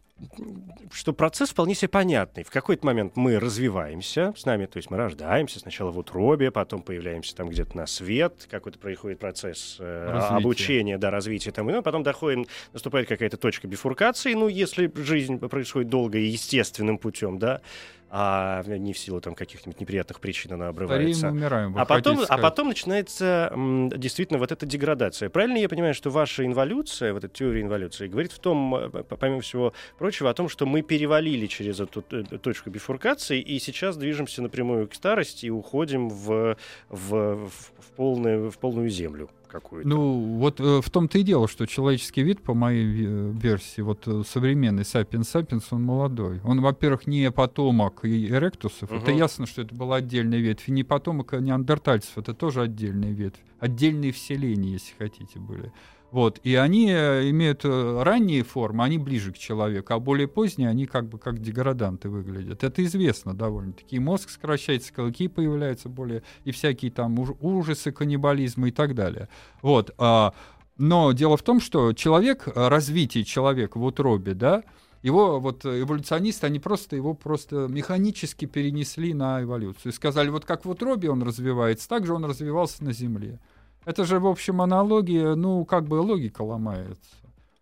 что 0.91 1.13
процесс 1.13 1.51
вполне 1.51 1.75
себе 1.75 1.89
понятный. 1.89 2.43
В 2.43 2.49
какой-то 2.49 2.85
момент 2.85 3.13
мы 3.15 3.39
развиваемся 3.39 4.33
с 4.35 4.45
нами, 4.45 4.65
то 4.65 4.77
есть 4.77 4.89
мы 4.89 4.97
рождаемся 4.97 5.59
сначала 5.59 5.91
в 5.91 5.97
утробе, 5.97 6.51
потом 6.51 6.81
появляемся 6.81 7.35
там 7.35 7.49
где-то 7.49 7.77
на 7.77 7.85
свет, 7.85 8.47
какой-то 8.49 8.79
происходит 8.79 9.19
процесс 9.19 9.77
э, 9.79 10.19
обучения, 10.29 10.97
да, 10.97 11.11
развития 11.11 11.51
там, 11.51 11.69
и 11.69 11.73
ну, 11.73 11.81
потом 11.83 12.03
доходим, 12.03 12.45
наступает 12.73 13.07
какая-то 13.07 13.37
точка 13.37 13.67
бифуркации, 13.67 14.33
ну, 14.33 14.47
если 14.47 14.91
жизнь 14.95 15.37
происходит 15.39 15.89
долго 15.89 16.17
и 16.17 16.25
естественным 16.25 16.97
путем, 16.97 17.37
да, 17.37 17.61
а 18.09 18.63
не 18.65 18.93
в 18.93 18.97
силу 18.97 19.19
там 19.19 19.35
каких-нибудь 19.35 19.81
неприятных 19.81 20.19
причин 20.21 20.53
она 20.53 20.69
обрывается. 20.69 21.29
Умираем, 21.29 21.77
а 21.77 21.85
потом, 21.85 22.21
а 22.27 22.37
потом 22.37 22.69
начинается 22.69 23.49
м, 23.51 23.89
действительно 23.89 24.39
вот 24.39 24.51
эта 24.51 24.65
деградация. 24.65 25.29
Правильно 25.29 25.57
я 25.57 25.67
понимаю, 25.67 25.93
что 25.93 26.09
ваша 26.09 26.45
инволюция, 26.45 27.13
вот 27.13 27.25
эта 27.25 27.33
теория 27.33 27.61
инволюции, 27.61 28.07
говорит 28.07 28.31
в 28.31 28.39
том, 28.39 28.75
э, 28.75 29.03
помимо 29.03 29.41
всего 29.41 29.73
прочего, 29.97 30.06
о 30.11 30.33
том, 30.33 30.49
что 30.49 30.65
мы 30.65 30.81
перевалили 30.81 31.47
через 31.47 31.79
эту 31.79 32.03
э, 32.11 32.23
точку 32.37 32.69
бифуркации 32.69 33.41
и 33.41 33.59
сейчас 33.59 33.97
движемся 33.97 34.41
напрямую 34.41 34.87
к 34.87 34.93
старости 34.93 35.45
и 35.45 35.49
уходим 35.49 36.09
в, 36.09 36.57
в, 36.89 37.49
в, 37.49 37.91
полную, 37.95 38.51
в 38.51 38.57
полную 38.57 38.89
землю 38.89 39.29
какую-то. 39.47 39.87
Ну, 39.87 40.37
вот 40.37 40.59
э, 40.59 40.81
в 40.81 40.89
том-то 40.89 41.17
и 41.17 41.23
дело, 41.23 41.47
что 41.47 41.65
человеческий 41.65 42.23
вид, 42.23 42.41
по 42.41 42.53
моей 42.53 42.85
версии, 42.85 43.81
вот 43.81 44.07
э, 44.07 44.23
современный 44.27 44.85
сапиенс 44.85 45.29
сапиенс, 45.29 45.67
он 45.71 45.83
молодой. 45.83 46.41
Он, 46.43 46.61
во-первых, 46.61 47.07
не 47.07 47.31
потомок 47.31 48.05
эректусов, 48.05 48.91
угу. 48.91 48.99
это 48.99 49.11
ясно, 49.11 49.45
что 49.45 49.61
это 49.61 49.73
была 49.73 49.97
отдельная 49.97 50.39
ветвь, 50.39 50.67
и 50.67 50.71
не 50.71 50.83
потомок 50.83 51.33
неандертальцев, 51.33 52.17
это 52.17 52.33
тоже 52.33 52.61
отдельная 52.61 53.11
ветвь, 53.11 53.39
отдельные 53.59 54.11
вселения, 54.11 54.73
если 54.73 54.93
хотите, 54.97 55.39
были. 55.39 55.71
Вот, 56.09 56.39
и 56.43 56.55
они 56.55 56.89
э, 56.89 57.29
имеют 57.31 57.65
э, 57.65 58.01
ранние 58.01 58.43
формы, 58.43 58.85
они 58.85 58.97
ближе 58.97 59.33
к 59.33 59.37
человеку, 59.37 59.93
а 59.93 59.99
более 59.99 60.27
поздние 60.29 60.69
они 60.69 60.85
как 60.85 61.09
бы 61.09 61.19
как 61.19 61.39
деграданты 61.39 62.07
выглядят. 62.07 62.63
Это 62.63 62.83
известно 62.85 63.33
довольно-таки. 63.33 63.99
Мозг 63.99 64.29
сокращается, 64.29 64.93
клыки 64.93 65.27
появляются 65.27 65.89
более, 65.89 66.23
и 66.45 66.51
всякие 66.51 66.91
там 66.91 67.17
ужасы 67.41 67.91
каннибализма 67.91 68.69
и 68.69 68.71
так 68.71 68.95
далее. 68.95 69.27
Вот. 69.61 69.93
А, 69.97 70.33
но 70.77 71.11
дело 71.11 71.35
в 71.35 71.43
том, 71.43 71.59
что 71.59 71.91
человек, 71.91 72.47
развитие 72.55 73.25
человека 73.25 73.77
в 73.77 73.83
утробе, 73.83 74.33
да, 74.33 74.63
его 75.01 75.39
вот 75.41 75.65
эволюционисты, 75.65 76.47
они 76.47 76.59
просто 76.59 76.95
его 76.95 77.13
просто 77.15 77.67
механически 77.67 78.45
перенесли 78.45 79.13
на 79.13 79.41
эволюцию. 79.43 79.91
И 79.91 79.95
сказали, 79.95 80.29
вот 80.29 80.45
как 80.45 80.65
в 80.65 80.69
утробе 80.69 81.09
он 81.09 81.21
развивается, 81.21 81.89
так 81.89 82.05
же 82.05 82.13
он 82.13 82.23
развивался 82.25 82.83
на 82.83 82.93
Земле. 82.93 83.39
Это 83.87 84.03
же, 84.03 84.19
в 84.19 84.27
общем, 84.27 84.61
аналогия, 84.61 85.35
ну, 85.35 85.63
как 85.63 85.87
бы 85.87 85.95
логика 85.95 86.41
ломается. 86.41 87.15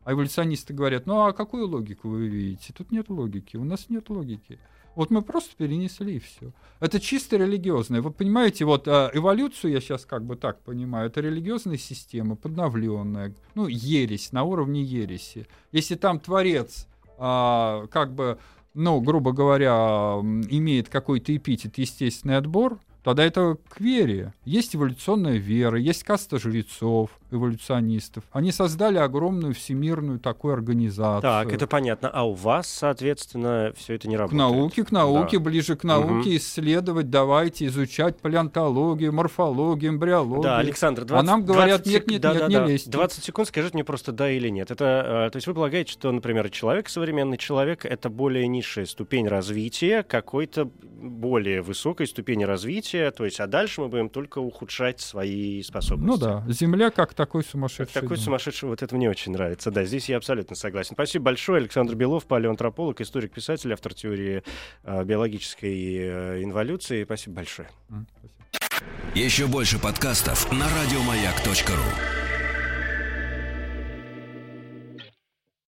А 0.04 0.14
эволюционисты 0.14 0.74
говорят, 0.74 1.06
ну 1.06 1.24
а 1.24 1.34
какую 1.34 1.68
логику 1.68 2.10
вы 2.10 2.26
видите? 2.26 2.74
Тут 2.74 2.92
нет 2.92 3.10
логики, 3.10 3.58
у 3.58 3.64
нас 3.64 3.90
нет 3.90 4.10
логики. 4.10 4.58
Вот 4.96 5.12
мы 5.12 5.22
просто 5.22 5.56
перенесли 5.56 6.18
все. 6.18 6.52
Это 6.80 7.00
чисто 7.00 7.38
религиозное. 7.38 8.02
Вы 8.02 8.10
понимаете, 8.10 8.66
вот 8.66 8.88
а, 8.88 9.12
эволюцию 9.14 9.74
я 9.74 9.80
сейчас 9.80 10.04
как 10.06 10.24
бы 10.24 10.36
так 10.36 10.62
понимаю, 10.62 11.10
это 11.12 11.22
религиозная 11.22 11.78
система, 11.78 12.36
подновленная, 12.36 13.36
ну, 13.54 13.68
ересь, 13.68 14.32
на 14.32 14.46
уровне 14.46 14.82
ереси. 14.82 15.46
Если 15.72 15.94
там 15.94 16.20
Творец 16.20 16.88
а, 17.20 17.86
как 17.92 18.16
бы, 18.16 18.40
ну, 18.74 19.00
грубо 19.00 19.32
говоря, 19.32 20.16
имеет 20.50 20.90
какой-то 20.90 21.36
эпитет 21.38 21.78
естественный 21.78 22.38
отбор, 22.38 22.80
тогда 23.06 23.24
это 23.24 23.58
к 23.70 23.80
вере. 23.80 24.34
Есть 24.44 24.76
эволюционная 24.76 25.38
вера, 25.38 25.78
есть 25.80 26.04
каста 26.04 26.40
жрецов, 26.40 27.12
эволюционистов. 27.32 28.24
Они 28.32 28.52
создали 28.52 28.98
огромную 28.98 29.54
всемирную 29.54 30.20
такую 30.20 30.54
организацию. 30.54 31.22
Так, 31.22 31.54
это 31.54 31.68
понятно. 31.68 32.10
А 32.10 32.24
у 32.24 32.34
вас, 32.34 32.68
соответственно, 32.68 33.74
все 33.78 33.94
это 33.94 34.08
не 34.08 34.18
работает? 34.18 34.42
К 34.42 34.44
науке, 34.44 34.84
к 34.84 34.92
науке, 34.92 35.38
да. 35.38 35.44
ближе 35.44 35.76
к 35.76 35.84
науке, 35.84 36.30
угу. 36.30 36.36
исследовать, 36.38 37.10
давайте 37.10 37.68
изучать 37.68 38.18
палеонтологию, 38.20 39.14
морфологию, 39.14 39.92
эмбриологию. 39.92 40.44
Да, 40.44 40.58
Александр, 40.58 41.06
20, 41.06 41.24
а 41.24 41.32
нам 41.32 41.46
говорят, 41.46 41.86
нет, 41.86 42.08
нет, 42.10 42.22
да, 42.22 42.32
нет, 42.32 42.42
да, 42.42 42.48
не 42.48 42.56
да. 42.56 42.66
лезьте. 42.66 42.90
20 42.90 43.24
секунд, 43.24 43.48
скажите 43.50 43.76
мне 43.76 43.84
просто 43.84 44.12
да 44.12 44.32
или 44.32 44.50
нет. 44.50 44.72
Это, 44.72 45.28
э, 45.28 45.30
то 45.32 45.38
есть 45.38 45.48
вы 45.48 45.54
полагаете, 45.54 45.92
что, 45.92 46.12
например, 46.12 46.50
человек, 46.50 46.90
современный 46.90 47.38
человек, 47.38 47.86
это 47.86 48.10
более 48.10 48.48
низшая 48.48 48.86
ступень 48.86 49.28
развития, 49.28 50.04
какой-то 50.04 50.70
более 51.06 51.62
высокой 51.62 52.08
ступени 52.08 52.44
развития, 52.44 52.95
то 53.16 53.26
есть, 53.26 53.40
а 53.40 53.48
дальше 53.48 53.82
мы 53.82 53.88
будем 53.88 54.10
только 54.10 54.40
ухудшать 54.40 55.02
свои 55.02 55.62
способности. 55.64 56.08
Ну 56.08 56.18
да, 56.18 56.44
Земля 56.48 56.90
как 56.92 57.14
такой 57.14 57.44
сумасшедший. 57.44 57.94
Как 57.94 58.04
такой 58.04 58.18
сумасшедший, 58.18 58.70
вот 58.70 58.82
это 58.82 58.96
мне 58.96 59.10
очень 59.10 59.32
нравится. 59.32 59.72
Да, 59.72 59.84
здесь 59.86 60.10
я 60.10 60.18
абсолютно 60.18 60.56
согласен. 60.56 60.94
Спасибо 60.94 61.26
большое. 61.26 61.60
Александр 61.60 61.96
Белов, 61.96 62.26
палеоантрополог, 62.26 63.02
историк-писатель, 63.02 63.72
автор 63.74 63.94
теории 63.94 64.44
э, 64.84 65.04
биологической 65.04 65.96
э, 65.98 66.44
инволюции. 66.44 67.04
Спасибо 67.04 67.38
большое. 67.38 67.70
Еще 69.14 69.48
больше 69.48 69.80
подкастов 69.80 70.52
на 70.52 70.66
радиомаяк.ру 70.66 72.25